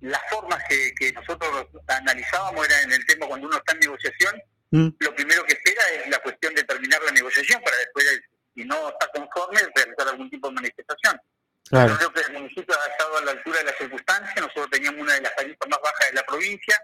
[0.00, 4.40] las formas que, que nosotros analizábamos era en el tema cuando uno está en negociación,
[4.70, 8.20] Mm, lo primero que espera es la cuestión de terminar la negociación para después,
[8.54, 11.20] si no está conforme, realizar algún tipo de manifestación.
[11.70, 11.88] Claro.
[11.88, 15.00] Yo creo que el municipio ha estado a la altura de las circunstancias, nosotros teníamos
[15.00, 16.82] una de las tarifas más bajas de la provincia,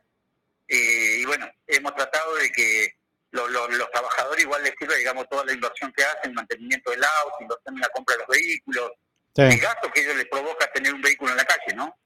[0.69, 2.97] eh, y bueno, hemos tratado de que
[3.35, 7.03] lo- lo- los trabajadores igual les sirva, digamos, toda la inversión que hacen, mantenimiento del
[7.05, 8.91] auto, inversión en la compra de los vehículos,
[9.37, 9.43] Sí.
[9.43, 11.97] el gasto que ellos les provoca tener un vehículo en la calle, ¿no?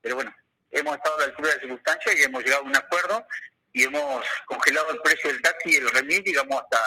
[0.00, 0.34] Pero bueno,
[0.70, 3.26] hemos estado a la altura de las circunstancias y hemos llegado a un acuerdo
[3.74, 6.80] y hemos congelado el precio del taxi y el remis, digamos, hasta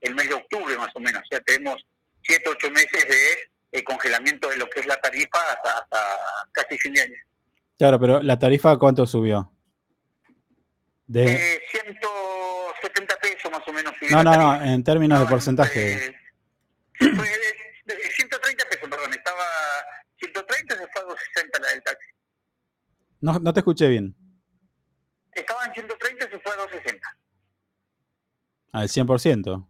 [0.00, 1.22] el mes de octubre más o menos.
[1.22, 1.84] O sea, tenemos
[2.22, 6.18] siete, ocho meses de eh, congelamiento de lo que es la tarifa hasta, hasta
[6.52, 7.16] casi fin de año.
[7.78, 9.52] Claro, pero la tarifa ¿cuánto subió?
[11.06, 11.24] De,
[11.54, 13.19] Eh, 170 pesos más o
[13.82, 13.94] menos.
[14.10, 16.16] no, no, no, en términos de porcentaje.
[17.02, 19.42] Eh, fue de- de 130 pesos, perdón, estaba
[20.18, 22.08] 130, se fue a 260 la del taxi.
[23.22, 24.14] No, no te escuché bien.
[25.32, 27.16] Estaba en 130, se fue a 260.
[28.72, 29.66] Al 100%.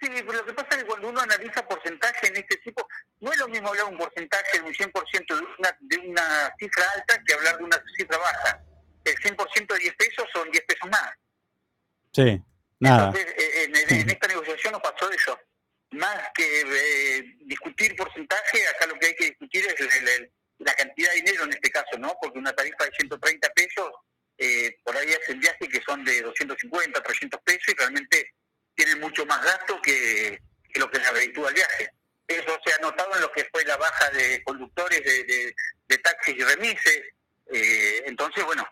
[0.00, 2.88] Sí, pero lo que pasa es que cuando uno analiza porcentaje en este tipo,
[3.20, 6.84] no es lo mismo hablar un porcentaje de un 100% de una, de una cifra
[6.96, 8.60] alta que hablar de una cifra baja.
[9.04, 11.10] El 100% de 10 pesos son 10 pesos más.
[12.14, 12.42] Sí,
[12.82, 13.06] nada.
[13.08, 15.38] Entonces, eh, en, en- en esta negociación nos pasó eso.
[15.92, 20.74] Más que eh, discutir porcentaje, acá lo que hay que discutir es el- el- la
[20.74, 22.14] cantidad de dinero en este caso, ¿no?
[22.20, 23.90] Porque una tarifa de 130 pesos,
[24.38, 28.30] eh, por ahí hacen viajes que son de 250, 300 pesos y realmente
[28.74, 30.38] tienen mucho más gasto que,
[30.72, 31.90] que lo que la reditúa el viaje.
[32.26, 35.54] Eso se ha notado en lo que fue la baja de conductores de, de-
[35.88, 37.02] de taxis y remises.
[37.52, 38.66] Eh, entonces, bueno,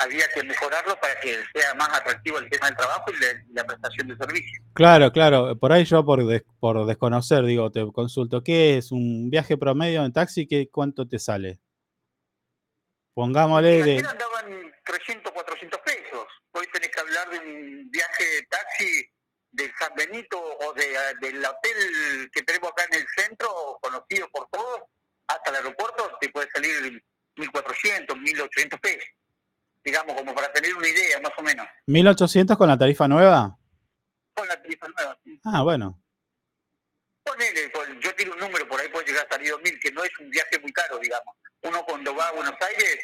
[0.00, 3.64] había que mejorarlo para que sea más atractivo el tema del trabajo y la, la
[3.64, 4.62] prestación de servicio.
[4.74, 5.56] Claro, claro.
[5.58, 10.04] Por ahí yo por, des- por desconocer, digo, te consulto, ¿qué es un viaje promedio
[10.04, 10.46] en taxi?
[10.46, 11.60] ¿Qué, ¿Cuánto te sale?
[13.14, 13.98] Pongámosle de...
[13.98, 16.26] Andaban 300, 400 pesos.
[16.52, 19.10] Hoy tenés que hablar de un viaje de taxi
[19.52, 20.86] de San Benito o de,
[21.20, 24.80] del hotel que tenemos acá en el centro, conocido por todos,
[25.26, 27.02] hasta el aeropuerto, te puede salir
[27.36, 29.04] 1.400, 1.800 pesos.
[29.84, 31.66] Digamos, como para tener una idea, más o menos.
[31.86, 33.56] ¿1800 con la tarifa nueva?
[34.34, 35.18] Con la tarifa nueva.
[35.44, 36.02] Ah, bueno.
[37.24, 40.02] Ponele, pon- yo tiro un número, por ahí puede llegar a salir 2.000, que no
[40.04, 41.34] es un viaje muy caro, digamos.
[41.62, 42.98] Uno cuando va a Buenos Aires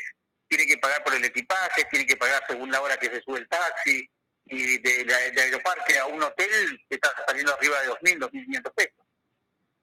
[0.48, 3.38] tiene que pagar por el equipaje, tiene que pagar según la hora que se sube
[3.40, 4.08] el taxi,
[4.44, 8.74] y de, de, de aeroparque a un hotel te está saliendo arriba de 2.000, 2.500
[8.74, 9.06] pesos.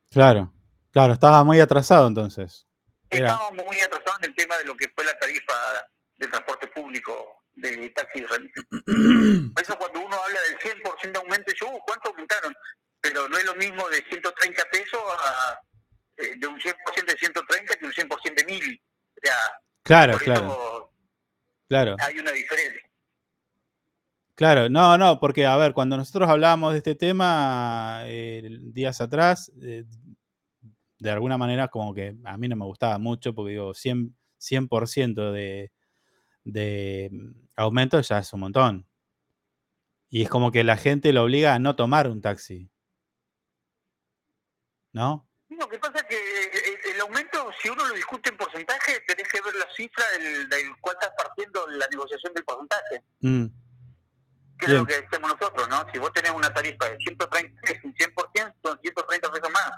[0.09, 0.53] Claro.
[0.91, 2.67] Claro, estaba muy atrasado entonces.
[3.09, 5.53] Estábamos muy atrasados en el tema de lo que fue la tarifa
[6.23, 8.51] de transporte público de taxi remis.
[9.53, 12.55] Por eso cuando uno habla del 100% de aumento, yo, uh, ¿cuánto aumentaron?
[13.01, 15.59] Pero no es lo mismo de 130 pesos a
[16.17, 18.81] eh, de un 100% de 130 que un 100% de 1000.
[18.81, 19.35] O sea,
[19.83, 20.93] claro, claro,
[21.67, 21.95] claro.
[21.99, 22.81] hay una diferencia.
[24.35, 29.51] Claro, no, no, porque a ver, cuando nosotros hablábamos de este tema eh, días atrás,
[29.61, 29.85] eh,
[30.99, 35.31] de alguna manera como que a mí no me gustaba mucho, porque digo, 100%, 100%
[35.31, 35.71] de,
[36.43, 38.87] de mm, aumento ya es un montón.
[40.09, 42.69] Y es como que la gente lo obliga a no tomar un taxi.
[44.91, 45.27] ¿No?
[45.49, 49.27] Lo que pasa es que el, el aumento, si uno lo discute en porcentaje, tenés
[49.27, 53.03] que ver la cifra del, del cual estás partiendo la negociación del porcentaje.
[53.21, 53.45] Mm,
[54.57, 55.85] que es lo que decimos nosotros, ¿no?
[55.91, 59.71] Si vos tenés una tarifa de 130 pesos, un 100%, son 130 pesos más.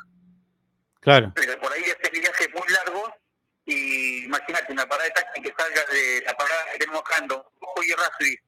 [1.00, 3.14] claro, Pero por ahí este viaje es muy largo
[3.66, 7.84] y imagínate una parada de taxi que salga de la parada que tenemos Don Ojo
[7.84, 8.40] y Errázuriz,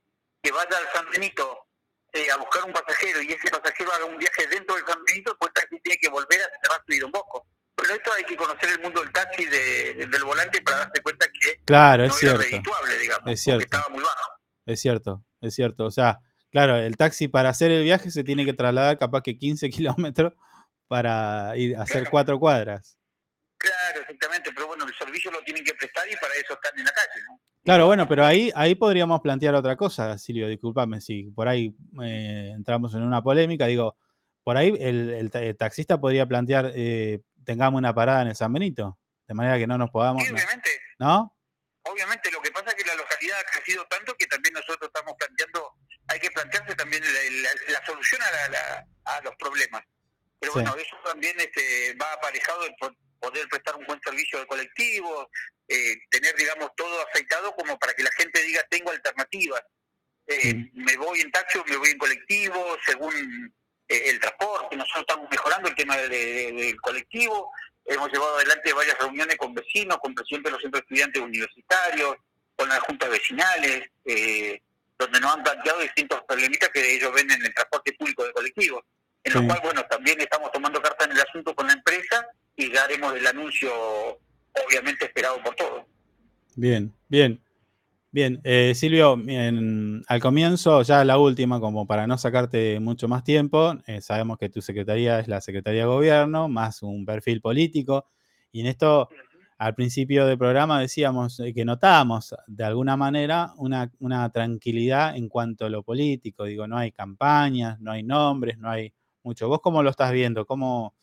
[0.41, 1.65] que vaya al San Benito
[2.13, 5.35] eh, a buscar un pasajero y ese pasajero haga un viaje dentro del San Benito,
[5.39, 7.47] pues el taxi tiene que volver a cerrar su Don Bosco.
[7.75, 11.27] Pero esto hay que conocer el mundo del taxi de, del volante para darse cuenta
[11.27, 12.71] que claro, no es era cierto.
[12.99, 13.59] digamos, Es cierto.
[13.59, 14.31] porque estaba muy bajo.
[14.65, 15.85] Es cierto, es cierto.
[15.85, 16.19] O sea,
[16.51, 20.33] claro, el taxi para hacer el viaje se tiene que trasladar capaz que 15 kilómetros
[20.87, 22.97] para ir a hacer cuatro cuadras.
[23.59, 24.66] Claro, exactamente, pero
[24.99, 27.39] el servicio lo tienen que prestar y para eso están en la calle, ¿no?
[27.63, 32.51] Claro, bueno, pero ahí, ahí podríamos plantear otra cosa, Silvio, discúlpame si por ahí eh,
[32.55, 33.65] entramos en una polémica.
[33.67, 33.97] Digo,
[34.43, 38.35] por ahí el, el ta- el taxista podría plantear, eh, tengamos una parada en el
[38.37, 38.97] San Benito,
[39.27, 40.69] de manera que no nos podamos, Sí, obviamente,
[40.99, 41.33] ¿no?
[41.83, 45.13] obviamente lo que pasa es que la localidad ha crecido tanto que también nosotros estamos
[45.17, 45.71] planteando,
[46.07, 49.83] hay que plantearse también la, la- la solución a, la- a los problemas.
[50.39, 50.59] Pero Sí.
[50.59, 52.73] bueno, eso también este, va aparejado el
[53.19, 55.29] poder prestar un buen servicio de colectivo,
[55.67, 59.61] eh, tener, digamos, todo aceitado como para que la gente diga, tengo alternativas.
[60.27, 63.53] Eh, Me voy en taxi me voy en colectivo, según
[63.89, 64.75] eh, el transporte.
[64.75, 67.49] Nosotros estamos mejorando el tema de- de- del colectivo.
[67.85, 72.15] Hemos llevado adelante varias reuniones con vecinos, con presidentes de los centros de estudiantes universitarios,
[72.57, 74.61] con las juntas vecinales, eh,
[74.99, 78.83] donde nos han planteado distintos problemitas que ellos ven en el transporte público de colectivos.
[79.23, 82.25] En lo cual, bueno, también estamos tomando carta en el asunto con la empresa
[82.55, 83.69] y ya haremos el anuncio,
[84.65, 85.83] obviamente esperado por todos.
[86.55, 87.41] Bien, bien.
[88.09, 93.23] Bien, eh, Silvio, en- al comienzo, ya la última, como para no sacarte mucho más
[93.23, 98.07] tiempo, eh, sabemos que tu secretaría es la Secretaría de Gobierno, más un perfil político,
[98.51, 99.09] y en esto,
[99.57, 105.27] al principio del programa decíamos eh, que notábamos de alguna manera una, una tranquilidad en
[105.27, 108.93] cuanto a lo político, digo, no hay campañas, no hay nombres, no hay
[109.27, 109.47] mucho.
[109.47, 110.45] ¿Vos cómo lo estás viendo?
[110.45, 110.95] ¿Cómo,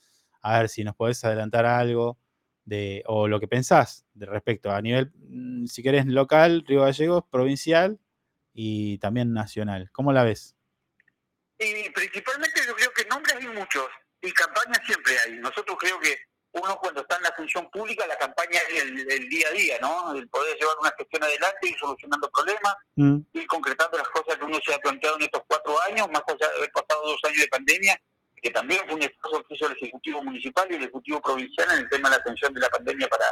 [0.43, 2.19] a ver si nos podés adelantar algo?
[2.65, 7.25] de, o lo que pensás de respecto a nivel, mm, si querés, local, Río Gallegos,
[7.31, 7.99] provincial
[8.53, 9.91] y también nacional.
[9.93, 10.57] ¿Cómo la ves?
[11.59, 13.87] Y principalmente yo creo que nombres hay muchos
[14.21, 15.39] y campañas siempre hay.
[15.39, 16.17] Nosotros creo que
[16.53, 19.77] uno cuando está en la función pública, la campaña es el, el día a día,
[19.81, 20.15] ¿no?
[20.15, 24.45] El poder llevar una gestión adelante y solucionando problemas Mm, y concretando las cosas que
[24.45, 27.41] uno se ha planteado en estos cuatro años, más allá de haber pasado dos años
[27.41, 28.01] de pandemia,
[28.45, 31.79] que también fue un esfuerzo que hizo el Ejecutivo Municipal y el Ejecutivo Provincial en
[31.79, 33.25] el tema de la atención de la pandemia para,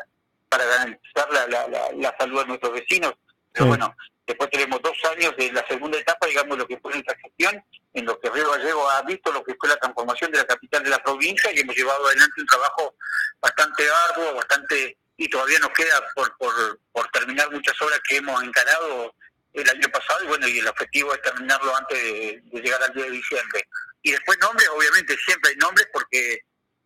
[0.49, 3.13] para garantizar la, la, la, la salud de nuestros vecinos.
[3.53, 3.69] Pero Sí.
[3.69, 3.95] bueno,
[4.27, 7.63] después tenemos dos años de la segunda etapa, digamos, lo que fue nuestra gestión,
[7.93, 10.83] en lo que Río Gallego ha visto lo que fue la transformación de la capital
[10.83, 12.95] de la provincia y hemos llevado adelante un trabajo
[13.43, 18.43] bastante arduo, bastante y todavía nos queda por, por, por terminar muchas obras que hemos
[18.43, 19.15] encarado
[19.53, 22.95] el año pasado y bueno, y el objetivo es terminarlo antes de, de llegar al
[22.95, 23.69] día de diciembre.
[24.03, 26.41] Y después nombres, obviamente siempre hay nombres porque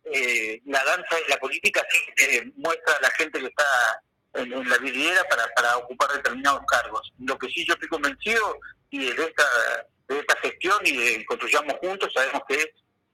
[0.05, 3.65] eh, la danza de la política siempre muestra a la gente que está
[4.35, 7.11] en, la vidriera para, para ocupar determinados cargos.
[7.19, 9.43] Lo que sí yo estoy convencido y de esta,
[10.07, 12.67] de esta gestión y de Construyamos Juntos sabemos que es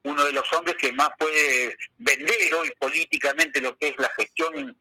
[0.03, 4.77] uno de los hombres que más puede vender hoy políticamente lo que es la gestión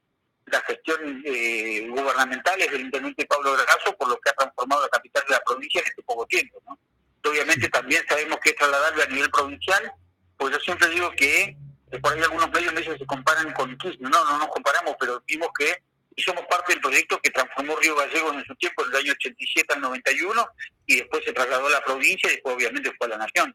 [0.47, 4.89] la gestión eh, gubernamental es el intendente Pablo Granazo por lo que ha transformado la
[4.89, 6.61] capital de la provincia en este poco tiempo.
[6.67, 6.79] ¿no?
[7.25, 9.93] Obviamente también sabemos que es trasladable a nivel provincial,
[10.37, 11.57] pues yo siempre digo que
[12.01, 15.49] por ahí algunos medios me se comparan con Kirchner, no, no nos comparamos, pero vimos
[15.57, 15.83] que
[16.25, 19.75] somos parte del proyecto que transformó Río Gallegos en su tiempo, en el año 87
[19.75, 20.47] al 91,
[20.87, 23.55] y después se trasladó a la provincia y después obviamente fue a la nación.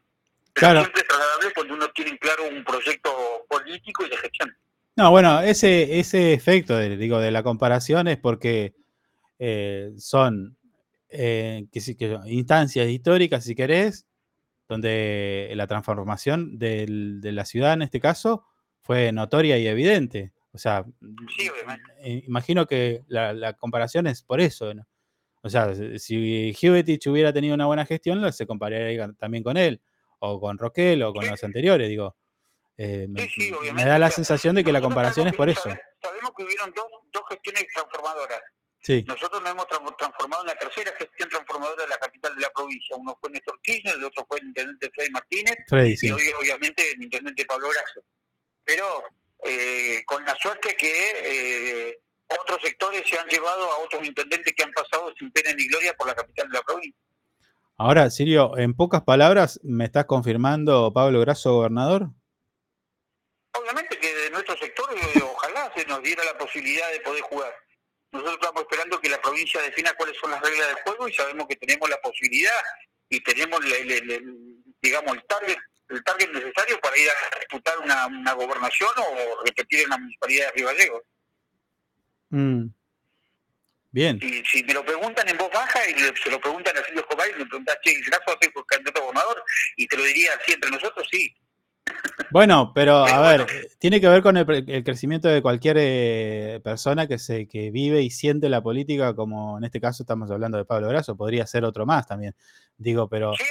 [0.54, 0.80] Pero Claro.
[0.80, 4.56] siempre es trasladable cuando uno tiene claro un proyecto político y de gestión.
[4.96, 8.74] No, bueno, ese, ese efecto, de, digo, de la comparación es porque
[9.38, 10.57] eh, son
[11.10, 14.06] eh, que que instancias históricas, si querés,
[14.68, 18.44] donde la transformación del- de la ciudad, en este caso,
[18.82, 20.32] fue notoria y evidente.
[20.52, 20.84] O sea,
[21.36, 21.48] Sí,
[22.00, 24.74] eh, imagino que la, la comparación es por eso.
[24.74, 24.86] ¿no?
[25.42, 29.80] O sea, si- Hubetich hubiera tenido una buena gestión, se compararía también con él,
[30.18, 32.16] o con Roquel, o con los anteriores, digo.
[32.76, 33.88] Eh, me, Sí, sí, me obviamente.
[33.88, 35.62] da la sensación de que la comparación es por eso.
[35.62, 38.40] sabe- Sabemos que hubieron dos, dos gestiones transformadoras.
[38.80, 42.40] Sí, Nosotros nos hemos tra- transformado en la tercera gestión transformadora de la capital de
[42.42, 42.96] la provincia.
[42.96, 46.92] Uno fue Néstor Kirchner, el otro fue el intendente Freddy Martínez Freddy, y hoy obviamente
[46.92, 48.00] el intendente Pablo Grasso.
[48.64, 49.02] Pero
[49.44, 50.92] eh, con la suerte que
[51.90, 51.98] eh,
[52.40, 55.94] otros sectores se han llevado a otros intendentes que han pasado sin pena ni gloria
[55.94, 57.00] por la capital de la provincia.
[57.78, 62.08] Ahora, Sirio, en pocas palabras, ¿me estás confirmando Pablo Grasso gobernador?
[63.52, 67.52] Obviamente que de nuestro sector eh, ojalá se nos diera la posibilidad de poder jugar.
[68.10, 71.46] Nosotros estamos esperando que la provincia defina cuáles son las reglas del juego y sabemos
[71.46, 72.52] que tenemos la posibilidad
[73.10, 75.56] y tenemos, el, el- digamos, el target
[75.90, 80.46] el target necesario para ir a disputar una, una gobernación o repetir en la municipalidad
[80.46, 81.02] de Río Gallegos.
[82.28, 82.66] Mm.
[83.90, 84.20] Bien.
[84.20, 87.00] Si, si me lo preguntan en voz baja y le- se lo preguntan a Silvio
[87.00, 89.42] Escobar y me preguntan, che, ¿Graso va a ser candidato a gobernador?
[89.76, 91.34] Y te lo diría así entre nosotros, sí.
[92.30, 93.46] Bueno, pero a ver,
[93.78, 98.02] tiene que ver con el, el crecimiento de cualquier eh, persona que se que vive
[98.02, 101.64] y siente la política, como en este caso estamos hablando de Pablo Grasso, podría ser
[101.64, 102.34] otro más también.
[102.76, 103.44] Digo, pero Sí,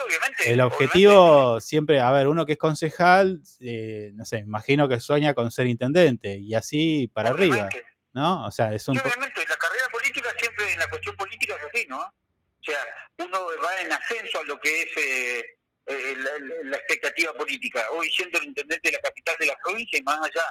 [0.45, 0.63] el obviamente.
[0.63, 5.49] objetivo siempre, a ver, uno que es concejal, eh, no sé, imagino que sueña con
[5.51, 7.67] ser intendente y así para arriba.
[8.13, 8.45] ¿no?
[8.45, 8.95] O sea, es un...
[8.95, 11.99] Sí, po- obviamente, la carrera política siempre, en la cuestión política es así, ¿no?
[11.99, 12.77] O sea,
[13.25, 15.43] uno va en ascenso a lo que es eh,
[15.87, 16.15] eh,
[16.65, 17.85] la, expectativa política.
[17.93, 20.43] Hoy siendo el intendente de la capital de la provincia y más allá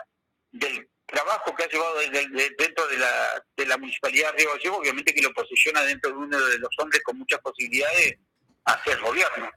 [0.53, 1.99] del trabajo que ha llevado
[2.59, 6.17] dentro de la, de la municipalidad de Río Gallegos, obviamente que lo posiciona dentro de
[6.17, 8.17] uno de los hombres con muchas posibilidades
[8.65, 9.51] hacia el gobierno.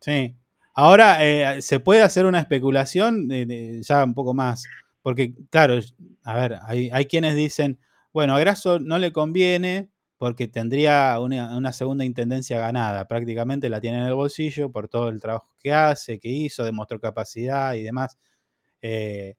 [0.00, 0.34] Sí.
[0.74, 4.62] Ahora, eh, se puede hacer una especulación de- ya un poco más,
[5.02, 5.80] porque claro,
[6.24, 7.80] a ver, hay, hay quienes dicen,
[8.12, 9.88] bueno, a Grasso no le conviene
[10.18, 15.08] porque tendría una, una segunda intendencia ganada, prácticamente la tiene en el bolsillo por todo
[15.08, 18.18] el trabajo que hace, que hizo, demostró capacidad y demás.
[18.82, 19.36] Eh,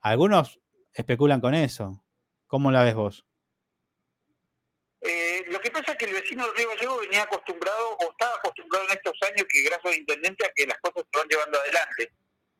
[0.00, 0.60] algunos
[0.92, 2.02] especulan con eso.
[2.46, 3.24] ¿Cómo la ves vos?
[5.00, 8.34] Eh, lo que pasa es que el vecino de Río Gallego venía acostumbrado, o estaba
[8.36, 11.58] acostumbrado en estos años que gracias de intendente a que las cosas se van llevando
[11.58, 12.12] adelante.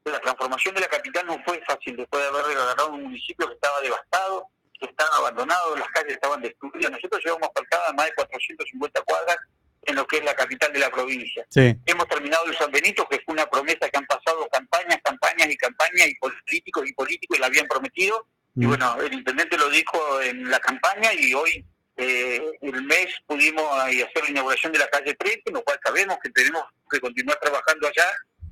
[0.05, 3.55] La transformación de la capital no fue fácil después de haber agarrado un municipio que
[3.55, 6.91] estaba devastado, que estaba abandonado, las calles estaban destruidas.
[6.91, 9.37] Nosotros llevamos faltadas más de 450 cuadras
[9.83, 11.47] en lo que es la capital de la provincia.
[11.51, 11.75] Sí.
[11.87, 15.57] Hemos terminado el San Benito, que fue una promesa que han pasado campañas, campañas y
[15.57, 18.27] campañas, y políticos y políticos y la habían prometido.
[18.57, 18.69] Y Mm.
[18.69, 21.65] bueno, el intendente lo dijo en la campaña y hoy,
[21.97, 26.19] eh, el mes, pudimos ahí hacer la inauguración de la calle 13, lo cual sabemos
[26.23, 28.07] que tenemos que continuar trabajando allá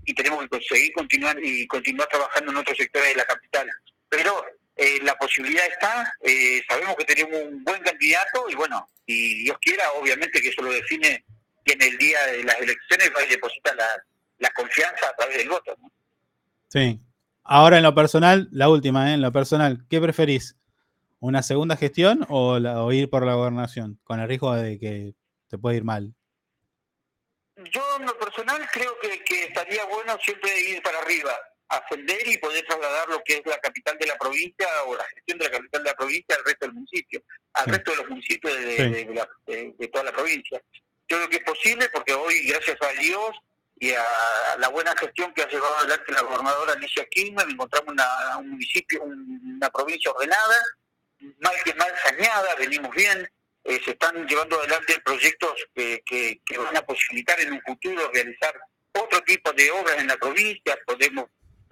[0.05, 3.69] y tenemos que conseguir continuar y continuar trabajando en otros sectores de la capital.
[4.09, 4.45] Pero
[4.77, 9.57] eh, la posibilidad está, eh, sabemos que tenemos un buen candidato y bueno, si Dios
[9.61, 11.25] quiera, obviamente que eso lo define
[11.65, 13.89] que en el día de las elecciones va y deposita la,
[14.39, 15.75] la confianza a través del voto.
[15.81, 15.91] ¿no?
[16.69, 17.01] Sí.
[17.45, 19.15] Ahora en lo personal, la última, ¿eh?
[19.15, 20.57] en lo personal, ¿qué preferís?
[21.19, 23.99] ¿Una segunda gestión o, la- o ir por la gobernación?
[24.05, 25.15] Con el riesgo de que
[25.49, 26.15] te puede ir mal.
[27.73, 31.33] Yo en lo personal creo que, que estaría bueno siempre ir para arriba,
[31.69, 35.39] ascender y poder trasladar lo que es la capital de la provincia o la gestión
[35.39, 37.23] de la capital de la provincia al resto del municipio,
[37.55, 37.71] al Sí.
[37.73, 39.05] resto de los municipios de, Sí.
[39.05, 40.61] de la- de- de toda la provincia.
[41.09, 43.31] Yo creo que es posible porque hoy, gracias a Dios
[43.79, 44.05] y a
[44.59, 49.03] la buena gestión que ha llevado adelante la gobernadora Alicia Kirchner, encontramos una, un municipio,
[49.03, 50.63] un- una provincia ordenada,
[51.41, 53.29] mal que mal saneada, venimos bien,
[53.65, 58.11] eh, se están llevando adelante proyectos que, que, que van a posibilitar en un futuro
[58.13, 58.55] realizar
[58.93, 61.27] otro tipo de obras en la provincia, podemos,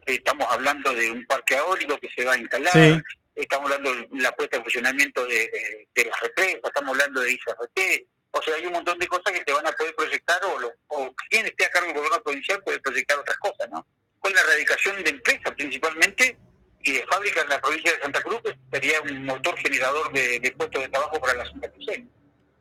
[0.06, 3.00] estamos hablando de un parque eólico que se va a instalar, Sí.
[3.34, 7.32] estamos hablando de la puesta en funcionamiento de, de, de las represas, estamos hablando de
[7.32, 10.58] ICRT, o sea, hay un montón de cosas que te van a poder proyectar o,
[10.58, 13.86] lo- o quien esté a cargo del gobierno provincial puede proyectar otras cosas, ¿no?
[14.18, 16.36] Con la erradicación de empresas principalmente
[16.82, 20.40] y de fábricas en la provincia de Santa Cruz, que sería un motor generador de,
[20.40, 21.86] de puestos de trabajo para la Santa Cruz.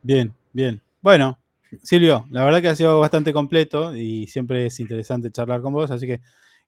[0.02, 0.80] Bien, bien.
[1.00, 1.38] Bueno,
[1.82, 5.90] Silvio, la verdad que ha sido bastante completo y siempre es interesante charlar con vos,
[5.90, 6.20] así que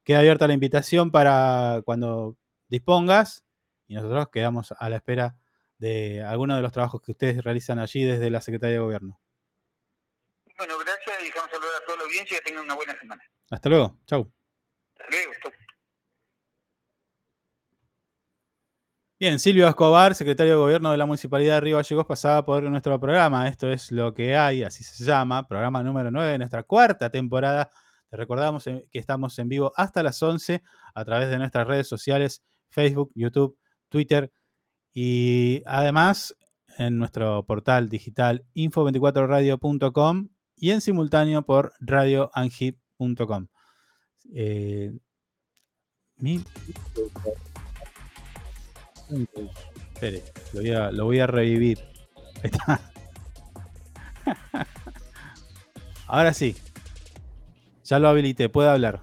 [0.06, 2.36] queda abierta la invitación para cuando
[2.68, 3.44] dispongas
[3.88, 5.36] y nosotros quedamos a la espera
[5.78, 9.20] de algunos de los trabajos que ustedes realizan allí desde la Secretaría de Gobierno.
[10.56, 13.22] Bueno, gracias y dejamos saludar a toda la audiencia y que tengan una buena semana.
[13.50, 14.32] Hasta luego, chau.
[14.96, 15.32] Hasta luego.
[15.42, 15.52] chau.
[19.18, 23.00] Bien, Silvio Escobar, secretario de Gobierno de la Municipalidad de Río Gallegos, pasaba por nuestro
[23.00, 23.48] programa.
[23.48, 27.70] Esto es lo que hay, así se llama, programa número 9 de nuestra cuarta temporada.
[28.16, 30.62] Recordamos eh, que estamos en vivo hasta las 11
[30.94, 34.32] a través de nuestras redes sociales, Facebook, YouTube, Twitter
[34.92, 36.34] y además
[36.78, 43.46] en nuestro portal digital info24radio.com y en simultáneo por radioangip.com.
[44.34, 44.92] Eh,
[50.52, 51.78] lo voy a, lo voy a revivir.
[56.06, 56.56] Ahora sí.
[57.86, 59.00] Ya lo habilité, puede hablar.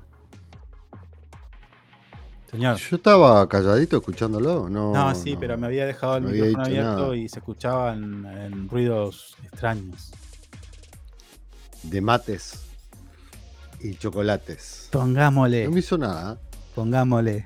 [2.51, 2.77] Señor.
[2.77, 4.93] Yo estaba calladito escuchándolo, no.
[4.93, 7.15] No, sí, pero me había dejado el no micrófono abierto nada.
[7.15, 10.11] y se escuchaban en ruidos extraños.
[11.83, 12.59] De mates
[13.79, 14.89] y chocolates.
[14.91, 16.37] Pongámosle, No me hizo nada.
[16.75, 17.45] pongámosle.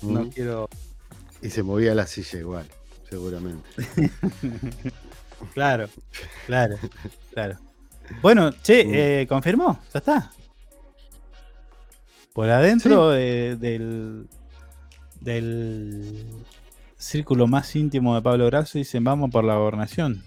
[0.00, 0.68] No quiero.
[1.42, 2.66] Y se movía la silla igual,
[3.10, 3.68] seguramente.
[5.54, 5.88] Claro,
[6.46, 6.76] claro,
[7.34, 7.58] claro.
[8.22, 10.30] Bueno, che, eh, confirmó, ya está.
[12.32, 14.26] Por adentro de- del,
[15.20, 16.26] del
[16.96, 20.22] círculo más íntimo de Pablo Grasso dicen vamos por la gobernación.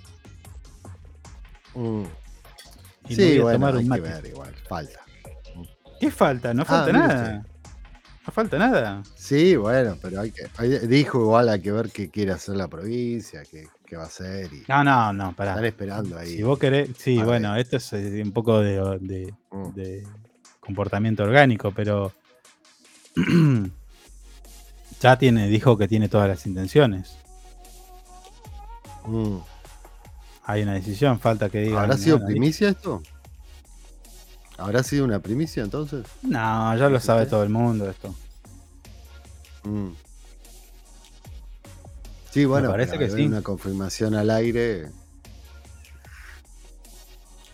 [1.73, 2.03] Mm.
[3.10, 4.99] Y Sí, bueno, tomar hay un que ver igual, falta.
[5.99, 6.53] ¿Qué falta?
[6.53, 7.45] No falta Ah, mire nada.
[8.27, 9.03] No falta nada.
[9.15, 10.48] Sí, bueno, pero hay que.
[10.57, 14.07] hay- dijo igual hay que ver qué quiere hacer la provincia, qué, qué va a
[14.07, 14.52] hacer.
[14.52, 15.52] Y No, no, no, pará.
[15.52, 16.38] están esperando ahí.
[16.38, 17.27] Si vos querés, sí, Vale.
[17.27, 19.73] bueno, esto es eh, un poco de, de- Mm.
[19.76, 20.03] de
[20.66, 22.12] comportamiento orgánico, pero
[25.02, 27.18] ya tiene, dijo que tiene todas las intenciones.
[29.06, 29.38] Mm.
[30.44, 31.82] Hay una decisión, falta que diga.
[31.82, 33.02] ¿Habrá sido primicia esto?
[34.58, 36.06] ¿Habrá sido una primicia entonces?
[36.22, 38.16] No, ya lo sabe todo el mundo esto.
[39.64, 39.90] Mm.
[42.32, 43.26] Sí, bueno, parece que sí.
[43.26, 44.90] una confirmación al aire,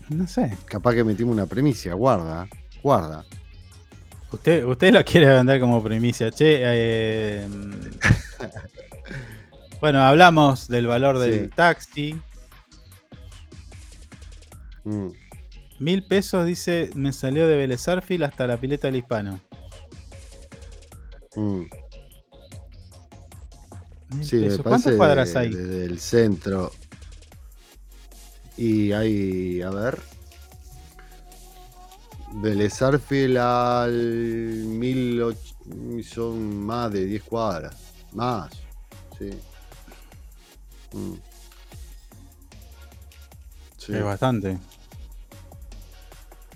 [0.08, 0.56] No sé.
[0.64, 2.48] capaz que metimos una primicia, guarda,
[2.82, 3.24] guarda.
[4.32, 6.30] Usted, usted lo quiere vender como primicia.
[6.30, 7.46] Che, eh,
[9.80, 11.50] bueno, hablamos del valor del Sí.
[11.54, 12.20] taxi.
[14.84, 15.08] Mm.
[15.80, 19.40] Mil pesos, dice, me salió de Vélez hasta la pileta del hispano.
[21.34, 21.62] Mm.
[24.22, 25.50] Sí, me ¿Cuántas cuadras de- hay?
[25.50, 26.70] desde el centro.
[28.56, 29.98] Y hay, a ver.
[32.34, 35.38] Vélez Arfield al 1008
[36.02, 37.76] son más de 10 cuadras.
[38.12, 38.50] Más,
[39.18, 39.30] sí.
[40.92, 41.14] Mm.
[43.78, 43.94] Sí.
[43.94, 44.58] Es bastante.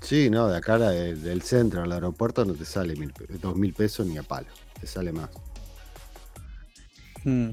[0.00, 3.72] Sí, no, de acá de- del centro al aeropuerto no te sale mil, dos mil
[3.74, 4.46] pesos ni a palo.
[4.80, 5.30] Te sale más.
[7.24, 7.50] Mm.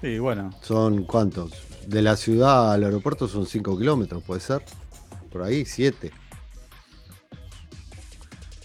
[0.00, 0.50] Sí, bueno.
[0.62, 1.52] Son cuántos?
[1.86, 4.64] De la ciudad al aeropuerto son 5 kilómetros, puede ser.
[5.32, 6.10] Por ahí, 7.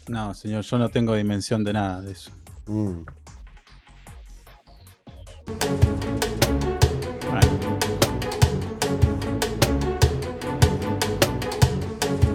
[0.10, 2.32] No, señor, yo no tengo dimensión de nada de eso.
[2.66, 3.04] Mm.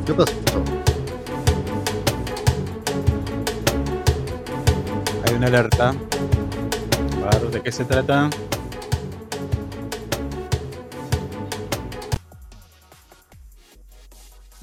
[0.06, 0.32] ¿Qué pasó?
[5.26, 5.90] hay una alerta.
[5.90, 8.30] A ver, ¿de qué se trata?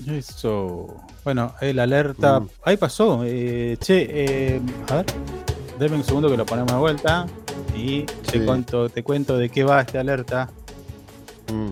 [0.09, 0.95] Eso.
[1.23, 2.39] Bueno, el alerta.
[2.39, 2.49] Mm.
[2.63, 3.21] Ahí pasó.
[3.25, 5.05] eh, che, eh, a ver.
[5.79, 7.25] Deme un segundo que lo ponemos de vuelta.
[7.75, 10.49] Y te, cuento, te cuento de qué va esta alerta.
[11.53, 11.69] Mm.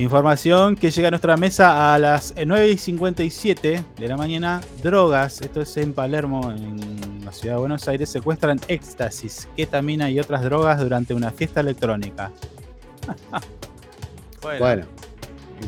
[0.00, 4.60] Información que llega a nuestra mesa a las 9 y 57 de la mañana.
[4.80, 10.20] Drogas, esto es en Palermo, en la ciudad de Buenos Aires, secuestran éxtasis, ketamina y
[10.20, 12.30] otras drogas durante una fiesta electrónica.
[14.40, 14.86] bueno, Bueno,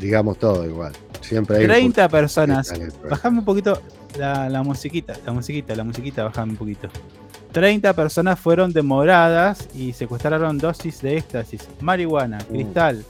[0.00, 0.92] digamos todo igual.
[1.20, 2.72] Siempre hay un 30 poquito personas.
[3.08, 3.82] Bajame un poquito
[4.18, 6.88] la, la musiquita, la musiquita, la musiquita, bajame un poquito.
[7.52, 12.52] 30 personas fueron demoradas y secuestraron dosis de éxtasis, marihuana, Uh.
[12.52, 13.04] cristal,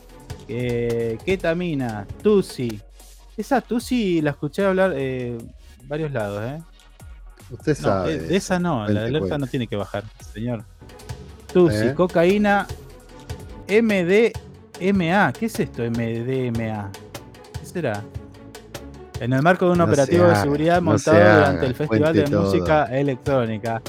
[0.49, 2.81] eh, ketamina, tusi.
[3.37, 5.37] Esa tusi la escuché hablar eh,
[5.87, 6.63] varios lados, ¿eh?
[7.51, 8.15] Usted No, sabe.
[8.15, 10.65] eh, de esa no, la alerta no tiene que bajar, señor.
[11.53, 11.95] Tusi, ¿Eh?
[11.95, 12.67] cocaína,
[13.69, 15.33] MDMA.
[15.33, 16.91] ¿Qué es esto, MDMA?
[17.73, 18.03] ¿Qué será?
[19.21, 22.23] En el marco de un No operativo de seguridad no montado durante el Festival de
[22.25, 22.43] todo.
[22.45, 23.83] Música Electrónica.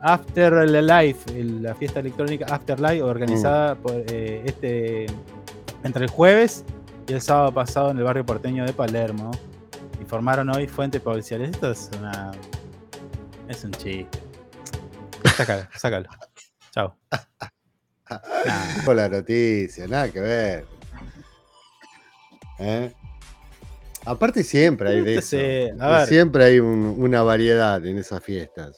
[0.00, 3.78] After Life, el- la fiesta electrónica Afterlife, organizada Mm.
[3.78, 5.06] por eh, este
[5.84, 6.64] entre el jueves
[7.06, 9.30] y el sábado pasado en el barrio porteño de Palermo.
[10.00, 11.50] Informaron hoy fuentes policiales.
[11.50, 12.30] Esto es una.
[13.48, 14.18] Es un chiste.
[15.36, 16.08] Sácalo, sácalo.
[16.72, 16.96] Chao.
[18.84, 20.66] Con la noticia, nada que ver.
[22.58, 22.92] ¿Eh?
[24.04, 25.36] Aparte siempre hay de eso.
[26.06, 28.76] Siempre hay un- una variedad en esas fiestas.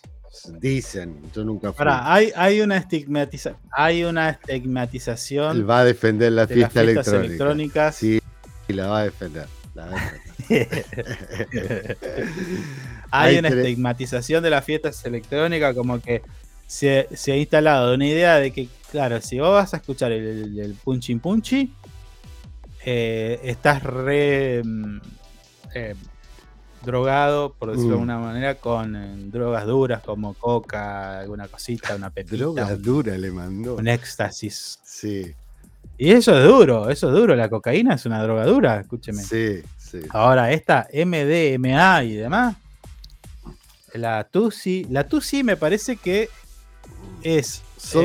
[0.60, 1.78] Dicen, yo nunca fui.
[1.78, 6.72] Pará, hay, hay una estigmatiza hay una estigmatización Él va a defender la de las
[6.72, 7.88] fiesta fiestas electrónica.
[7.88, 7.94] electrónicas.
[7.96, 8.20] Sí,
[8.68, 9.46] la va a defender.
[9.74, 10.12] la va a
[10.48, 11.96] defender.
[13.10, 16.22] hay Hay una estigmatización de las fiestas electrónicas, como que
[16.66, 20.26] se, se ha instalado una idea de que, claro, si vos vas a escuchar el,
[20.26, 21.72] el, el punchin punchi,
[22.84, 24.98] eh, estás re mm,
[25.74, 25.94] eh,
[26.84, 28.10] drogado, por decirlo de Mm.
[28.10, 33.16] alguna manera, con eh, drogas duras como coca, alguna cosita, una pepita, Droga un, dura
[33.16, 33.76] le mandó.
[33.76, 34.78] un éxtasis.
[34.82, 35.34] Sí,
[35.96, 37.34] Y eso es duro, eso es duro.
[37.36, 39.22] La cocaína es una droga dura, escúcheme.
[39.22, 40.00] sí, sí.
[40.10, 42.56] Ahora, esta MDMA y demás,
[43.94, 46.28] la TUSI, la TUSI me parece que
[47.22, 48.04] es Son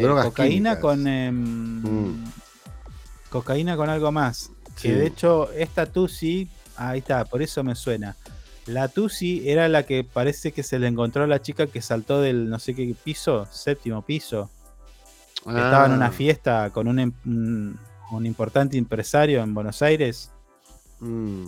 [0.00, 0.78] drogas cocaína químicas.
[0.80, 2.24] con em, Mm.
[3.30, 4.50] Cocaína con algo más.
[4.80, 8.14] Que de hecho, esta TUSI, ahí está, por eso me suena.
[8.66, 12.20] La TUSI era la que parece que se le encontró a la chica que saltó
[12.20, 14.50] del no sé qué piso, séptimo piso.
[15.44, 17.78] que Estaba en una Ah, fiesta con un, em- un-
[18.10, 20.30] un importante empresario en Buenos Aires.
[21.00, 21.46] Mm,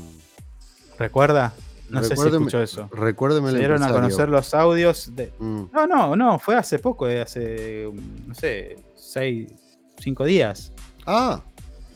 [0.98, 1.52] ¿Recuerda?
[1.90, 2.88] No sé si escuchó eso.
[2.92, 5.32] Recuérdeme Se dieron a conocer los audios de.
[5.38, 5.62] Mm.
[5.72, 9.50] No, no, no, fue hace poco, eh, hace, um, no sé, seis,
[9.98, 10.72] cinco días.
[11.06, 11.42] Ah,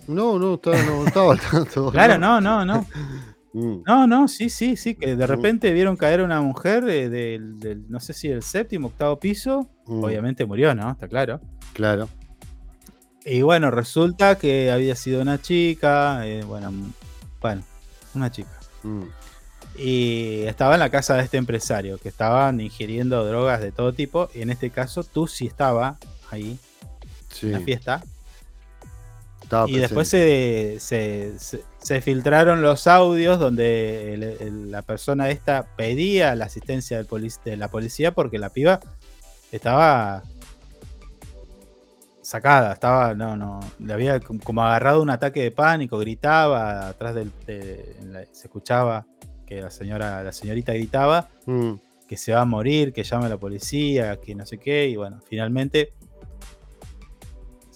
[0.08, 1.90] no, no, estaba, no estaba tanto.
[1.92, 2.86] Claro, no, no, no.
[3.54, 5.28] Mm, No, no, sí, sí, sí, que de Mm.
[5.28, 9.18] repente vieron caer a una mujer eh, del, del, no sé si del séptimo, octavo
[9.20, 9.68] piso.
[9.86, 10.90] mm, Obviamente murió, ¿no?
[10.90, 11.38] Está claro.
[11.74, 12.08] Claro.
[13.26, 16.72] Y bueno, resulta que había sido una chica, eh, bueno,
[17.42, 17.62] bueno,
[18.14, 18.58] una chica.
[18.84, 19.02] mm,
[19.76, 24.30] Y estaba en la casa de este empresario, que estaban ingiriendo drogas de todo tipo.
[24.34, 25.98] Y en este caso, tú sí estaba
[26.30, 26.58] ahí
[27.28, 27.46] Sí.
[27.48, 28.02] en la fiesta.
[29.52, 35.28] Estaba Y después se, se- se- se filtraron los audios donde el- el- la persona
[35.28, 38.80] esta pedía la asistencia del polic- de la policía porque la piba
[39.50, 40.22] estaba
[42.22, 47.14] sacada, estaba, no, no, le había com- como agarrado un ataque de pánico, gritaba atrás
[47.14, 49.06] del, de- en la- se escuchaba
[49.46, 51.72] que la señora, la señorita gritaba Mm,
[52.08, 54.96] que se va a morir, que llame a la policía, que no sé qué, y
[54.96, 55.92] bueno, finalmente,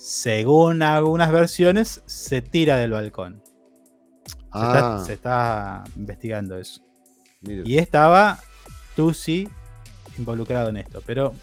[0.07, 3.43] según algunas versiones, se tira del balcón.
[4.25, 6.81] Se, está, Ah, se está investigando eso.
[7.43, 8.39] Y estaba
[8.95, 9.49] Tusi
[10.17, 11.35] involucrado en esto, pero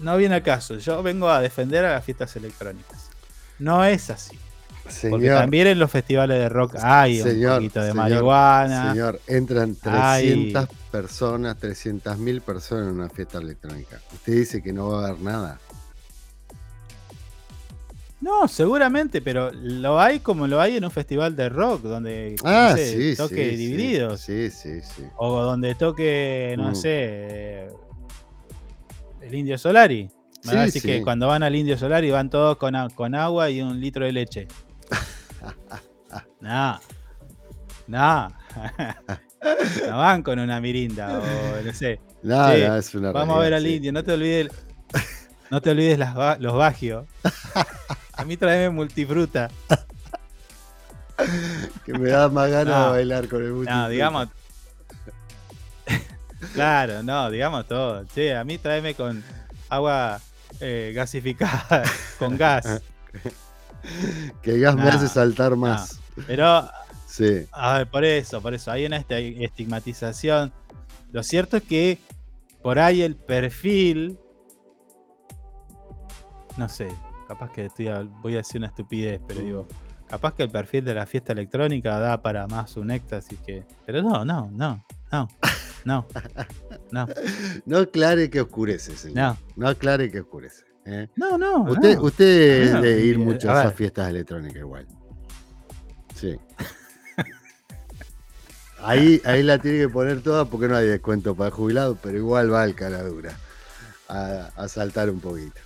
[0.00, 0.76] no viene al caso.
[0.78, 3.10] Yo vengo a defender a las fiestas electrónicas.
[3.58, 4.38] No es así.
[5.10, 8.92] Porque también en los festivales de rock hay un poquito de señor, marihuana.
[8.92, 10.52] Señor, entran Ay.
[10.52, 14.00] 300 personas, 300 mil personas en una fiesta electrónica.
[14.12, 15.58] Usted dice que no va a haber nada.
[18.20, 22.50] No, seguramente, pero lo hay como lo hay en un festival de rock, donde no
[22.50, 23.56] Ah, sé, sí, toque sí, sí.
[23.56, 24.20] divididos.
[24.20, 25.04] Sí, sí, sí.
[25.16, 26.74] O donde toque, no Mm.
[26.74, 27.68] sé, eh,
[29.22, 30.10] el Indio Solari.
[30.44, 33.14] Me va a Sí, decir que cuando van al Indio Solari van todos con, con
[33.14, 34.48] agua y un litro de leche.
[36.40, 36.80] no.
[37.86, 38.28] No.
[39.88, 42.00] no van con una mirinda o no sé.
[42.22, 44.48] Che, es una Vamos a ver al indio, no te olvides.
[45.50, 47.06] No te olvides las los bagios.
[48.20, 49.50] A mí tráeme multifruta.
[51.84, 52.84] Que me da más ganas No.
[52.86, 53.82] de bailar con el multifruta.
[53.82, 54.28] No, digamos.
[56.54, 58.04] claro, no, digamos todo.
[58.14, 59.22] Che, a mí tráeme con
[59.68, 60.20] agua
[60.60, 61.82] eh, gasificada,
[62.18, 62.82] con gas.
[64.42, 65.98] Que el gas me No, hace saltar más.
[66.26, 66.68] Pero,
[67.06, 67.46] Sí.
[67.52, 70.52] a ver, por eso, por eso, hay una esti- estigmatización.
[71.12, 71.98] Lo cierto es que
[72.62, 74.18] por ahí el perfil.
[76.56, 76.88] No sé,
[77.30, 79.68] capaz que estoy a- voy a decir una estupidez, pero digo,
[80.08, 83.64] capaz que el perfil de la fiesta electrónica da para más un éxtasis que.
[83.86, 85.28] Pero no, no, no, no,
[85.84, 86.06] no,
[86.90, 87.06] no,
[87.66, 89.16] No aclare que oscurece, señor.
[89.16, 90.64] no, No aclare que oscurece.
[90.86, 91.06] ¿eh?
[91.14, 91.62] no, no.
[91.70, 92.02] Usted, no.
[92.02, 94.86] usted es de ir mucho a esas fiestas electrónicas igual.
[96.16, 96.36] Sí.
[98.82, 102.50] Ahí, ahí la tiene que poner toda porque no hay descuento para jubilados, pero igual
[102.50, 103.36] va al caladura
[104.08, 105.60] a, a saltar un poquito.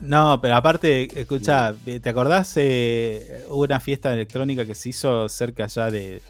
[0.00, 2.54] No, pero aparte, escucha, ¿te acordás?
[2.56, 6.22] eh, hubo una fiesta electrónica que se hizo cerca allá del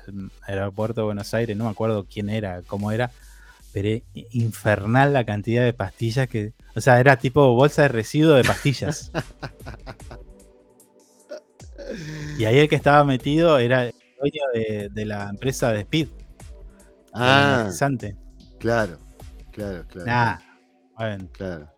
[0.42, 3.12] aeropuerto de Buenos Aires, no me acuerdo quién era, cómo era,
[3.72, 4.02] pero
[4.32, 6.52] infernal la cantidad de pastillas que.
[6.74, 9.12] O sea, era tipo bolsa de residuo de pastillas.
[12.38, 16.08] y ahí el que estaba metido era el dueño de, de la empresa de Speed.
[17.12, 18.16] Ah, energizante.
[18.58, 18.98] claro,
[19.52, 20.06] claro, claro.
[20.06, 20.38] Nah,
[20.96, 21.68] bueno, Claro.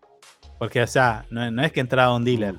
[0.63, 2.55] Porque, o sea, no, no es que entraba un dealer.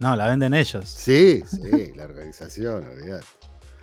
[0.00, 0.88] No, la venden ellos.
[0.88, 3.26] Sí, sí, la organización, olvidate.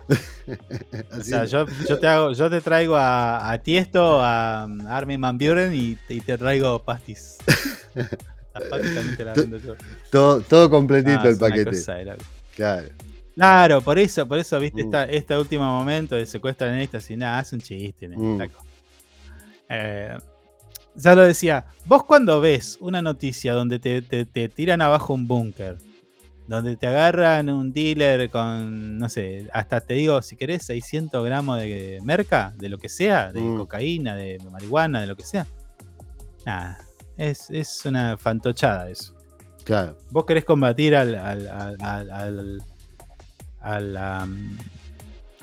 [1.18, 5.38] O sea, yo, yo te hago, yo te traigo a, a Tiesto, a Armin Van
[5.38, 7.38] Buren y, y te traigo pastis.
[8.52, 9.74] También te las vendo yo.
[10.10, 12.04] todo, todo completito Ah, el paquete.
[12.04, 12.16] la-
[12.54, 12.88] Claro.
[13.34, 14.86] Claro, por eso, por eso, viste, Mm.
[14.86, 18.42] esta, este último momento de secuestran en esta, y nada, hace un chiste, Mm.
[19.70, 20.18] Eh,
[20.94, 25.26] ya lo decía, vos cuando ves una noticia donde te, te- te tiran abajo un
[25.28, 25.78] búnker,
[26.46, 31.58] donde te agarran un dealer con, no sé, hasta te digo, si querés, 600 gramos
[31.58, 33.56] de merca, de lo que sea, de Mm.
[33.58, 35.46] cocaína, de marihuana, de lo que sea.
[36.44, 36.78] Nada,
[37.16, 39.14] es, es una fantochada eso.
[39.64, 39.96] Claro.
[40.10, 41.14] ¿Vos querés combatir al.
[41.14, 41.46] al.
[41.48, 41.80] al.
[41.80, 42.10] al.
[42.10, 42.62] al-
[43.60, 44.56] al, am,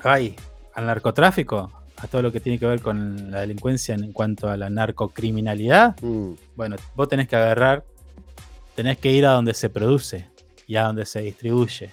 [0.02, 0.34] ay,
[0.74, 1.72] al narcotráfico?
[2.00, 5.96] A todo lo que tiene que ver con la delincuencia en cuanto a la narcocriminalidad.
[6.00, 7.84] Mm, Bueno, vos tenés que agarrar.
[8.76, 10.26] Tenés que ir a donde se produce
[10.66, 11.90] y a donde se distribuye.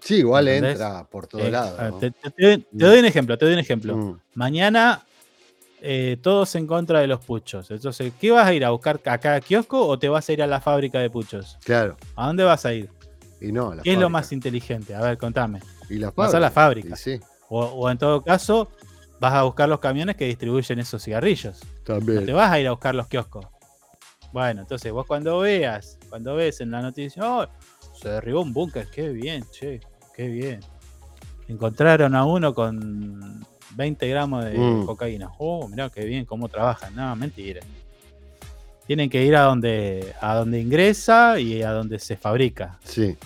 [0.00, 0.72] Sí, igual ¿Entendés?
[0.80, 1.78] entra por todos Eh, lados.
[1.78, 1.98] a ¿no?
[1.98, 3.96] te, te- te doy- te doy un ejemplo, te doy un ejemplo.
[3.96, 5.02] Mm, Mañana
[5.84, 7.70] eh, todos en contra de los puchos.
[7.70, 10.42] Entonces, ¿qué vas a ir a buscar a cada kiosco o te vas a ir
[10.42, 11.58] a la fábrica de puchos?
[11.64, 11.96] Claro.
[12.16, 12.88] ¿A dónde vas a ir?
[13.40, 14.94] Y no, a la ¿Qué es lo más inteligente?
[14.94, 15.60] A ver, contame.
[15.90, 16.94] Y la Vas a la fábrica.
[16.94, 17.20] Y sí,
[17.54, 18.70] O, o en todo caso,
[19.20, 21.60] vas a buscar los camiones que distribuyen esos cigarrillos.
[21.86, 22.24] No también.
[22.24, 23.44] te vas a ir a buscar los kioscos.
[24.32, 27.46] Bueno, entonces vos cuando veas, cuando ves en la noticia, "Oh,
[28.00, 29.80] se derribó un búnker, qué bien, che,
[30.16, 30.60] qué bien.
[31.46, 33.44] Encontraron a uno con
[33.76, 34.86] 20 gramos de Mm.
[34.86, 35.30] cocaína.
[35.38, 36.94] Oh, mirá qué bien, cómo trabajan.
[36.96, 37.60] No, mentira.
[38.86, 42.78] Tienen que ir a donde, a donde ingresa y a donde se fabrica.
[42.84, 43.16] Sí.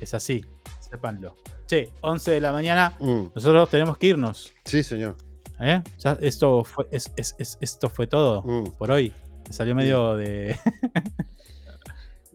[0.00, 0.42] Es así,
[0.80, 1.36] sépanlo.
[1.66, 3.26] Che, 11 de la mañana, Mm.
[3.34, 4.52] nosotros tenemos que irnos.
[4.64, 5.16] Sí, señor.
[5.60, 5.82] ¿eh?
[5.98, 8.70] Ya esto, fue, es- es- es- esto fue todo Mm.
[8.78, 9.12] por hoy.
[9.46, 10.56] Me Salió medio de.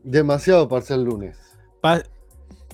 [0.04, 1.38] Demasiado para ser lunes.
[1.82, 2.04] Pa-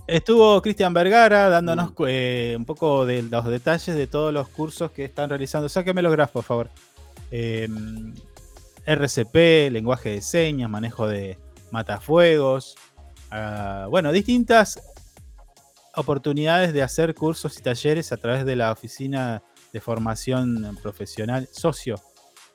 [0.08, 5.04] Estuvo Cristian Vergara dándonos eh, un poco de los detalles de todos los cursos que
[5.04, 5.68] están realizando.
[5.68, 6.70] Sáqueme los grafos, por favor.
[7.30, 7.68] Eh,
[8.86, 11.38] RCP, lenguaje de señas, manejo de
[11.72, 12.76] matafuegos.
[13.32, 14.80] ah, bueno, distintas
[15.98, 19.44] oportunidades de hacer cursos y talleres a través de la oficina
[19.74, 21.96] de formación profesional socio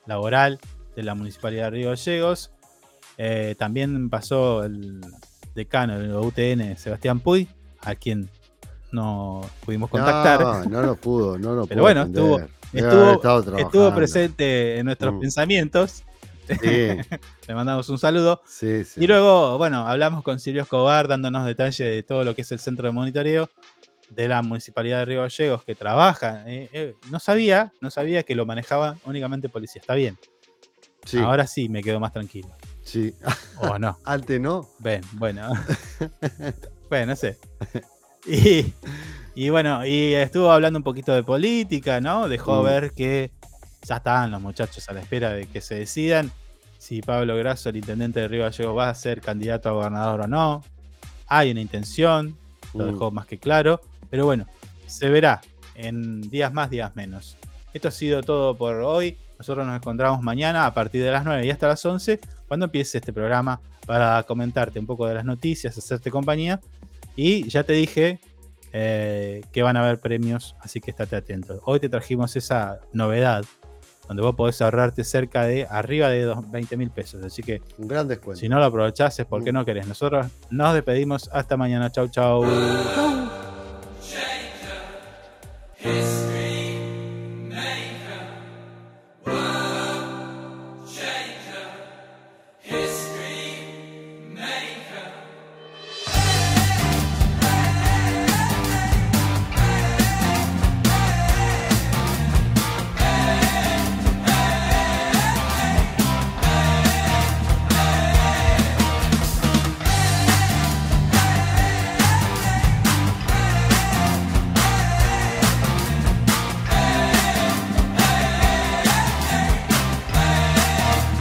[0.07, 0.59] laboral
[0.95, 2.51] de la Municipalidad de Río Gallegos.
[3.17, 5.01] Eh, también pasó el
[5.53, 7.47] decano de la UTN, Sebastián Puy,
[7.81, 8.29] a quien
[8.91, 10.41] no pudimos contactar.
[10.41, 12.49] No, no lo pudo, no lo Pero pudo bueno, atender.
[12.73, 15.19] estuvo, estuvo- estuvo presente en nuestros Mm.
[15.19, 16.03] pensamientos.
[16.47, 16.57] Sí,
[17.47, 18.41] Le mandamos un saludo.
[18.45, 19.03] sí, sí.
[19.03, 22.59] Y luego, bueno, hablamos con Silvio Escobar dándonos detalles de todo lo que es el
[22.59, 23.49] centro de monitoreo
[24.09, 26.43] de la Municipalidad de Río Gallegos que trabaja.
[26.45, 29.79] eh, eh, no sabía, no sabía que lo manejaba únicamente policía.
[29.81, 30.17] Está bien.
[31.05, 32.49] Sí, Ahora sí me quedo más tranquilo.
[32.83, 33.13] sí.
[33.59, 33.97] O no.
[34.05, 34.67] Antes no.
[34.79, 35.51] Ven, bueno.
[36.89, 37.37] bueno, no sé.
[38.25, 38.73] Y,
[39.35, 42.27] y bueno, y estuvo hablando un poquito de política, ¿no?
[42.27, 42.65] Dejó Mm.
[42.65, 43.31] ver que
[43.87, 46.31] ya estaban los muchachos a la espera de que se decidan
[46.77, 50.27] si Pablo Grasso, el intendente de Río Gallegos, va a ser candidato a gobernador o
[50.27, 50.63] no.
[51.27, 52.37] Hay una intención,
[52.73, 52.91] lo Mm.
[52.91, 53.79] dejó más que claro.
[54.09, 54.45] Pero bueno,
[54.85, 55.39] se verá
[55.75, 57.37] en días más, días menos.
[57.73, 59.17] Esto ha sido todo por hoy.
[59.39, 62.19] Nosotros nos encontramos mañana a partir de las 9 y hasta las 11,
[62.49, 66.59] cuando empiece este programa, para comentarte un poco de las noticias, hacerte compañía.
[67.15, 68.19] Y ya te dije
[68.73, 71.61] eh, que van a haber premios, así que estate atento.
[71.65, 73.45] Hoy te trajimos esa novedad,
[74.13, 77.23] donde vos podés ahorrarte cerca de arriba de 20 mil pesos.
[77.25, 78.39] Así que, un gran descuento.
[78.39, 79.55] Si no lo aprovechás, es porque mm.
[79.55, 79.87] no querés.
[79.87, 81.29] Nosotros nos despedimos.
[81.33, 81.91] Hasta mañana.
[81.91, 82.43] Chau, chau.